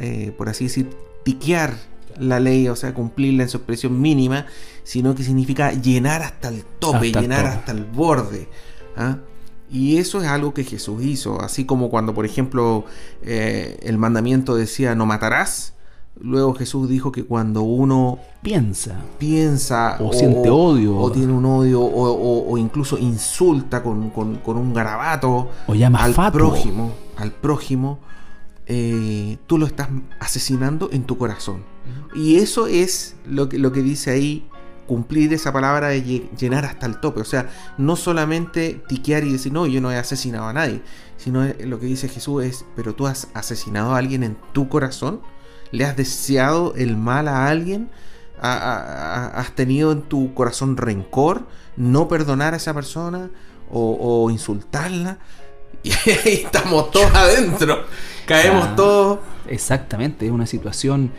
eh, 0.00 0.34
por 0.36 0.48
así 0.48 0.64
decir, 0.64 0.90
piquear 1.22 1.74
la 2.18 2.40
ley, 2.40 2.68
o 2.68 2.76
sea, 2.76 2.94
cumplirla 2.94 3.44
en 3.44 3.48
su 3.48 3.58
expresión 3.58 4.00
mínima, 4.00 4.46
sino 4.86 5.16
que 5.16 5.24
significa 5.24 5.72
llenar 5.72 6.22
hasta 6.22 6.48
el 6.48 6.64
tope, 6.78 7.10
llenar 7.10 7.44
hasta 7.44 7.72
el 7.72 7.82
borde. 7.82 8.48
¿ah? 8.96 9.16
Y 9.68 9.96
eso 9.96 10.22
es 10.22 10.28
algo 10.28 10.54
que 10.54 10.62
Jesús 10.62 11.02
hizo, 11.02 11.40
así 11.40 11.66
como 11.66 11.90
cuando, 11.90 12.14
por 12.14 12.24
ejemplo, 12.24 12.84
eh, 13.22 13.80
el 13.82 13.98
mandamiento 13.98 14.54
decía 14.54 14.94
no 14.94 15.04
matarás. 15.04 15.74
Luego 16.20 16.54
Jesús 16.54 16.88
dijo 16.88 17.10
que 17.10 17.24
cuando 17.24 17.62
uno 17.62 18.20
piensa, 18.42 19.00
piensa 19.18 19.96
o, 19.98 20.12
siente 20.12 20.50
odio, 20.50 20.96
o 20.96 21.10
tiene 21.10 21.32
un 21.32 21.44
odio, 21.44 21.80
o, 21.82 22.56
incluso 22.56 22.96
insulta 22.96 23.82
con, 23.82 24.12
un 24.14 24.72
garabato 24.72 25.50
o 25.66 25.74
llama 25.74 26.04
al 26.04 26.14
prójimo, 26.30 26.92
al 27.16 27.32
prójimo, 27.32 27.98
eh, 28.66 29.36
tú 29.48 29.58
lo 29.58 29.66
estás 29.66 29.88
asesinando 30.20 30.90
en 30.92 31.02
tu 31.02 31.18
corazón. 31.18 31.64
Y 32.14 32.36
eso 32.36 32.68
es 32.68 33.16
lo 33.26 33.48
que, 33.48 33.58
lo 33.58 33.72
que 33.72 33.82
dice 33.82 34.12
ahí 34.12 34.46
cumplir 34.86 35.32
esa 35.32 35.52
palabra 35.52 35.88
de 35.88 36.28
llenar 36.38 36.64
hasta 36.64 36.86
el 36.86 36.98
tope. 37.00 37.20
O 37.20 37.24
sea, 37.24 37.50
no 37.78 37.96
solamente 37.96 38.80
tiquear 38.88 39.24
y 39.24 39.32
decir, 39.32 39.52
no, 39.52 39.66
yo 39.66 39.80
no 39.80 39.90
he 39.90 39.96
asesinado 39.96 40.46
a 40.46 40.52
nadie, 40.52 40.82
sino 41.16 41.44
lo 41.64 41.80
que 41.80 41.86
dice 41.86 42.08
Jesús 42.08 42.44
es, 42.44 42.64
pero 42.74 42.94
tú 42.94 43.06
has 43.06 43.28
asesinado 43.34 43.94
a 43.94 43.98
alguien 43.98 44.22
en 44.22 44.36
tu 44.52 44.68
corazón, 44.68 45.20
le 45.72 45.84
has 45.84 45.96
deseado 45.96 46.74
el 46.76 46.96
mal 46.96 47.28
a 47.28 47.48
alguien, 47.48 47.90
has 48.40 49.50
tenido 49.54 49.92
en 49.92 50.02
tu 50.02 50.34
corazón 50.34 50.76
rencor, 50.76 51.46
no 51.76 52.08
perdonar 52.08 52.54
a 52.54 52.58
esa 52.58 52.74
persona 52.74 53.30
o, 53.70 54.30
insultarla. 54.30 55.18
Y 55.82 55.92
ahí 55.92 56.42
estamos 56.44 56.90
todos 56.90 57.14
adentro, 57.14 57.84
caemos 58.26 58.74
todos. 58.74 59.20
Exactamente, 59.46 60.26
es 60.26 60.32
una 60.32 60.46
situación 60.46 61.12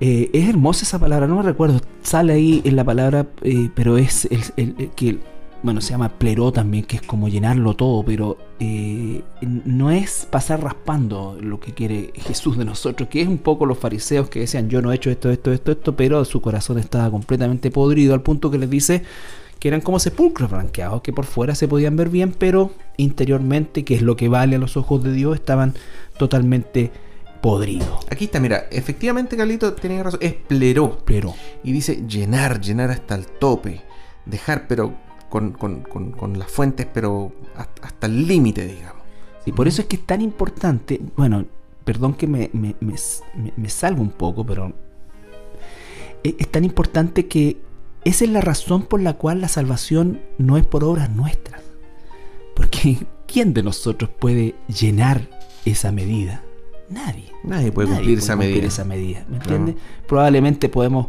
eh, 0.00 0.30
es 0.32 0.48
hermosa 0.48 0.84
esa 0.84 0.98
palabra, 0.98 1.26
no 1.26 1.36
me 1.36 1.42
recuerdo, 1.42 1.80
sale 2.02 2.32
ahí 2.32 2.62
en 2.64 2.76
la 2.76 2.84
palabra, 2.84 3.26
eh, 3.42 3.68
pero 3.74 3.98
es 3.98 4.28
el, 4.56 4.90
que, 4.94 5.18
bueno, 5.62 5.80
se 5.80 5.90
llama 5.90 6.08
pleró 6.10 6.52
también, 6.52 6.84
que 6.84 6.96
es 6.96 7.02
como 7.02 7.28
llenarlo 7.28 7.74
todo, 7.74 8.04
pero 8.04 8.38
eh, 8.60 9.22
no 9.42 9.90
es 9.90 10.28
pasar 10.30 10.62
raspando 10.62 11.36
lo 11.40 11.58
que 11.58 11.74
quiere 11.74 12.12
Jesús 12.14 12.56
de 12.56 12.64
nosotros, 12.64 13.08
que 13.08 13.22
es 13.22 13.28
un 13.28 13.38
poco 13.38 13.66
los 13.66 13.78
fariseos 13.78 14.28
que 14.28 14.40
decían, 14.40 14.68
yo 14.68 14.80
no 14.82 14.92
he 14.92 14.94
hecho 14.94 15.10
esto, 15.10 15.30
esto, 15.30 15.52
esto, 15.52 15.72
esto, 15.72 15.96
pero 15.96 16.24
su 16.24 16.40
corazón 16.40 16.78
estaba 16.78 17.10
completamente 17.10 17.72
podrido 17.72 18.14
al 18.14 18.22
punto 18.22 18.50
que 18.52 18.58
les 18.58 18.70
dice 18.70 19.02
que 19.58 19.66
eran 19.66 19.80
como 19.80 19.98
sepulcros 19.98 20.50
blanqueados, 20.50 21.02
que 21.02 21.12
por 21.12 21.24
fuera 21.24 21.56
se 21.56 21.66
podían 21.66 21.96
ver 21.96 22.08
bien, 22.10 22.32
pero 22.38 22.70
interiormente, 22.96 23.84
que 23.84 23.96
es 23.96 24.02
lo 24.02 24.16
que 24.16 24.28
vale 24.28 24.54
a 24.54 24.58
los 24.60 24.76
ojos 24.76 25.02
de 25.02 25.12
Dios, 25.12 25.34
estaban 25.34 25.74
totalmente 26.16 26.92
podrido. 27.40 28.00
Aquí 28.10 28.26
está, 28.26 28.40
mira, 28.40 28.66
efectivamente 28.70 29.36
Carlito 29.36 29.72
tenía 29.74 30.02
razón, 30.02 30.20
es 30.22 30.34
pleró. 30.34 30.98
Pleró. 30.98 31.34
Y 31.62 31.72
dice 31.72 32.04
llenar, 32.06 32.60
llenar 32.60 32.90
hasta 32.90 33.14
el 33.14 33.26
tope, 33.26 33.82
dejar, 34.26 34.66
pero 34.68 34.94
con, 35.28 36.38
las 36.38 36.50
fuentes, 36.50 36.86
pero 36.92 37.32
hasta, 37.56 38.06
el 38.06 38.26
límite, 38.26 38.66
digamos. 38.66 39.02
Y 39.46 39.52
por 39.52 39.68
eso 39.68 39.82
es 39.82 39.88
que 39.88 39.96
es 39.96 40.06
tan 40.06 40.20
importante, 40.20 41.00
bueno, 41.16 41.44
perdón 41.84 42.14
que 42.14 42.26
me, 42.26 42.50
me, 42.52 43.68
salgo 43.68 44.02
un 44.02 44.10
poco, 44.10 44.44
pero 44.44 44.72
es, 46.22 46.34
es 46.38 46.48
tan 46.48 46.64
importante 46.64 47.26
que 47.26 47.60
esa 48.04 48.24
es 48.24 48.30
la 48.30 48.40
razón 48.40 48.82
por 48.82 49.00
la 49.00 49.14
cual 49.14 49.40
la 49.40 49.48
salvación 49.48 50.20
no 50.38 50.56
es 50.56 50.66
por 50.66 50.84
obras 50.84 51.10
nuestras. 51.10 51.62
Porque 52.54 52.98
¿quién 53.26 53.54
de 53.54 53.62
nosotros 53.62 54.10
puede 54.10 54.54
llenar 54.66 55.28
esa 55.64 55.92
medida? 55.92 56.42
Nadie. 56.90 57.32
Nadie 57.44 57.72
puede 57.72 57.88
cumplir, 57.88 58.18
esa, 58.18 58.36
medida. 58.36 58.66
esa 58.66 58.84
medida. 58.84 59.24
¿Me 59.28 59.36
entiendes? 59.36 59.76
Probablemente 60.06 60.68
podemos 60.68 61.08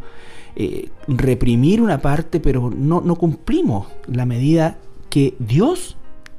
eh, 0.56 0.90
reprimir 1.08 1.82
una 1.82 2.02
parte, 2.02 2.40
pero 2.40 2.72
no, 2.76 3.02
no 3.02 3.16
cumplimos 3.16 3.88
la 4.08 4.26
medida 4.26 4.78
que 5.10 5.36
Dios 5.40 5.98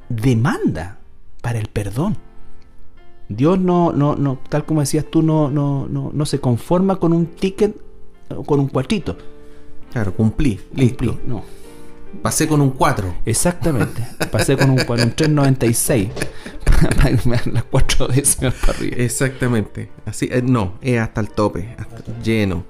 demanda 0.09 0.99
para 1.41 1.59
el 1.59 1.67
perdón. 1.67 2.17
Dios 3.29 3.59
no, 3.59 3.93
no, 3.93 4.15
no, 4.15 4.39
tal 4.49 4.65
como 4.65 4.81
decías 4.81 5.05
tú, 5.09 5.21
no, 5.21 5.49
no, 5.49 5.87
no, 5.87 6.11
no 6.13 6.25
se 6.25 6.39
conforma 6.39 6.97
con 6.97 7.13
un 7.13 7.27
ticket 7.27 7.75
o 8.29 8.43
con 8.43 8.59
un 8.59 8.67
cuartito. 8.67 9.17
Claro, 9.91 10.13
cumplí, 10.13 10.59
listo. 10.73 11.19
no. 11.25 11.43
Pasé 12.21 12.47
con 12.47 12.61
un 12.61 12.71
4. 12.71 13.15
Exactamente. 13.25 14.05
Pasé 14.31 14.57
con 14.57 14.69
un, 14.69 14.79
un 14.79 14.85
396. 14.85 16.09
para 17.23 17.51
las 17.51 17.63
cuatro 17.65 18.07
décimas 18.07 18.53
para 18.55 18.73
arriba. 18.73 18.97
Exactamente. 18.97 19.91
Así, 20.05 20.29
eh, 20.31 20.41
no, 20.41 20.77
es 20.81 20.99
hasta 20.99 21.21
el 21.21 21.29
tope, 21.29 21.75
hasta 21.77 22.19
lleno. 22.21 22.65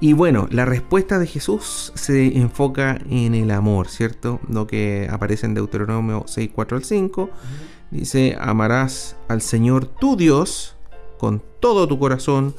Y 0.00 0.14
bueno, 0.14 0.48
la 0.50 0.64
respuesta 0.64 1.18
de 1.18 1.26
Jesús 1.26 1.92
se 1.94 2.38
enfoca 2.38 2.98
en 3.10 3.34
el 3.34 3.50
amor, 3.50 3.88
¿cierto? 3.88 4.40
Lo 4.48 4.66
que 4.66 5.08
aparece 5.10 5.46
en 5.46 5.54
Deuteronomio 5.54 6.24
6, 6.26 6.50
4 6.54 6.78
al 6.78 6.84
5. 6.84 7.30
Dice, 7.90 8.36
amarás 8.40 9.16
al 9.28 9.42
Señor 9.42 9.86
tu 9.86 10.16
Dios 10.16 10.76
con 11.18 11.42
todo 11.60 11.86
tu 11.86 11.98
corazón 11.98 12.54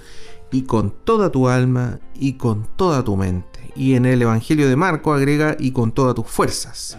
y 0.51 0.63
con 0.63 0.91
toda 0.91 1.31
tu 1.31 1.47
alma 1.47 1.99
y 2.13 2.33
con 2.33 2.67
toda 2.75 3.03
tu 3.03 3.17
mente 3.17 3.51
y 3.75 3.95
en 3.95 4.05
el 4.05 4.21
Evangelio 4.21 4.67
de 4.67 4.75
Marco 4.75 5.13
agrega 5.13 5.55
y 5.59 5.71
con 5.71 5.91
todas 5.91 6.15
tus 6.15 6.27
fuerzas. 6.27 6.97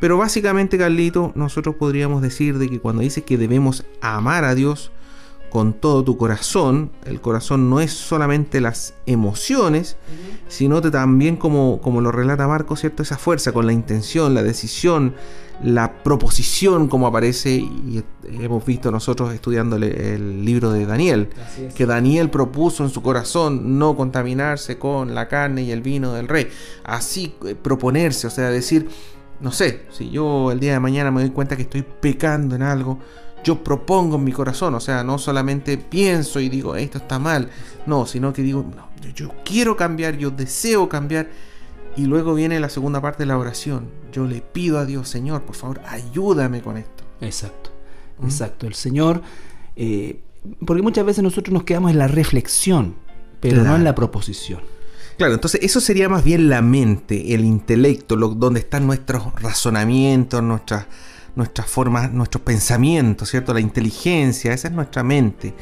Pero 0.00 0.18
básicamente, 0.18 0.78
Carlito, 0.78 1.32
nosotros 1.34 1.76
podríamos 1.76 2.22
decir 2.22 2.58
de 2.58 2.68
que 2.68 2.80
cuando 2.80 3.02
dice 3.02 3.22
que 3.22 3.38
debemos 3.38 3.84
amar 4.00 4.44
a 4.44 4.54
Dios 4.54 4.92
con 5.50 5.72
todo 5.72 6.04
tu 6.04 6.18
corazón, 6.18 6.90
el 7.06 7.20
corazón 7.20 7.70
no 7.70 7.80
es 7.80 7.92
solamente 7.92 8.60
las 8.60 8.92
emociones, 9.06 9.96
sino 10.48 10.82
también 10.82 11.36
como, 11.36 11.80
como 11.80 12.02
lo 12.02 12.12
relata 12.12 12.46
Marco, 12.46 12.76
¿cierto? 12.76 13.02
Esa 13.02 13.16
fuerza 13.16 13.52
con 13.52 13.64
la 13.64 13.72
intención, 13.72 14.34
la 14.34 14.42
decisión, 14.42 15.14
la 15.62 16.02
proposición 16.02 16.88
como 16.88 17.06
aparece 17.06 17.52
y 17.52 18.04
hemos 18.24 18.66
visto 18.66 18.90
nosotros 18.90 19.32
estudiando 19.32 19.76
el, 19.76 20.44
libro 20.44 20.72
de 20.72 20.84
Daniel, 20.84 21.30
que 21.74 21.86
Daniel 21.86 22.28
propuso 22.28 22.84
en 22.84 22.90
su 22.90 23.00
corazón 23.00 23.78
no 23.78 23.96
contaminarse 23.96 24.78
con 24.78 25.14
la 25.14 25.28
carne 25.28 25.62
y 25.62 25.70
el 25.70 25.80
vino 25.80 26.12
del 26.12 26.28
rey, 26.28 26.48
así 26.84 27.34
eh, 27.46 27.54
proponerse, 27.54 28.26
o 28.26 28.30
sea, 28.30 28.50
decir, 28.50 28.88
no 29.40 29.52
sé, 29.52 29.86
si 29.90 30.10
yo 30.10 30.50
el 30.50 30.60
día 30.60 30.72
de 30.72 30.80
mañana 30.80 31.10
me 31.10 31.20
doy 31.20 31.30
cuenta 31.30 31.56
que 31.56 31.62
estoy 31.62 31.82
pecando 31.82 32.54
en 32.54 32.62
algo, 32.62 32.98
yo 33.44 33.62
propongo 33.62 34.16
en 34.16 34.24
mi 34.24 34.32
corazón, 34.32 34.74
o 34.74 34.80
sea, 34.80 35.04
no 35.04 35.18
solamente 35.18 35.78
pienso 35.78 36.40
y 36.40 36.48
digo, 36.48 36.74
esto 36.74 36.98
está 36.98 37.18
mal, 37.18 37.48
no, 37.86 38.06
sino 38.06 38.32
que 38.32 38.42
digo, 38.42 38.64
no, 38.74 38.88
yo 39.14 39.30
quiero 39.44 39.76
cambiar, 39.76 40.16
yo 40.16 40.30
deseo 40.30 40.88
cambiar 40.88 41.28
y 41.96 42.06
luego 42.06 42.34
viene 42.34 42.58
la 42.60 42.68
segunda 42.68 43.00
parte 43.00 43.22
de 43.22 43.26
la 43.26 43.38
oración. 43.38 43.88
Yo 44.12 44.26
le 44.26 44.40
pido 44.40 44.78
a 44.78 44.84
Dios, 44.84 45.08
Señor, 45.08 45.42
por 45.42 45.54
favor, 45.54 45.80
ayúdame 45.86 46.60
con 46.60 46.76
esto. 46.76 47.04
Exacto, 47.20 47.70
¿Mm? 48.18 48.24
exacto. 48.24 48.66
El 48.66 48.74
Señor, 48.74 49.22
eh, 49.76 50.20
porque 50.64 50.82
muchas 50.82 51.06
veces 51.06 51.22
nosotros 51.22 51.52
nos 51.52 51.64
quedamos 51.64 51.90
en 51.90 51.98
la 51.98 52.08
reflexión, 52.08 52.96
pero 53.40 53.62
no 53.62 53.76
en 53.76 53.84
la 53.84 53.94
proposición. 53.94 54.60
Claro, 55.16 55.32
entonces 55.32 55.60
eso 55.62 55.80
sería 55.80 56.10
más 56.10 56.24
bien 56.24 56.50
la 56.50 56.60
mente, 56.60 57.34
el 57.34 57.44
intelecto, 57.44 58.16
lo, 58.16 58.28
donde 58.28 58.60
están 58.60 58.86
nuestros 58.86 59.32
razonamientos, 59.40 60.42
nuestras, 60.42 60.86
formas, 61.66 62.12
nuestros 62.12 62.42
pensamientos, 62.42 63.30
¿cierto? 63.30 63.54
La 63.54 63.60
inteligencia, 63.60 64.52
esa 64.52 64.68
es 64.68 64.74
nuestra 64.74 65.02
mente. 65.02 65.54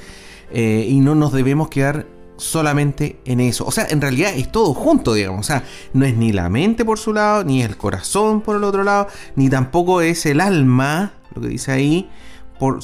Eh, 0.50 0.86
y 0.88 1.00
no 1.00 1.14
nos 1.14 1.32
debemos 1.32 1.68
quedar 1.68 2.06
solamente 2.36 3.20
en 3.24 3.38
eso. 3.38 3.64
O 3.64 3.70
sea, 3.70 3.86
en 3.88 4.00
realidad 4.00 4.32
es 4.34 4.50
todo 4.50 4.74
junto, 4.74 5.14
digamos. 5.14 5.40
O 5.40 5.44
sea, 5.44 5.62
no 5.92 6.04
es 6.04 6.16
ni 6.16 6.32
la 6.32 6.48
mente 6.48 6.84
por 6.84 6.98
su 6.98 7.12
lado, 7.12 7.44
ni 7.44 7.62
el 7.62 7.76
corazón 7.76 8.40
por 8.40 8.56
el 8.56 8.64
otro 8.64 8.82
lado, 8.82 9.06
ni 9.36 9.48
tampoco 9.48 10.00
es 10.00 10.26
el 10.26 10.40
alma, 10.40 11.12
lo 11.32 11.42
que 11.42 11.48
dice 11.48 11.70
ahí, 11.70 12.10
por, 12.58 12.80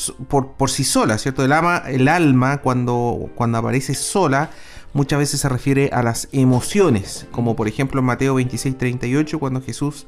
por, 0.57 0.71
sí 0.71 0.85
sola, 0.85 1.19
¿cierto? 1.19 1.45
El, 1.45 1.53
alma, 1.53 1.83
el 1.87 2.07
alma 2.07 2.59
cuando, 2.59 3.31
cuando 3.35 3.59
aparece 3.59 3.95
sola 3.95 4.51
muchas 4.93 5.19
veces 5.19 5.41
se 5.41 5.49
refiere 5.49 5.91
a 5.93 6.03
las 6.03 6.29
emociones, 6.33 7.27
como 7.31 7.57
por 7.57 7.69
ejemplo 7.69 8.01
en 8.01 8.07
Mateo 8.07 8.35
26, 8.35 8.79
38, 8.79 9.39
cuando 9.39 9.61
Jesús 9.63 10.07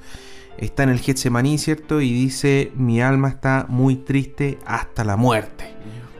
está 0.58 0.82
en 0.82 0.90
el 0.90 1.00
Getsemaní, 1.00 1.58
¿cierto? 1.58 2.00
Y 2.00 2.12
dice, 2.12 2.72
mi 2.76 3.00
alma 3.00 3.28
está 3.28 3.66
muy 3.68 3.96
triste 3.96 4.58
hasta 4.66 5.04
la 5.04 5.16
muerte 5.16 5.72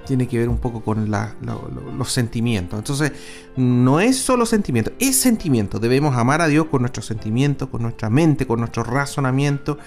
tiene 0.07 0.27
que 0.27 0.39
ver 0.39 0.49
un 0.49 0.59
poco 0.59 0.83
con 0.83 1.11
los 1.11 2.13
sentimientos. 2.13 2.79
Entonces, 2.79 3.13
no 3.57 4.01
es 4.01 4.19
solo 4.19 4.47
sentimiento, 4.47 4.93
es 4.99 5.17
sentimiento. 5.17 5.79
Debemos 5.79 6.17
amar 6.17 6.41
a 6.43 6.49
Dios 6.49 6.67
con 6.67 6.83
nuestros 6.83 7.07
sentimientos, 7.07 7.69
con 7.69 7.83
nuestra 7.83 8.11
mente, 8.11 8.47
con 8.47 8.61
nuestro 8.61 8.83
razonamiento 8.83 9.79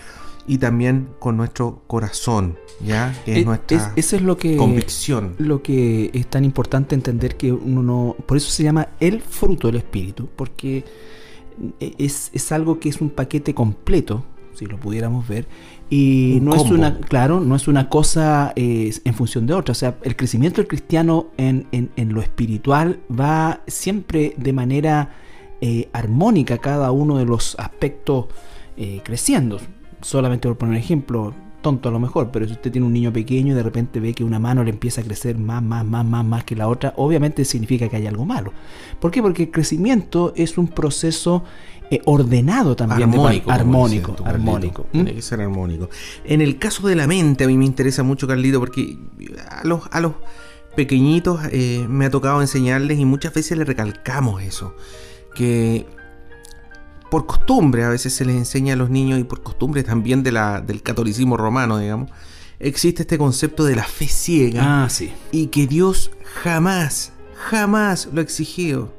y 0.47 0.57
también 0.57 1.09
con 1.19 1.37
nuestro 1.37 1.81
corazón, 1.87 2.57
¿ya? 2.85 3.13
Que 3.25 3.39
es, 3.39 3.45
nuestra 3.45 3.93
eso 3.95 4.15
es 4.15 4.21
lo 4.21 4.37
que, 4.37 4.57
convicción. 4.57 5.35
Lo 5.37 5.61
que 5.61 6.11
es 6.13 6.27
tan 6.27 6.45
importante 6.45 6.95
entender 6.95 7.35
que 7.35 7.51
uno 7.51 7.81
no... 7.81 8.15
Por 8.25 8.37
eso 8.37 8.49
se 8.49 8.63
llama 8.63 8.89
el 8.99 9.21
fruto 9.21 9.67
del 9.67 9.77
Espíritu, 9.77 10.29
porque 10.35 10.83
es, 11.79 12.29
es 12.33 12.51
algo 12.51 12.79
que 12.79 12.89
es 12.89 13.01
un 13.01 13.09
paquete 13.09 13.53
completo, 13.53 14.23
si 14.53 14.65
lo 14.65 14.79
pudiéramos 14.79 15.27
ver, 15.27 15.47
y 15.89 16.39
no 16.41 16.55
es 16.55 16.63
una, 16.63 16.97
claro, 16.99 17.39
no 17.39 17.55
es 17.55 17.67
una 17.67 17.89
cosa 17.89 18.53
eh, 18.55 18.91
en 19.03 19.13
función 19.13 19.45
de 19.45 19.53
otra. 19.53 19.73
O 19.73 19.75
sea, 19.75 19.97
el 20.03 20.15
crecimiento 20.15 20.57
del 20.57 20.67
cristiano 20.67 21.27
en, 21.37 21.89
lo 21.95 22.21
espiritual 22.21 22.99
va 23.07 23.61
siempre 23.67 24.33
de 24.37 24.53
manera 24.53 25.15
eh, 25.61 25.89
armónica 25.93 26.57
cada 26.57 26.91
uno 26.91 27.17
de 27.17 27.25
los 27.25 27.55
aspectos 27.59 28.25
eh, 28.77 29.01
creciendo. 29.03 29.59
Solamente 30.05 30.47
por 30.47 30.55
poner 30.55 30.73
un 30.73 30.77
ejemplo, 30.77 31.33
tonto 31.63 31.89
a 31.89 31.91
lo 31.91 31.99
mejor, 31.99 32.29
pero 32.29 32.45
si 32.45 32.51
usted 32.51 32.71
tiene 32.71 32.85
un 32.85 32.93
niño 32.93 33.11
pequeño 33.11 33.53
y 33.53 33.55
de 33.55 33.63
repente 33.63 33.99
ve 33.99 34.13
que 34.13 34.23
una 34.23 34.37
mano 34.37 34.63
le 34.63 34.69
empieza 34.69 35.01
a 35.01 35.03
crecer 35.03 35.35
más, 35.35 35.63
más, 35.63 35.83
más, 35.83 36.05
más, 36.05 36.23
más 36.23 36.43
que 36.43 36.55
la 36.55 36.67
otra, 36.67 36.93
obviamente 36.97 37.43
significa 37.43 37.89
que 37.89 37.95
hay 37.95 38.05
algo 38.05 38.23
malo. 38.23 38.53
¿Por 38.99 39.09
qué? 39.09 39.23
Porque 39.23 39.43
el 39.43 39.51
crecimiento 39.51 40.31
es 40.35 40.59
un 40.59 40.67
proceso 40.67 41.43
eh, 41.89 42.01
ordenado 42.05 42.75
también. 42.75 43.09
Armónico. 43.09 43.49
armónico. 43.49 44.15
armónico. 44.23 44.85
Tiene 44.91 45.15
que 45.15 45.23
ser 45.23 45.41
armónico. 45.41 45.89
En 46.23 46.39
el 46.39 46.59
caso 46.59 46.87
de 46.87 46.95
la 46.95 47.07
mente, 47.07 47.45
a 47.45 47.47
mí 47.47 47.57
me 47.57 47.65
interesa 47.65 48.03
mucho, 48.03 48.27
Carlito, 48.27 48.59
porque 48.59 48.99
a 49.49 49.65
los, 49.65 49.89
a 49.89 50.01
los 50.01 50.13
pequeñitos 50.75 51.39
eh, 51.51 51.83
me 51.89 52.05
ha 52.05 52.11
tocado 52.11 52.41
enseñarles 52.41 52.99
y 52.99 53.05
muchas 53.05 53.33
veces 53.33 53.57
les 53.57 53.65
recalcamos 53.65 54.43
eso. 54.43 54.75
Que 55.33 55.87
por 57.09 57.25
costumbre 57.25 57.83
a 57.83 57.89
veces 57.89 58.13
se 58.13 58.25
les 58.25 58.35
enseña 58.35 58.73
a 58.73 58.77
los 58.77 58.89
niños 58.89 59.19
y 59.19 59.23
por 59.23 59.43
costumbre 59.43 59.83
también 59.83 60.23
de 60.23 60.31
la, 60.31 60.61
del 60.61 60.81
catolicismo 60.81 61.37
romano, 61.37 61.77
digamos, 61.77 62.09
existe 62.59 63.03
este 63.03 63.17
concepto 63.17 63.63
de 63.63 63.75
la 63.75 63.83
fe 63.83 64.07
ciega. 64.07 64.83
Ah, 64.83 64.89
sí. 64.89 65.11
Y 65.31 65.47
que 65.47 65.67
Dios 65.67 66.11
jamás, 66.43 67.11
jamás 67.49 68.09
lo 68.11 68.19
ha 68.19 68.23
exigido. 68.23 68.93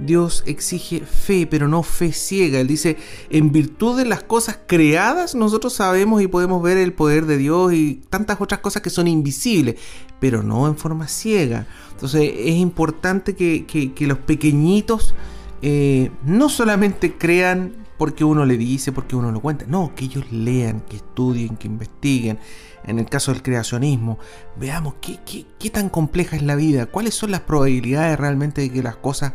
Dios 0.00 0.42
exige 0.46 1.00
fe, 1.00 1.46
pero 1.46 1.68
no 1.68 1.82
fe 1.82 2.12
ciega. 2.12 2.58
Él 2.60 2.66
dice, 2.66 2.96
en 3.28 3.52
virtud 3.52 3.98
de 3.98 4.06
las 4.06 4.22
cosas 4.22 4.58
creadas, 4.66 5.34
nosotros 5.34 5.74
sabemos 5.74 6.22
y 6.22 6.26
podemos 6.26 6.62
ver 6.62 6.78
el 6.78 6.92
poder 6.92 7.26
de 7.26 7.36
Dios 7.36 7.72
y 7.72 8.00
tantas 8.08 8.40
otras 8.40 8.60
cosas 8.60 8.82
que 8.82 8.90
son 8.90 9.06
invisibles, 9.06 9.76
pero 10.18 10.42
no 10.42 10.66
en 10.66 10.76
forma 10.76 11.06
ciega. 11.06 11.66
Entonces 11.92 12.32
es 12.34 12.54
importante 12.54 13.34
que, 13.34 13.92
los 14.00 14.18
pequeñitos 14.18 15.14
eh, 15.62 16.10
no 16.24 16.48
solamente 16.48 17.16
crean 17.16 17.74
porque 18.00 18.24
uno 18.24 18.46
le 18.46 18.56
dice, 18.56 18.92
porque 18.92 19.14
uno 19.14 19.30
lo 19.30 19.40
cuenta, 19.40 19.66
no, 19.68 19.94
que 19.94 20.06
ellos 20.06 20.32
lean, 20.32 20.80
que 20.80 20.96
estudien, 20.96 21.58
que 21.58 21.68
investiguen. 21.68 22.38
En 22.82 22.98
el 22.98 23.04
caso 23.04 23.30
del 23.30 23.42
creacionismo, 23.42 24.18
veamos 24.56 24.94
qué, 25.02 25.70
tan 25.70 25.90
compleja 25.90 26.34
es 26.34 26.42
la 26.42 26.54
vida, 26.54 26.86
cuáles 26.86 27.14
son 27.14 27.30
las 27.30 27.40
probabilidades 27.40 28.18
realmente 28.18 28.62
de 28.62 28.70
que 28.70 28.82
las 28.82 28.96
cosas 28.96 29.34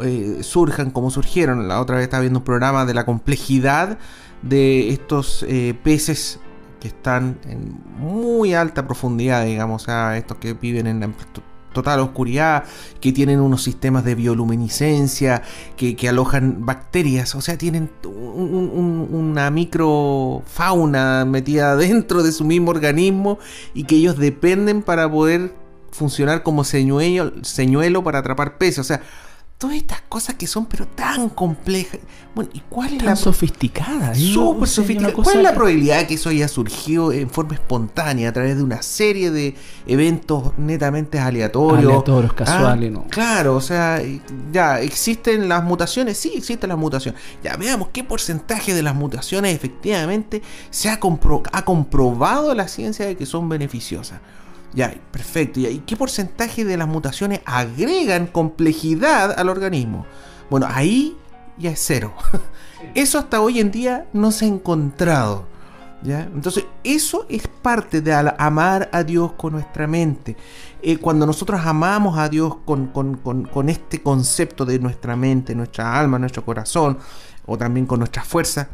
eh, 0.00 0.38
surjan 0.42 0.92
como 0.92 1.10
surgieron. 1.10 1.66
La 1.66 1.80
otra 1.80 1.96
vez 1.96 2.04
estaba 2.04 2.20
viendo 2.20 2.38
un 2.38 2.44
programa 2.44 2.84
de 2.84 2.94
la 2.94 3.04
complejidad 3.04 3.98
de 4.42 4.90
estos 4.90 5.44
eh, 5.48 5.76
peces 5.82 6.38
que 6.78 6.86
están 6.86 7.40
en 7.48 7.80
muy 7.98 8.54
alta 8.54 8.86
profundidad, 8.86 9.44
digamos, 9.44 9.88
a 9.88 10.16
estos 10.16 10.36
que 10.36 10.52
viven 10.52 10.86
en 10.86 11.00
la 11.00 11.06
total 11.74 12.00
oscuridad, 12.00 12.64
que 13.00 13.12
tienen 13.12 13.40
unos 13.40 13.62
sistemas 13.62 14.04
de 14.04 14.14
bioluminiscencia, 14.14 15.42
que, 15.76 16.08
alojan 16.08 16.64
bacterias, 16.64 17.34
o 17.34 17.42
sea, 17.42 17.58
tienen 17.58 17.90
una 18.04 19.50
microfauna 19.50 21.26
metida 21.26 21.76
dentro 21.76 22.22
de 22.22 22.32
su 22.32 22.44
mismo 22.44 22.70
organismo 22.70 23.38
y 23.74 23.84
que 23.84 23.96
ellos 23.96 24.16
dependen 24.16 24.82
para 24.82 25.10
poder 25.10 25.52
funcionar 25.90 26.42
como 26.42 26.64
señuelo, 26.64 27.32
señuelo 27.42 28.02
para 28.02 28.20
atrapar 28.20 28.56
peces, 28.58 28.78
o 28.78 28.84
sea, 28.84 29.02
todas 29.58 29.76
estas 29.76 30.02
cosas 30.02 30.34
que 30.34 30.46
son 30.46 30.66
pero 30.66 30.86
tan 30.86 31.28
complejas. 31.28 32.00
Bueno, 32.34 32.50
¿y 32.52 32.60
cuál 32.68 32.94
es 32.94 33.02
la 33.02 33.16
sofisticada? 33.16 34.14
Súper 34.14 34.68
sofisticada. 34.68 35.12
¿Cuál 35.14 35.36
es 35.36 35.42
la 35.42 35.54
probabilidad 35.54 35.98
de 35.98 36.06
que 36.08 36.14
eso 36.14 36.28
haya 36.28 36.48
surgido 36.48 37.12
en 37.12 37.30
forma 37.30 37.54
espontánea 37.54 38.28
a 38.28 38.32
través 38.32 38.56
de 38.56 38.62
una 38.62 38.82
serie 38.82 39.30
de 39.30 39.54
eventos 39.86 40.52
netamente 40.58 41.18
aleatorios? 41.18 41.84
Aleatorios, 41.84 42.32
ah, 42.32 42.36
casuales, 42.36 42.92
¿no? 42.92 43.06
Claro, 43.08 43.54
o 43.54 43.60
sea, 43.60 44.02
ya 44.52 44.80
existen 44.80 45.48
las 45.48 45.62
mutaciones, 45.62 46.18
sí 46.18 46.32
existen 46.36 46.68
las 46.68 46.78
mutaciones. 46.78 47.20
Ya 47.42 47.56
veamos 47.56 47.88
qué 47.92 48.02
porcentaje 48.02 48.74
de 48.74 48.82
las 48.82 48.94
mutaciones 48.94 49.54
efectivamente 49.54 50.42
se 50.70 50.90
ha, 50.90 50.98
ha 51.52 51.64
comprobado 51.64 52.54
la 52.54 52.68
ciencia 52.68 53.06
de 53.06 53.16
que 53.16 53.26
son 53.26 53.48
beneficiosas. 53.48 54.20
Ya, 54.74 54.94
perfecto. 55.10 55.60
¿Y 55.60 55.78
qué 55.86 55.96
porcentaje 55.96 56.64
de 56.64 56.76
las 56.76 56.88
mutaciones 56.88 57.40
agregan 57.44 58.26
complejidad 58.26 59.38
al 59.38 59.48
organismo? 59.48 60.04
Bueno, 60.50 60.66
ahí 60.68 61.16
ya 61.58 61.70
es 61.70 61.80
cero. 61.84 62.12
Eso 62.94 63.18
hasta 63.18 63.40
hoy 63.40 63.60
en 63.60 63.70
día 63.70 64.06
no 64.12 64.32
se 64.32 64.44
ha 64.44 64.48
encontrado. 64.48 65.46
¿ya? 66.02 66.20
Entonces, 66.20 66.66
eso 66.82 67.26
es 67.28 67.48
parte 67.48 68.00
de 68.00 68.12
amar 68.12 68.90
a 68.92 69.02
Dios 69.02 69.32
con 69.32 69.54
nuestra 69.54 69.86
mente. 69.86 70.36
Eh, 70.82 70.98
cuando 70.98 71.26
nosotros 71.26 71.60
amamos 71.64 72.18
a 72.18 72.28
Dios 72.28 72.56
con, 72.66 72.88
con, 72.88 73.68
este 73.68 74.02
concepto 74.02 74.66
de 74.66 74.78
nuestra 74.78 75.16
mente, 75.16 75.54
nuestra 75.54 75.98
alma, 75.98 76.18
nuestro 76.18 76.44
corazón, 76.44 76.98
o 77.46 77.56
también 77.56 77.86
con 77.86 78.00
nuestra 78.00 78.22
fuerza, 78.22 78.68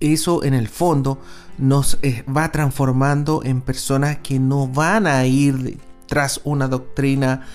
eso 0.00 0.44
en 0.44 0.54
el 0.54 0.68
fondo 0.68 1.18
nos 1.58 1.98
eh, 2.02 2.24
va 2.24 2.50
transformando 2.52 3.42
en 3.44 3.60
personas 3.60 4.18
que 4.18 4.38
no 4.38 4.68
van 4.68 5.06
a 5.06 5.26
ir 5.26 5.78
tras 6.06 6.40
una 6.44 6.68
doctrina 6.68 7.46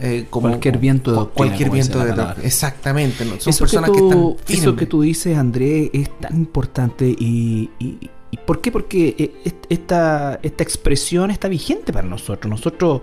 eh, 0.00 0.26
como 0.30 0.48
cualquier 0.48 0.78
viento 0.78 1.24
de 1.24 1.30
cualquier 1.30 1.70
viento 1.70 1.98
de 1.98 2.14
exactamente 2.44 3.24
son 3.40 3.54
personas 3.56 3.90
que, 3.90 3.98
están 3.98 4.36
eso 4.48 4.76
que 4.76 4.86
tú 4.86 5.02
dices 5.02 5.36
Andrés 5.36 5.90
es 5.92 6.08
tan 6.20 6.36
importante 6.36 7.04
y, 7.04 7.68
y, 7.80 8.08
por 8.46 8.60
qué 8.60 8.70
porque 8.70 9.16
eh, 9.18 9.52
esta 9.68 10.38
esta 10.40 10.62
expresión 10.62 11.30
está 11.32 11.48
vigente 11.48 11.92
para 11.92 12.06
nosotros. 12.06 12.48
Nosotros 12.48 13.00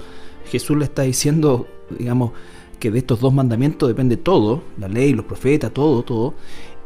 Jesús 0.49 0.77
le 0.77 0.85
está 0.85 1.01
diciendo 1.01 1.67
digamos 1.89 2.31
que 2.79 2.91
de 2.91 2.99
estos 2.99 3.19
dos 3.19 3.33
mandamientos 3.33 3.89
depende 3.89 4.15
todo 4.15 4.63
la 4.77 4.87
ley 4.87 5.11
los 5.11 5.25
profetas 5.25 5.73
todo 5.73 6.01
todo 6.03 6.35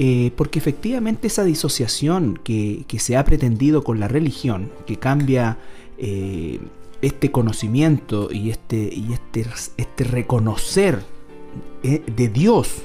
eh, 0.02 0.32
porque 0.38 0.60
efectivamente 0.60 1.28
esa 1.28 1.44
disociación 1.44 2.40
que, 2.42 2.86
se 3.00 3.18
ha 3.18 3.26
pretendido 3.26 3.84
con 3.84 4.00
la 4.00 4.08
religión, 4.08 4.72
que 4.88 4.96
cambia 4.96 5.58
eh, 5.98 6.60
este 7.02 7.32
conocimiento 7.32 8.30
y 8.32 8.50
este, 8.50 8.78
y 8.78 9.12
este, 9.12 9.46
este 9.76 10.04
reconocer 10.06 11.04
eh, 11.84 12.02
de 12.16 12.30
Dios, 12.30 12.76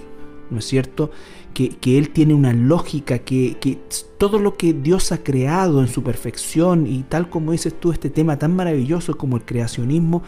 ¿no 0.51 0.59
es 0.59 0.65
cierto? 0.65 1.13
Que, 1.53 1.77
Él 1.85 2.11
tiene 2.11 2.35
una 2.35 2.53
lógica, 2.53 3.21
que, 3.21 3.59
que, 3.61 3.79
todo 4.19 4.41
lo 4.41 4.57
que 4.57 4.73
Dios 4.73 5.13
ha 5.13 5.23
creado 5.23 5.81
en 5.83 5.87
su 5.87 6.03
perfección 6.03 6.89
y 6.89 7.05
tal 7.05 7.31
como 7.31 7.53
dices 7.53 7.79
tú, 7.79 7.93
este 7.93 8.11
tema 8.11 8.41
tan 8.41 8.57
maravilloso 8.57 9.17
como 9.17 9.37
el 9.37 9.45
creacionismo, 9.45 10.25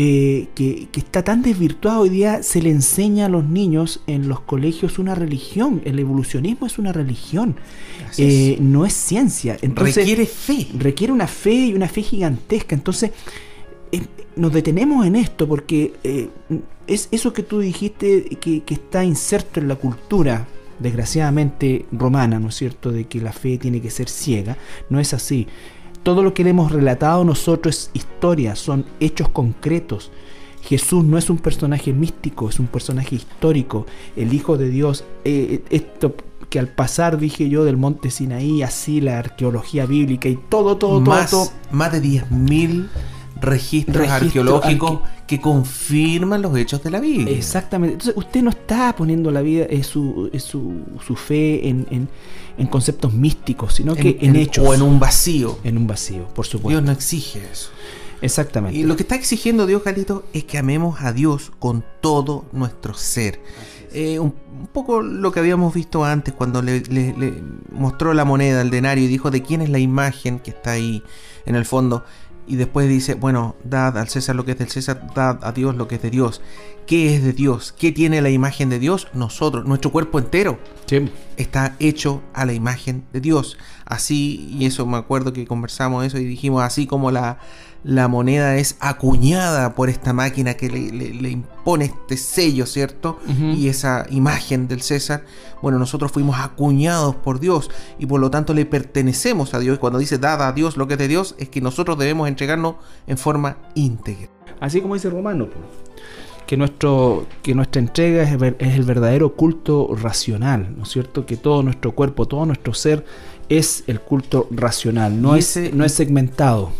eh, 0.00 0.46
que, 0.54 0.88
está 0.94 1.24
tan 1.24 1.42
desvirtuado 1.42 2.02
hoy 2.02 2.08
día, 2.08 2.44
se 2.44 2.62
le 2.62 2.70
enseña 2.70 3.26
a 3.26 3.28
los 3.28 3.44
niños 3.44 4.00
en 4.06 4.28
los 4.28 4.38
colegios 4.38 5.00
una 5.00 5.16
religión. 5.16 5.82
El 5.84 5.98
evolucionismo 5.98 6.68
es 6.68 6.78
una 6.78 6.92
religión, 6.92 7.56
eh, 8.16 8.56
no 8.60 8.86
es 8.86 8.92
ciencia. 8.92 9.58
requiere 9.60 10.24
fe. 10.26 10.68
Requiere 10.78 11.12
una 11.12 11.26
fe 11.26 11.66
y 11.66 11.74
una 11.74 11.88
fe 11.88 12.02
gigantesca. 12.02 12.76
Entonces, 12.76 13.10
eh, 13.90 14.02
nos 14.36 14.52
detenemos 14.52 15.04
en 15.04 15.16
esto 15.16 15.48
porque 15.48 15.94
eh, 16.04 16.28
es 16.86 17.08
eso 17.10 17.32
que 17.32 17.42
tú 17.42 17.58
dijiste 17.58 18.36
que, 18.40 18.62
que, 18.62 18.74
está 18.74 19.04
inserto 19.04 19.58
en 19.58 19.66
la 19.66 19.74
cultura, 19.74 20.46
desgraciadamente 20.78 21.86
romana, 21.90 22.38
¿no 22.38 22.50
es 22.50 22.54
cierto?, 22.54 22.92
de 22.92 23.06
que 23.06 23.20
la 23.20 23.32
fe 23.32 23.58
tiene 23.58 23.80
que 23.80 23.90
ser 23.90 24.08
ciega, 24.08 24.56
no 24.90 25.00
es 25.00 25.12
así. 25.12 25.48
Todo 26.02 26.22
lo 26.22 26.34
que 26.34 26.44
le 26.44 26.50
hemos 26.50 26.72
relatado 26.72 27.24
nosotros 27.24 27.76
es 27.76 27.90
historia, 27.94 28.56
son 28.56 28.84
hechos 29.00 29.28
concretos. 29.28 30.10
Jesús 30.62 31.04
no 31.04 31.18
es 31.18 31.30
un 31.30 31.38
personaje 31.38 31.92
místico, 31.92 32.48
es 32.48 32.58
un 32.58 32.66
personaje 32.66 33.14
histórico, 33.14 33.86
el 34.16 34.34
Hijo 34.34 34.56
de 34.58 34.68
Dios. 34.68 35.04
Eh, 35.24 35.62
esto 35.70 36.14
que 36.48 36.58
al 36.58 36.68
pasar, 36.68 37.18
dije 37.18 37.48
yo, 37.48 37.64
del 37.64 37.76
monte 37.76 38.10
Sinaí, 38.10 38.62
así 38.62 39.00
la 39.00 39.18
arqueología 39.18 39.86
bíblica 39.86 40.28
y 40.28 40.38
todo, 40.48 40.76
todo, 40.76 41.00
más, 41.00 41.30
todo, 41.30 41.48
Más 41.70 41.92
de 41.92 42.02
10.000 42.02 42.88
registros 43.40 44.08
Registro 44.08 44.26
arqueológicos 44.56 45.00
que 45.26 45.40
confirman 45.40 46.42
los 46.42 46.56
hechos 46.56 46.82
de 46.82 46.90
la 46.90 47.00
Biblia. 47.00 47.36
Exactamente. 47.36 47.94
Entonces, 47.94 48.16
usted 48.16 48.42
no 48.42 48.50
está 48.50 48.94
poniendo 48.96 49.30
la 49.30 49.42
vida, 49.42 49.66
es 49.68 49.86
su, 49.86 50.30
su, 50.38 50.82
su, 51.06 51.16
fe 51.16 51.68
en, 51.68 51.86
en, 51.90 52.08
en, 52.56 52.66
conceptos 52.66 53.12
místicos, 53.12 53.74
sino 53.74 53.94
que 53.94 54.18
en, 54.20 54.36
hechos. 54.36 54.66
O 54.66 54.74
en 54.74 54.82
un 54.82 54.98
vacío. 54.98 55.58
En 55.64 55.76
un 55.76 55.86
vacío, 55.86 56.26
por 56.34 56.46
supuesto. 56.46 56.70
Dios 56.70 56.82
no 56.82 56.92
exige 56.92 57.42
eso. 57.52 57.70
Exactamente. 58.20 58.78
Y 58.78 58.84
lo 58.84 58.96
que 58.96 59.02
está 59.02 59.14
exigiendo 59.14 59.66
Dios, 59.66 59.84
Galito, 59.84 60.24
es 60.32 60.44
que 60.44 60.58
amemos 60.58 61.02
a 61.02 61.12
Dios 61.12 61.52
con 61.58 61.84
todo 62.00 62.46
nuestro 62.52 62.94
ser. 62.94 63.40
Eh, 63.92 64.18
un, 64.18 64.34
poco 64.72 65.02
lo 65.02 65.32
que 65.32 65.40
habíamos 65.40 65.72
visto 65.72 66.04
antes 66.04 66.34
cuando 66.34 66.60
le, 66.62 66.80
le, 66.80 67.16
le, 67.16 67.34
mostró 67.70 68.12
la 68.12 68.24
moneda, 68.24 68.60
el 68.60 68.70
denario, 68.70 69.04
y 69.04 69.08
dijo 69.08 69.30
de 69.30 69.42
quién 69.42 69.60
es 69.62 69.70
la 69.70 69.78
imagen 69.78 70.40
que 70.40 70.50
está 70.50 70.72
ahí 70.72 71.02
en 71.46 71.54
el 71.54 71.64
fondo. 71.64 72.04
Y 72.48 72.56
después 72.56 72.88
dice, 72.88 73.14
bueno, 73.14 73.56
dad 73.62 73.98
al 73.98 74.08
César 74.08 74.34
lo 74.34 74.44
que 74.44 74.52
es 74.52 74.58
del 74.58 74.68
César, 74.68 75.12
dad 75.14 75.38
a 75.42 75.52
Dios 75.52 75.76
lo 75.76 75.86
que 75.86 75.96
es 75.96 76.02
de 76.02 76.10
Dios. 76.10 76.40
¿Qué 76.86 77.14
es 77.14 77.22
de 77.22 77.34
Dios? 77.34 77.74
¿Qué 77.78 77.92
tiene 77.92 78.22
la 78.22 78.30
imagen 78.30 78.70
de 78.70 78.78
Dios? 78.78 79.08
Nosotros, 79.12 79.66
nuestro 79.66 79.92
cuerpo 79.92 80.18
entero 80.18 80.58
sí. 80.86 81.10
está 81.36 81.76
hecho 81.78 82.22
a 82.32 82.46
la 82.46 82.54
imagen 82.54 83.04
de 83.12 83.20
Dios. 83.20 83.58
Así, 83.84 84.48
y 84.58 84.64
eso 84.64 84.86
me 84.86 84.96
acuerdo 84.96 85.34
que 85.34 85.46
conversamos 85.46 86.06
eso 86.06 86.18
y 86.18 86.24
dijimos, 86.24 86.62
así 86.62 86.86
como 86.86 87.10
la, 87.10 87.38
la 87.84 88.08
moneda 88.08 88.56
es 88.56 88.76
acuñada 88.80 89.74
por 89.74 89.88
esta 89.88 90.12
máquina 90.12 90.54
que 90.54 90.68
le, 90.68 90.90
le, 90.90 91.14
le 91.14 91.30
impone 91.30 91.86
este 91.86 92.16
sello, 92.16 92.66
¿cierto? 92.66 93.18
Uh 93.26 93.30
-huh. 93.30 93.56
Y 93.56 93.68
esa 93.68 94.04
imagen 94.10 94.68
del 94.68 94.82
César. 94.82 95.24
Bueno, 95.62 95.78
nosotros 95.78 96.12
fuimos 96.12 96.38
acuñados 96.38 97.16
por 97.16 97.40
Dios 97.40 97.70
y 97.98 98.06
por 98.06 98.20
lo 98.20 98.30
tanto 98.30 98.52
le 98.54 98.66
pertenecemos 98.66 99.54
a 99.54 99.58
Dios. 99.58 99.76
Y 99.76 99.78
cuando 99.78 99.98
dice 99.98 100.18
dada 100.18 100.48
a 100.48 100.52
Dios 100.52 100.76
lo 100.76 100.86
que 100.86 100.94
es 100.94 100.98
de 100.98 101.08
Dios, 101.08 101.34
es 101.38 101.48
que 101.48 101.60
nosotros 101.60 101.98
debemos 101.98 102.28
entregarnos 102.28 102.76
en 103.06 103.16
forma 103.18 103.58
íntegra. 103.74 104.28
Así 104.60 104.80
como 104.80 104.94
dice 104.94 105.08
Romano, 105.08 105.48
que, 106.46 106.56
nuestro, 106.56 107.26
que 107.42 107.54
nuestra 107.54 107.80
entrega 107.80 108.22
es 108.22 108.32
el, 108.40 108.56
es 108.58 108.74
el 108.74 108.82
verdadero 108.82 109.34
culto 109.36 109.94
racional, 109.94 110.74
¿no 110.76 110.82
es 110.82 110.88
cierto? 110.88 111.26
Que 111.26 111.36
todo 111.36 111.62
nuestro 111.62 111.92
cuerpo, 111.94 112.26
todo 112.26 112.44
nuestro 112.46 112.74
ser 112.74 113.04
es 113.48 113.84
el 113.86 114.00
culto 114.00 114.48
racional, 114.50 115.20
no, 115.22 115.36
ese, 115.36 115.66
es, 115.66 115.74
no 115.74 115.84
es 115.84 115.92
segmentado. 115.92 116.70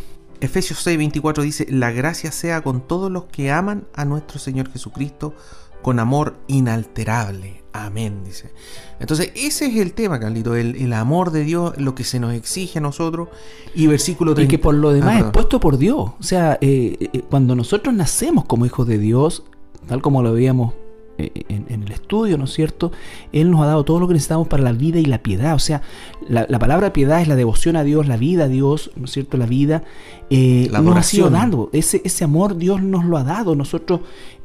Efesios 0.40 0.86
6:24 0.86 1.42
dice, 1.42 1.66
la 1.70 1.90
gracia 1.90 2.32
sea 2.32 2.62
con 2.62 2.80
todos 2.80 3.10
los 3.10 3.24
que 3.24 3.50
aman 3.50 3.86
a 3.94 4.04
nuestro 4.04 4.38
Señor 4.38 4.70
Jesucristo 4.70 5.34
con 5.82 5.98
amor 5.98 6.36
inalterable. 6.48 7.62
Amén, 7.72 8.24
dice. 8.24 8.50
Entonces, 8.98 9.30
ese 9.36 9.66
es 9.66 9.76
el 9.76 9.92
tema, 9.92 10.18
Carlito, 10.18 10.56
el, 10.56 10.74
el, 10.76 10.92
amor 10.92 11.30
de 11.30 11.44
Dios, 11.44 11.76
lo 11.78 11.94
que 11.94 12.02
se 12.02 12.18
nos 12.18 12.34
exige 12.34 12.78
a 12.78 12.82
nosotros. 12.82 13.28
Y 13.74 13.86
versículo 13.86 14.34
30. 14.34 14.52
Y 14.52 14.56
que 14.56 14.60
por 14.60 14.74
lo 14.74 14.92
demás 14.92 15.22
ah, 15.22 15.26
es 15.26 15.32
puesto 15.32 15.60
por 15.60 15.78
Dios. 15.78 16.10
O 16.18 16.22
sea, 16.22 16.58
eh, 16.60 16.96
eh, 17.12 17.22
cuando 17.30 17.54
nosotros 17.54 17.94
nacemos 17.94 18.46
como 18.46 18.66
hijos 18.66 18.88
de 18.88 18.98
Dios, 18.98 19.44
tal 19.86 20.02
como 20.02 20.22
lo 20.22 20.32
veíamos 20.32 20.74
en, 21.18 21.66
en, 21.68 21.82
el 21.82 21.92
estudio, 21.92 22.38
¿no 22.38 22.44
es 22.44 22.52
cierto? 22.52 22.92
Él 23.32 23.50
nos 23.50 23.60
ha 23.62 23.66
dado 23.66 23.84
todo 23.84 24.00
lo 24.00 24.06
que 24.08 24.14
necesitamos 24.14 24.48
para 24.48 24.62
la 24.62 24.72
vida 24.72 24.98
y 24.98 25.04
la 25.04 25.18
piedad. 25.22 25.54
O 25.54 25.58
sea, 25.58 25.82
la, 26.28 26.46
la 26.48 26.58
palabra 26.58 26.92
piedad 26.92 27.20
es 27.20 27.28
la 27.28 27.36
devoción 27.36 27.76
a 27.76 27.84
Dios, 27.84 28.06
la 28.06 28.16
vida 28.16 28.44
a 28.44 28.48
Dios, 28.48 28.90
¿no 28.96 29.04
es 29.04 29.10
cierto? 29.10 29.36
La 29.36 29.46
vida 29.46 29.82
eh, 30.30 30.68
la 30.70 30.80
nos 30.80 30.96
ha 30.96 31.02
sido 31.02 31.30
dado. 31.30 31.70
Ese, 31.72 32.00
ese 32.04 32.24
amor 32.24 32.56
Dios 32.56 32.82
nos 32.82 33.04
lo 33.04 33.16
ha 33.16 33.24
dado. 33.24 33.54
Nosotros, 33.54 34.00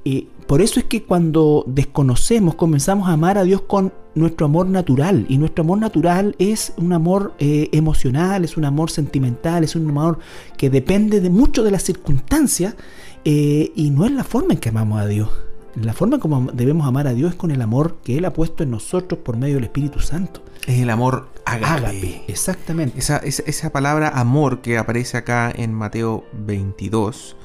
eh, 0.05 0.27
por 0.47 0.61
eso 0.61 0.79
es 0.79 0.85
que 0.85 1.03
cuando 1.03 1.63
desconocemos, 1.67 2.55
comenzamos 2.55 3.07
a 3.07 3.13
amar 3.13 3.37
a 3.37 3.43
Dios 3.43 3.61
con 3.61 3.93
nuestro 4.15 4.45
amor 4.45 4.67
natural. 4.67 5.25
Y 5.29 5.37
nuestro 5.37 5.63
amor 5.63 5.79
natural 5.79 6.35
es 6.39 6.73
un 6.77 6.93
amor 6.93 7.33
eh, 7.39 7.69
emocional, 7.71 8.43
es 8.43 8.57
un 8.57 8.65
amor 8.65 8.89
sentimental, 8.89 9.63
es 9.63 9.75
un 9.75 9.89
amor 9.89 10.19
que 10.57 10.69
depende 10.69 11.21
de 11.21 11.29
mucho 11.29 11.63
de 11.63 11.71
las 11.71 11.83
circunstancias. 11.83 12.75
Eh, 13.25 13.71
y 13.75 13.89
no 13.89 14.05
es 14.05 14.11
la 14.11 14.23
forma 14.23 14.53
en 14.53 14.59
que 14.59 14.69
amamos 14.69 15.01
a 15.01 15.07
Dios. 15.07 15.29
La 15.75 15.93
forma 15.93 16.19
como 16.19 16.51
debemos 16.51 16.87
amar 16.87 17.07
a 17.07 17.13
Dios 17.13 17.31
es 17.31 17.35
con 17.35 17.49
el 17.49 17.61
amor 17.61 17.97
que 18.03 18.17
Él 18.17 18.25
ha 18.25 18.33
puesto 18.33 18.63
en 18.63 18.69
nosotros 18.69 19.21
por 19.21 19.37
medio 19.37 19.55
del 19.55 19.63
Espíritu 19.63 19.99
Santo. 19.99 20.43
Es 20.67 20.79
el 20.79 20.89
amor 20.89 21.29
agape. 21.45 21.87
agape 21.87 22.23
exactamente. 22.27 22.99
Esa, 22.99 23.17
esa, 23.17 23.43
esa, 23.47 23.71
palabra 23.71 24.09
amor 24.09 24.61
que 24.61 24.77
aparece 24.77 25.17
acá 25.17 25.51
en 25.53 25.73
Mateo 25.73 26.25
22 26.33 27.35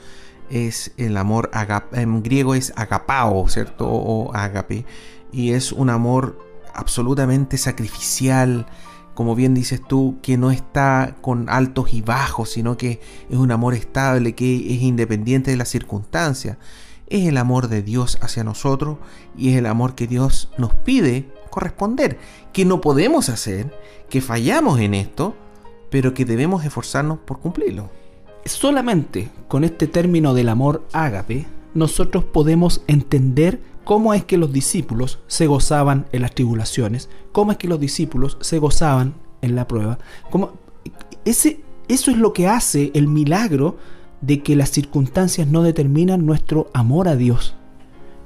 es 0.50 0.92
el 0.98 1.16
amor 1.16 1.50
agape. 1.54 2.02
En 2.02 2.22
griego 2.22 2.54
es 2.54 2.72
agapao, 2.76 3.48
¿cierto? 3.48 3.88
O 3.88 4.34
agape. 4.34 4.84
Y 5.32 5.52
es 5.52 5.72
un 5.72 5.88
amor 5.88 6.38
absolutamente 6.74 7.56
sacrificial, 7.56 8.66
como 9.14 9.34
bien 9.34 9.54
dices 9.54 9.80
tú, 9.82 10.18
que 10.22 10.36
no 10.36 10.50
está 10.50 11.16
con 11.22 11.48
altos 11.48 11.94
y 11.94 12.02
bajos, 12.02 12.50
sino 12.50 12.76
que 12.76 13.00
es 13.30 13.36
un 13.36 13.52
amor 13.52 13.72
estable, 13.72 14.34
que 14.34 14.54
es 14.74 14.82
independiente 14.82 15.50
de 15.50 15.56
las 15.56 15.70
circunstancias 15.70 16.58
es 17.10 17.26
el 17.26 17.36
amor 17.36 17.68
de 17.68 17.82
Dios 17.82 18.18
hacia 18.20 18.44
nosotros 18.44 18.98
y 19.36 19.50
es 19.50 19.56
el 19.56 19.66
amor 19.66 19.94
que 19.94 20.06
Dios 20.06 20.50
nos 20.58 20.74
pide 20.74 21.28
corresponder, 21.50 22.18
que 22.52 22.64
no 22.64 22.80
podemos 22.80 23.28
hacer, 23.28 23.74
que 24.08 24.20
fallamos 24.20 24.80
en 24.80 24.94
esto, 24.94 25.34
pero 25.90 26.14
que 26.14 26.24
debemos 26.24 26.64
esforzarnos 26.64 27.18
por 27.18 27.40
cumplirlo. 27.40 27.90
Solamente 28.44 29.30
con 29.48 29.64
este 29.64 29.86
término 29.86 30.34
del 30.34 30.48
amor 30.48 30.86
ágape, 30.92 31.46
nosotros 31.74 32.24
podemos 32.24 32.82
entender 32.86 33.60
cómo 33.84 34.14
es 34.14 34.24
que 34.24 34.38
los 34.38 34.52
discípulos 34.52 35.18
se 35.26 35.46
gozaban 35.46 36.06
en 36.12 36.22
las 36.22 36.34
tribulaciones, 36.34 37.08
cómo 37.32 37.52
es 37.52 37.58
que 37.58 37.68
los 37.68 37.80
discípulos 37.80 38.36
se 38.40 38.58
gozaban 38.58 39.14
en 39.42 39.54
la 39.54 39.66
prueba. 39.66 39.98
Cómo, 40.30 40.52
ese, 41.24 41.60
eso 41.88 42.10
es 42.10 42.18
lo 42.18 42.32
que 42.32 42.48
hace 42.48 42.90
el 42.94 43.08
milagro 43.08 43.78
de 44.20 44.42
que 44.42 44.56
las 44.56 44.70
circunstancias 44.70 45.48
no 45.48 45.62
determinan 45.62 46.26
nuestro 46.26 46.70
amor 46.72 47.08
a 47.08 47.16
Dios. 47.16 47.54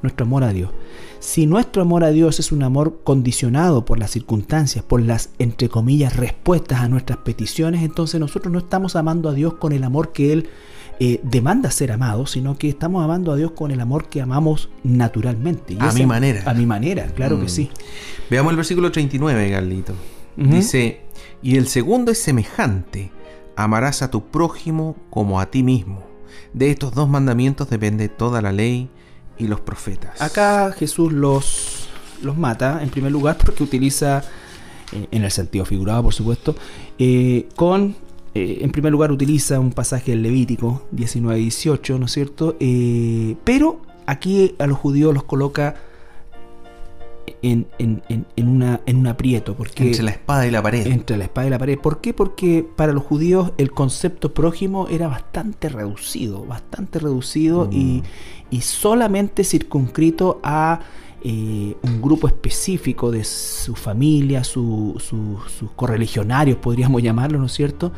Nuestro 0.02 0.26
amor 0.26 0.44
a 0.44 0.52
Dios. 0.52 0.70
Si 1.20 1.46
nuestro 1.46 1.82
amor 1.82 2.02
a 2.02 2.10
Dios 2.10 2.40
es 2.40 2.50
un 2.50 2.64
amor 2.64 3.02
condicionado 3.04 3.84
por 3.84 3.98
las 3.98 4.10
circunstancias, 4.10 4.84
por 4.84 5.00
las, 5.00 5.30
entre 5.38 5.68
comillas, 5.68 6.16
respuestas 6.16 6.80
a 6.80 6.88
nuestras 6.88 7.18
peticiones, 7.18 7.82
entonces 7.82 8.18
nosotros 8.18 8.52
no 8.52 8.58
estamos 8.58 8.96
amando 8.96 9.28
a 9.28 9.32
Dios 9.32 9.54
con 9.54 9.72
el 9.72 9.84
amor 9.84 10.12
que 10.12 10.32
Él 10.32 10.48
eh, 10.98 11.20
demanda 11.22 11.70
ser 11.70 11.92
amado, 11.92 12.26
sino 12.26 12.58
que 12.58 12.68
estamos 12.68 13.04
amando 13.04 13.32
a 13.32 13.36
Dios 13.36 13.52
con 13.52 13.70
el 13.70 13.80
amor 13.80 14.08
que 14.08 14.20
amamos 14.20 14.68
naturalmente. 14.82 15.74
Y 15.74 15.78
a 15.78 15.92
mi 15.92 16.06
manera. 16.06 16.42
A 16.44 16.54
mi 16.54 16.66
manera, 16.66 17.06
claro 17.14 17.36
mm. 17.36 17.40
que 17.42 17.48
sí. 17.48 17.70
Veamos 18.28 18.50
el 18.50 18.56
versículo 18.56 18.90
39, 18.90 19.50
Carlito. 19.50 19.92
Uh 20.36 20.42
-huh. 20.42 20.48
Dice, 20.48 21.00
y 21.42 21.56
el 21.56 21.68
segundo 21.68 22.10
es 22.10 22.18
semejante 22.18 23.10
amarás 23.56 24.02
a 24.02 24.10
tu 24.10 24.24
prójimo 24.26 24.96
como 25.10 25.40
a 25.40 25.50
ti 25.50 25.62
mismo. 25.62 26.02
De 26.52 26.70
estos 26.70 26.94
dos 26.94 27.08
mandamientos 27.08 27.68
depende 27.70 28.08
toda 28.08 28.42
la 28.42 28.52
ley 28.52 28.88
y 29.38 29.46
los 29.46 29.60
profetas. 29.60 30.20
Acá 30.20 30.72
Jesús 30.72 31.12
los, 31.12 31.88
los 32.22 32.36
mata, 32.36 32.82
en 32.82 32.90
primer 32.90 33.12
lugar, 33.12 33.36
porque 33.38 33.62
utiliza, 33.62 34.22
eh, 34.92 35.08
en 35.10 35.24
el 35.24 35.30
sentido 35.30 35.64
figurado, 35.64 36.02
por 36.02 36.14
supuesto, 36.14 36.54
eh, 36.98 37.48
con, 37.56 37.96
eh, 38.34 38.58
en 38.60 38.70
primer 38.70 38.92
lugar, 38.92 39.12
utiliza 39.12 39.58
un 39.60 39.72
pasaje 39.72 40.12
del 40.12 40.22
Levítico 40.22 40.86
19-18, 40.94 41.98
¿no 41.98 42.06
es 42.06 42.12
cierto? 42.12 42.56
Pero 43.44 43.80
aquí 44.06 44.54
a 44.58 44.66
los 44.66 44.78
judíos 44.78 45.14
los 45.14 45.24
coloca 45.24 45.76
en, 47.42 47.66
en, 47.78 48.02
en, 48.08 48.26
en, 48.36 48.48
una, 48.48 48.80
en 48.86 48.96
un 48.96 49.06
aprieto. 49.06 49.54
Porque, 49.54 49.88
entre 49.88 50.02
la 50.02 50.12
espada 50.12 50.46
y 50.46 50.50
la 50.50 50.62
pared. 50.62 50.86
Entre 50.86 51.16
la 51.16 51.24
espada 51.24 51.46
y 51.46 51.50
la 51.50 51.58
pared. 51.58 51.78
¿Por 51.78 52.00
qué? 52.00 52.14
Porque 52.14 52.66
para 52.76 52.92
los 52.92 53.02
judíos 53.02 53.52
el 53.58 53.72
concepto 53.72 54.32
prójimo 54.32 54.86
era 54.88 55.08
bastante 55.08 55.68
reducido, 55.68 56.44
bastante 56.44 56.98
reducido 56.98 57.66
mm. 57.66 57.72
y, 57.72 58.02
y, 58.50 58.60
solamente 58.60 59.44
circunscrito 59.44 60.40
a 60.42 60.80
eh, 61.24 61.76
un 61.82 62.02
grupo 62.02 62.26
específico 62.26 63.10
de 63.10 63.24
su 63.24 63.74
familia, 63.74 64.44
sus 64.44 65.02
su, 65.02 65.38
su 65.58 65.72
correligionarios, 65.74 66.58
podríamos 66.58 67.02
llamarlo, 67.02 67.38
¿no 67.38 67.46
es 67.46 67.52
cierto? 67.52 67.92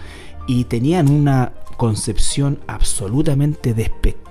Y 0.47 0.65
tenían 0.65 1.09
una 1.09 1.53
concepción 1.77 2.59
absolutamente 2.67 3.75
despectiva 3.75 4.24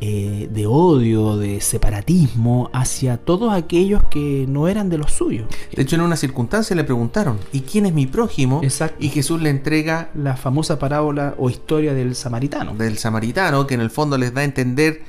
eh, 0.00 0.48
de 0.52 0.66
odio, 0.66 1.36
de 1.36 1.60
separatismo 1.60 2.70
hacia 2.72 3.16
todos 3.16 3.52
aquellos 3.52 4.02
que 4.10 4.44
no 4.48 4.68
eran 4.68 4.88
de 4.90 4.98
los 4.98 5.12
suyos. 5.12 5.46
De 5.74 5.82
hecho, 5.82 5.96
en 5.96 6.02
una 6.02 6.16
circunstancia 6.16 6.76
le 6.76 6.84
preguntaron, 6.84 7.38
¿y 7.52 7.60
quién 7.60 7.86
es 7.86 7.94
mi 7.94 8.06
prójimo? 8.06 8.60
Exacto. 8.62 8.96
Y 9.00 9.08
Jesús 9.08 9.40
le 9.40 9.50
entrega 9.50 10.10
La 10.14 10.36
famosa 10.36 10.78
parábola 10.78 11.34
o 11.38 11.48
historia 11.48 11.94
del 11.94 12.14
samaritano. 12.14 12.74
del 12.74 12.98
samaritano, 12.98 13.66
que 13.66 13.74
en 13.74 13.80
el 13.80 13.90
fondo 13.90 14.18
les 14.18 14.34
da 14.34 14.42
a 14.42 14.44
entender 14.44 15.02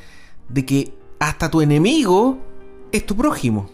de 0.49 0.65
que 0.65 0.93
hasta 1.19 1.51
tu 1.51 1.61
enemigo 1.61 2.37
es 2.91 3.05
tu 3.05 3.15
prójimo. 3.15 3.69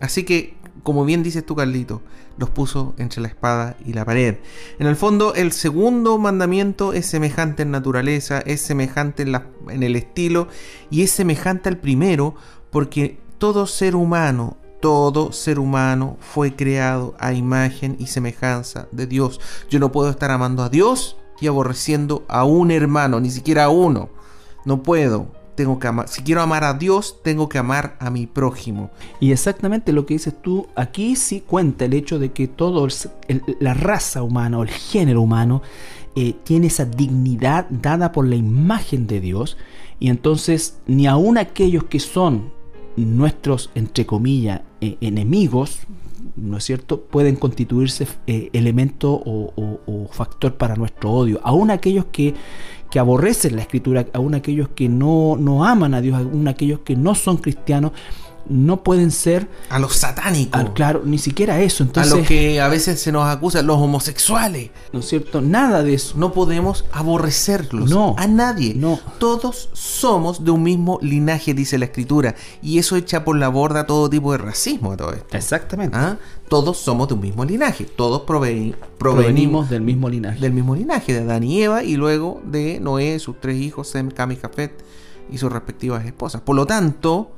Así 0.00 0.24
que, 0.24 0.54
como 0.82 1.04
bien 1.04 1.22
dices 1.22 1.44
tú, 1.44 1.54
Carlito, 1.56 2.02
los 2.40 2.50
puso 2.50 2.94
entre 2.96 3.20
la 3.20 3.28
espada 3.28 3.76
y 3.84 3.92
la 3.92 4.04
pared. 4.04 4.36
En 4.78 4.86
el 4.86 4.96
fondo, 4.96 5.34
el 5.34 5.52
segundo 5.52 6.16
mandamiento 6.18 6.94
es 6.94 7.04
semejante 7.04 7.62
en 7.62 7.70
naturaleza, 7.70 8.40
es 8.40 8.62
semejante 8.62 9.22
en, 9.22 9.82
el 9.82 9.94
estilo 9.94 10.48
y 10.90 11.02
es 11.02 11.10
semejante 11.10 11.68
al 11.68 11.76
primero 11.76 12.34
porque 12.70 13.20
todo 13.36 13.66
ser 13.66 13.94
humano, 13.94 14.56
todo 14.80 15.32
ser 15.32 15.58
humano 15.58 16.16
fue 16.20 16.56
creado 16.56 17.14
a 17.18 17.34
imagen 17.34 17.96
y 17.98 18.06
semejanza 18.06 18.88
de 18.90 19.06
Dios. 19.06 19.38
Yo 19.68 19.78
no 19.78 19.92
puedo 19.92 20.08
estar 20.08 20.30
amando 20.30 20.62
a 20.62 20.70
Dios 20.70 21.18
y 21.42 21.46
aborreciendo 21.46 22.24
a 22.26 22.44
un 22.44 22.70
hermano, 22.70 23.20
ni 23.20 23.30
siquiera 23.30 23.64
a 23.64 23.68
uno. 23.68 24.08
No 24.64 24.82
puedo. 24.82 25.39
Si 26.06 26.22
quiero 26.22 26.42
amar 26.42 26.64
a 26.64 26.74
Dios, 26.74 27.16
tengo 27.22 27.48
que 27.48 27.58
amar 27.58 27.96
a 28.00 28.10
mi 28.10 28.26
prójimo. 28.26 28.90
Y 29.20 29.32
exactamente 29.32 29.92
lo 29.92 30.06
que 30.06 30.14
dices 30.14 30.34
tú, 30.40 30.66
aquí 30.76 31.16
sí 31.16 31.42
cuenta 31.46 31.84
el 31.84 31.94
hecho 31.94 32.18
de 32.18 32.32
que 32.32 32.50
el- 33.28 33.42
la 33.60 33.74
raza 33.74 34.22
humana 34.22 34.58
o 34.58 34.62
el 34.62 34.70
género 34.70 35.22
humano 35.22 35.62
eh, 36.16 36.34
tiene 36.44 36.66
esa 36.66 36.84
dignidad 36.84 37.66
dada 37.70 38.10
por 38.10 38.26
la 38.26 38.34
imagen 38.34 39.06
de 39.06 39.20
Dios 39.20 39.56
y 40.00 40.08
entonces 40.08 40.78
ni 40.86 41.06
aun 41.06 41.38
aquellos 41.38 41.84
que 41.84 42.00
son 42.00 42.50
nuestros, 42.96 43.70
entre 43.74 44.06
comillas, 44.06 44.62
eh, 44.80 44.96
enemigos, 45.00 45.80
¿no 46.40 46.56
es 46.56 46.64
cierto?, 46.64 47.02
pueden 47.02 47.36
constituirse 47.36 48.06
eh, 48.26 48.50
elemento 48.52 49.12
o, 49.12 49.52
o- 49.86 50.08
factor 50.12 50.54
para 50.56 50.74
nuestro 50.76 51.10
odio. 51.12 51.40
Aún 51.44 51.70
aquellos 51.70 52.06
que, 52.06 52.34
que 52.90 52.98
aborrecen 52.98 53.56
la 53.56 53.62
escritura, 53.62 54.06
aún 54.12 54.34
aquellos 54.34 54.68
que 54.70 54.88
no, 54.88 55.36
no 55.38 55.64
aman 55.64 55.94
a 55.94 56.00
Dios, 56.00 56.18
aún 56.18 56.48
aquellos 56.48 56.80
que 56.80 56.96
no 56.96 57.14
son 57.14 57.36
cristianos, 57.36 57.92
no 58.48 58.82
pueden 58.82 59.10
ser, 59.10 59.48
A 59.68 59.78
los 59.78 59.94
satánicos. 59.96 60.60
ah, 60.60 60.72
claro, 60.74 61.02
ni 61.04 61.18
siquiera 61.18 61.60
eso. 61.60 61.84
a 61.84 61.86
Entonces, 61.86 62.12
los 62.12 62.26
que 62.26 62.60
a 62.60 62.68
veces 62.68 63.00
se 63.00 63.12
nos 63.12 63.24
acusa, 63.26 63.62
los 63.62 63.76
homosexuales. 63.78 64.70
¿no 64.92 65.00
es 65.00 65.06
cierto? 65.08 65.40
Nada 65.40 65.82
de 65.82 65.94
eso. 65.94 66.14
No 66.16 66.32
podemos 66.32 66.84
aborrecerlos. 66.92 67.90
No. 67.90 68.14
A 68.18 68.26
nadie. 68.26 68.74
No. 68.74 68.98
Todos 69.18 69.68
somos 69.72 70.44
de 70.44 70.50
un 70.50 70.62
mismo 70.62 70.98
linaje, 71.02 71.54
dice 71.54 71.78
la 71.78 71.84
escritura. 71.86 72.34
Y 72.62 72.78
eso 72.78 72.96
echa 72.96 73.24
por 73.24 73.36
la 73.36 73.48
borda 73.48 73.86
todo 73.86 74.08
tipo 74.10 74.32
de 74.32 74.38
racismo 74.38 74.92
a 74.92 74.96
todo 74.96 75.12
esto. 75.12 75.36
Exactamente. 75.36 75.96
¿Ah? 75.96 76.16
Todos 76.48 76.78
somos 76.78 77.08
de 77.08 77.14
un 77.14 77.20
mismo 77.20 77.44
linaje. 77.44 77.84
Todos 77.84 78.22
proveni- 78.22 78.74
provenimos 78.98 78.98
Provenimos 78.98 79.70
del 79.70 79.82
mismo 79.82 80.08
linaje. 80.08 80.40
del 80.40 80.52
mismo 80.52 80.74
linaje, 80.74 81.12
de 81.14 81.20
Adán 81.20 81.44
y 81.44 81.62
Eva, 81.62 81.84
y 81.84 81.96
luego 81.96 82.40
de 82.44 82.80
Noé, 82.80 83.18
sus 83.20 83.38
tres 83.40 83.56
hijos, 83.60 83.88
Sem, 83.88 84.10
Cam 84.10 84.32
y 84.32 84.36
Jafet, 84.36 84.72
y 85.30 85.38
sus 85.38 85.52
respectivas 85.52 86.04
esposas. 86.04 86.40
Por 86.40 86.56
lo 86.56 86.66
tanto, 86.66 87.30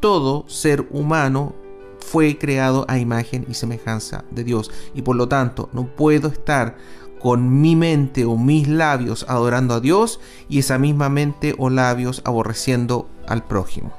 todo 0.00 0.44
ser 0.48 0.86
humano 0.90 1.54
fue 1.98 2.38
creado 2.38 2.84
a 2.88 2.98
imagen 2.98 3.46
y 3.48 3.54
semejanza 3.54 4.24
de 4.30 4.44
Dios. 4.44 4.70
Y 4.94 5.02
por 5.02 5.16
lo 5.16 5.28
tanto, 5.28 5.68
no 5.72 5.86
puedo 5.86 6.28
estar 6.28 6.76
con 7.20 7.60
mi 7.60 7.76
mente 7.76 8.24
o 8.24 8.36
mis 8.36 8.66
labios 8.66 9.26
adorando 9.28 9.74
a 9.74 9.80
Dios 9.80 10.20
y 10.48 10.58
esa 10.58 10.78
misma 10.78 11.08
mente 11.08 11.54
o 11.58 11.70
labios 11.70 12.22
aborreciendo 12.24 13.08
al 13.28 13.44
prójimo. 13.44 13.92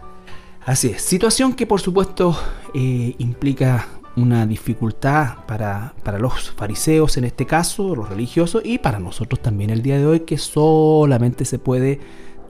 Así 0.66 0.90
es. 0.90 1.02
Situación 1.02 1.54
que 1.54 1.66
por 1.66 1.82
supuesto 1.82 2.38
eh, 2.74 3.16
implica 3.20 3.88
una 4.16 4.46
dificultad 4.46 5.46
para, 5.48 5.94
para 6.04 6.20
los 6.20 6.52
fariseos 6.52 7.18
en 7.18 7.24
este 7.24 7.46
caso, 7.46 7.96
los 7.96 8.10
religiosos, 8.10 8.62
y 8.66 8.78
para 8.78 9.00
nosotros 9.00 9.42
también 9.42 9.70
el 9.70 9.82
día 9.82 9.98
de 9.98 10.06
hoy, 10.06 10.20
que 10.22 10.38
solamente 10.38 11.46
se 11.46 11.60
puede, 11.60 12.00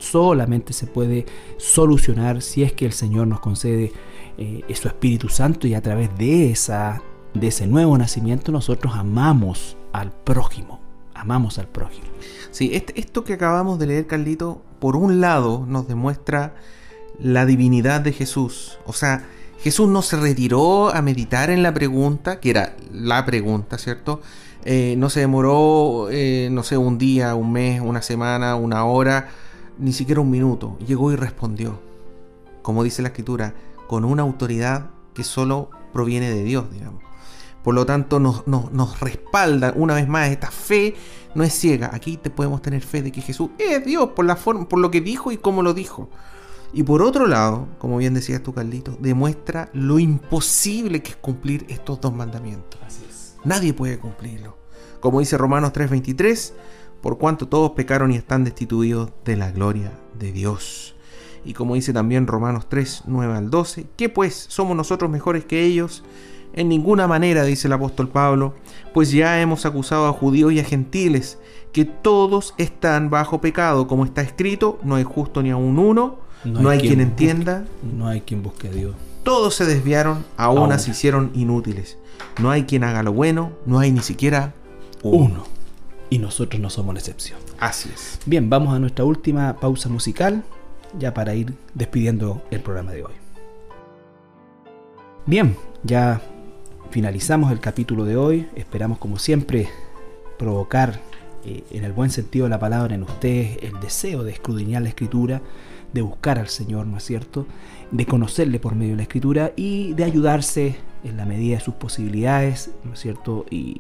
solamente 0.01 0.73
se 0.73 0.87
puede 0.87 1.25
solucionar 1.57 2.41
si 2.41 2.63
es 2.63 2.73
que 2.73 2.85
el 2.85 2.91
Señor 2.93 3.27
nos 3.27 3.39
concede 3.39 3.91
eh, 4.37 4.63
su 4.73 4.87
Espíritu 4.87 5.29
Santo 5.29 5.67
y 5.67 5.73
a 5.75 5.81
través 5.81 6.09
de 6.17 6.51
esa, 6.51 7.01
de 7.33 7.47
ese 7.47 7.67
nuevo 7.67 7.97
nacimiento 7.97 8.51
nosotros 8.51 8.93
amamos 8.95 9.77
al 9.93 10.11
prójimo, 10.11 10.79
amamos 11.13 11.59
al 11.59 11.67
prójimo. 11.67 12.07
Sí, 12.49 12.71
este- 12.73 12.99
esto 12.99 13.23
que 13.23 13.33
acabamos 13.33 13.77
de 13.79 13.87
leer, 13.87 14.07
Carlito, 14.07 14.61
por 14.79 14.95
un 14.95 15.21
lado 15.21 15.65
nos 15.67 15.87
demuestra 15.87 16.55
la 17.19 17.45
divinidad 17.45 18.01
de 18.01 18.13
Jesús. 18.13 18.79
O 18.85 18.93
sea, 18.93 19.25
Jesús 19.61 19.87
no 19.87 20.01
se 20.01 20.17
retiró 20.17 20.89
a 20.93 21.01
meditar 21.03 21.51
en 21.51 21.61
la 21.61 21.73
pregunta, 21.73 22.39
que 22.39 22.49
era 22.49 22.75
la 22.91 23.23
pregunta, 23.25 23.77
¿cierto? 23.77 24.21
Eh, 24.65 24.95
no 24.97 25.09
se 25.09 25.19
demoró, 25.19 26.07
eh, 26.09 26.49
no 26.51 26.63
sé, 26.63 26.77
un 26.77 26.97
día, 26.97 27.35
un 27.35 27.51
mes, 27.51 27.81
una 27.81 28.01
semana, 28.01 28.55
una 28.55 28.85
hora, 28.85 29.29
ni 29.77 29.93
siquiera 29.93 30.21
un 30.21 30.29
minuto. 30.29 30.77
Llegó 30.85 31.11
y 31.11 31.15
respondió. 31.15 31.79
Como 32.61 32.83
dice 32.83 33.01
la 33.01 33.09
escritura, 33.09 33.53
con 33.87 34.05
una 34.05 34.21
autoridad 34.23 34.91
que 35.13 35.23
solo 35.23 35.69
proviene 35.93 36.29
de 36.29 36.43
Dios, 36.43 36.71
digamos. 36.71 37.01
Por 37.63 37.75
lo 37.75 37.85
tanto, 37.85 38.19
nos, 38.19 38.47
nos- 38.47 38.71
nos 38.71 38.99
respalda 38.99 39.73
una 39.75 39.93
vez 39.95 40.07
más 40.07 40.29
esta 40.29 40.49
fe 40.49 40.95
no 41.35 41.43
es 41.43 41.53
ciega. 41.53 41.91
Aquí 41.93 42.17
te 42.17 42.29
podemos 42.29 42.61
tener 42.61 42.81
fe 42.81 43.01
de 43.01 43.11
que 43.11 43.21
Jesús 43.21 43.49
es 43.57 43.85
Dios 43.85 44.09
por 44.15 44.25
la 44.25 44.35
forma, 44.35 44.67
por 44.67 44.79
lo 44.79 44.89
que 44.91 45.01
dijo 45.01 45.31
y 45.31 45.37
cómo 45.37 45.61
lo 45.61 45.73
dijo. 45.73 46.09
Y 46.73 46.83
por 46.83 47.01
otro 47.01 47.27
lado, 47.27 47.67
como 47.79 47.97
bien 47.97 48.13
decías 48.13 48.41
tú, 48.41 48.53
Carlito, 48.53 48.97
demuestra 48.99 49.69
lo 49.73 49.99
imposible 49.99 51.03
que 51.03 51.11
es 51.11 51.15
cumplir 51.17 51.65
estos 51.69 51.99
dos 52.01 52.13
mandamientos. 52.13 52.79
Así 52.85 53.03
es. 53.09 53.35
Nadie 53.43 53.73
puede 53.73 53.99
cumplirlo. 53.99 54.57
Como 54.99 55.19
dice 55.19 55.37
Romanos 55.37 55.73
3:23, 55.73 56.53
por 57.01 57.17
cuanto 57.17 57.47
todos 57.47 57.71
pecaron 57.71 58.11
y 58.11 58.15
están 58.15 58.43
destituidos 58.43 59.09
de 59.25 59.35
la 59.35 59.51
gloria 59.51 59.91
de 60.17 60.31
Dios. 60.31 60.95
Y 61.43 61.53
como 61.53 61.75
dice 61.75 61.93
también 61.93 62.27
Romanos 62.27 62.67
3, 62.69 63.03
9 63.07 63.33
al 63.33 63.49
12, 63.49 63.87
¿qué 63.97 64.09
pues 64.09 64.45
somos 64.49 64.77
nosotros 64.77 65.09
mejores 65.09 65.43
que 65.45 65.63
ellos? 65.65 66.03
En 66.53 66.69
ninguna 66.69 67.07
manera, 67.07 67.43
dice 67.43 67.67
el 67.67 67.73
apóstol 67.73 68.09
Pablo, 68.09 68.53
pues 68.93 69.11
ya 69.11 69.41
hemos 69.41 69.65
acusado 69.65 70.05
a 70.07 70.13
judíos 70.13 70.51
y 70.51 70.59
a 70.59 70.63
gentiles, 70.63 71.39
que 71.71 71.85
todos 71.85 72.53
están 72.57 73.09
bajo 73.09 73.39
pecado, 73.39 73.87
como 73.87 74.03
está 74.05 74.21
escrito, 74.21 74.77
no 74.83 74.95
hay 74.95 75.03
justo 75.03 75.41
ni 75.41 75.49
aun 75.49 75.79
uno, 75.79 76.17
no, 76.43 76.69
hay, 76.69 76.79
quien, 76.79 76.99
entienda, 76.99 77.65
No 77.83 78.07
hay 78.07 78.21
quien 78.21 78.41
busque 78.41 78.67
a 78.67 78.71
Dios. 78.71 78.95
todos 79.23 79.55
se 79.55 79.65
desviaron, 79.65 80.25
a 80.37 80.45
A 80.45 80.49
una 80.49 80.61
una. 80.63 80.79
se 80.79 80.91
hicieron 80.91 81.31
inútiles. 81.35 81.97
No 82.41 82.49
hay 82.49 82.63
quien 82.63 82.83
haga 82.83 83.03
lo 83.03 83.13
bueno, 83.13 83.51
no 83.65 83.79
hay 83.79 83.91
ni 83.91 84.01
siquiera 84.01 84.53
uno. 85.03 85.25
Uno. 85.25 85.43
Y 86.11 86.19
nosotros 86.19 86.61
no 86.61 86.69
somos 86.69 86.93
la 86.93 86.99
excepción. 86.99 87.39
Así 87.57 87.89
es. 87.91 88.19
Bien, 88.25 88.49
vamos 88.49 88.75
a 88.75 88.79
nuestra 88.79 89.05
última 89.05 89.55
pausa 89.61 89.87
musical, 89.87 90.43
ya 90.99 91.13
para 91.13 91.33
ir 91.33 91.53
despidiendo 91.73 92.43
el 92.51 92.59
programa 92.59 92.91
de 92.91 93.05
hoy. 93.05 93.13
Bien, 95.25 95.55
ya 95.83 96.21
finalizamos 96.89 97.49
el 97.53 97.61
capítulo 97.61 98.03
de 98.03 98.17
hoy. 98.17 98.49
Esperamos, 98.57 98.97
como 98.97 99.17
siempre, 99.19 99.69
provocar, 100.37 100.99
eh, 101.45 101.63
en 101.71 101.85
el 101.85 101.93
buen 101.93 102.09
sentido 102.09 102.43
de 102.43 102.49
la 102.49 102.59
palabra, 102.59 102.93
en 102.93 103.03
ustedes 103.03 103.59
el 103.61 103.79
deseo 103.79 104.25
de 104.25 104.33
escudriñar 104.33 104.81
la 104.81 104.89
escritura, 104.89 105.41
de 105.93 106.01
buscar 106.01 106.37
al 106.39 106.49
Señor, 106.49 106.87
¿no 106.87 106.97
es 106.97 107.05
cierto? 107.05 107.47
De 107.89 108.05
conocerle 108.05 108.59
por 108.59 108.75
medio 108.75 108.91
de 108.91 108.97
la 108.97 109.03
escritura 109.03 109.53
y 109.55 109.93
de 109.93 110.03
ayudarse 110.03 110.75
en 111.05 111.15
la 111.15 111.25
medida 111.25 111.55
de 111.55 111.63
sus 111.63 111.75
posibilidades, 111.75 112.71
¿no 112.83 112.95
es 112.95 112.99
cierto? 112.99 113.45
Y 113.49 113.77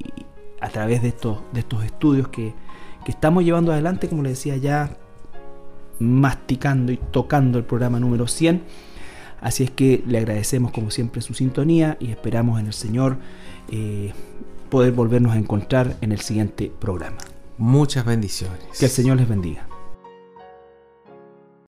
a 0.61 0.69
través 0.69 1.01
de 1.01 1.09
estos, 1.09 1.39
de 1.51 1.61
estos 1.61 1.83
estudios 1.83 2.27
que, 2.29 2.53
que 3.03 3.11
estamos 3.11 3.43
llevando 3.43 3.71
adelante, 3.71 4.07
como 4.07 4.23
les 4.23 4.33
decía 4.33 4.57
ya, 4.57 4.95
masticando 5.99 6.91
y 6.91 6.97
tocando 6.97 7.57
el 7.57 7.65
programa 7.65 7.99
número 7.99 8.27
100. 8.27 8.63
Así 9.41 9.63
es 9.63 9.71
que 9.71 10.03
le 10.05 10.19
agradecemos 10.19 10.71
como 10.71 10.91
siempre 10.91 11.21
su 11.21 11.33
sintonía 11.33 11.97
y 11.99 12.11
esperamos 12.11 12.59
en 12.59 12.67
el 12.67 12.73
Señor 12.73 13.17
eh, 13.69 14.13
poder 14.69 14.93
volvernos 14.93 15.33
a 15.33 15.37
encontrar 15.37 15.97
en 16.01 16.11
el 16.11 16.19
siguiente 16.19 16.71
programa. 16.79 17.17
Muchas 17.57 18.05
bendiciones. 18.05 18.59
Que 18.79 18.85
el 18.85 18.91
Señor 18.91 19.17
les 19.17 19.27
bendiga. 19.27 19.70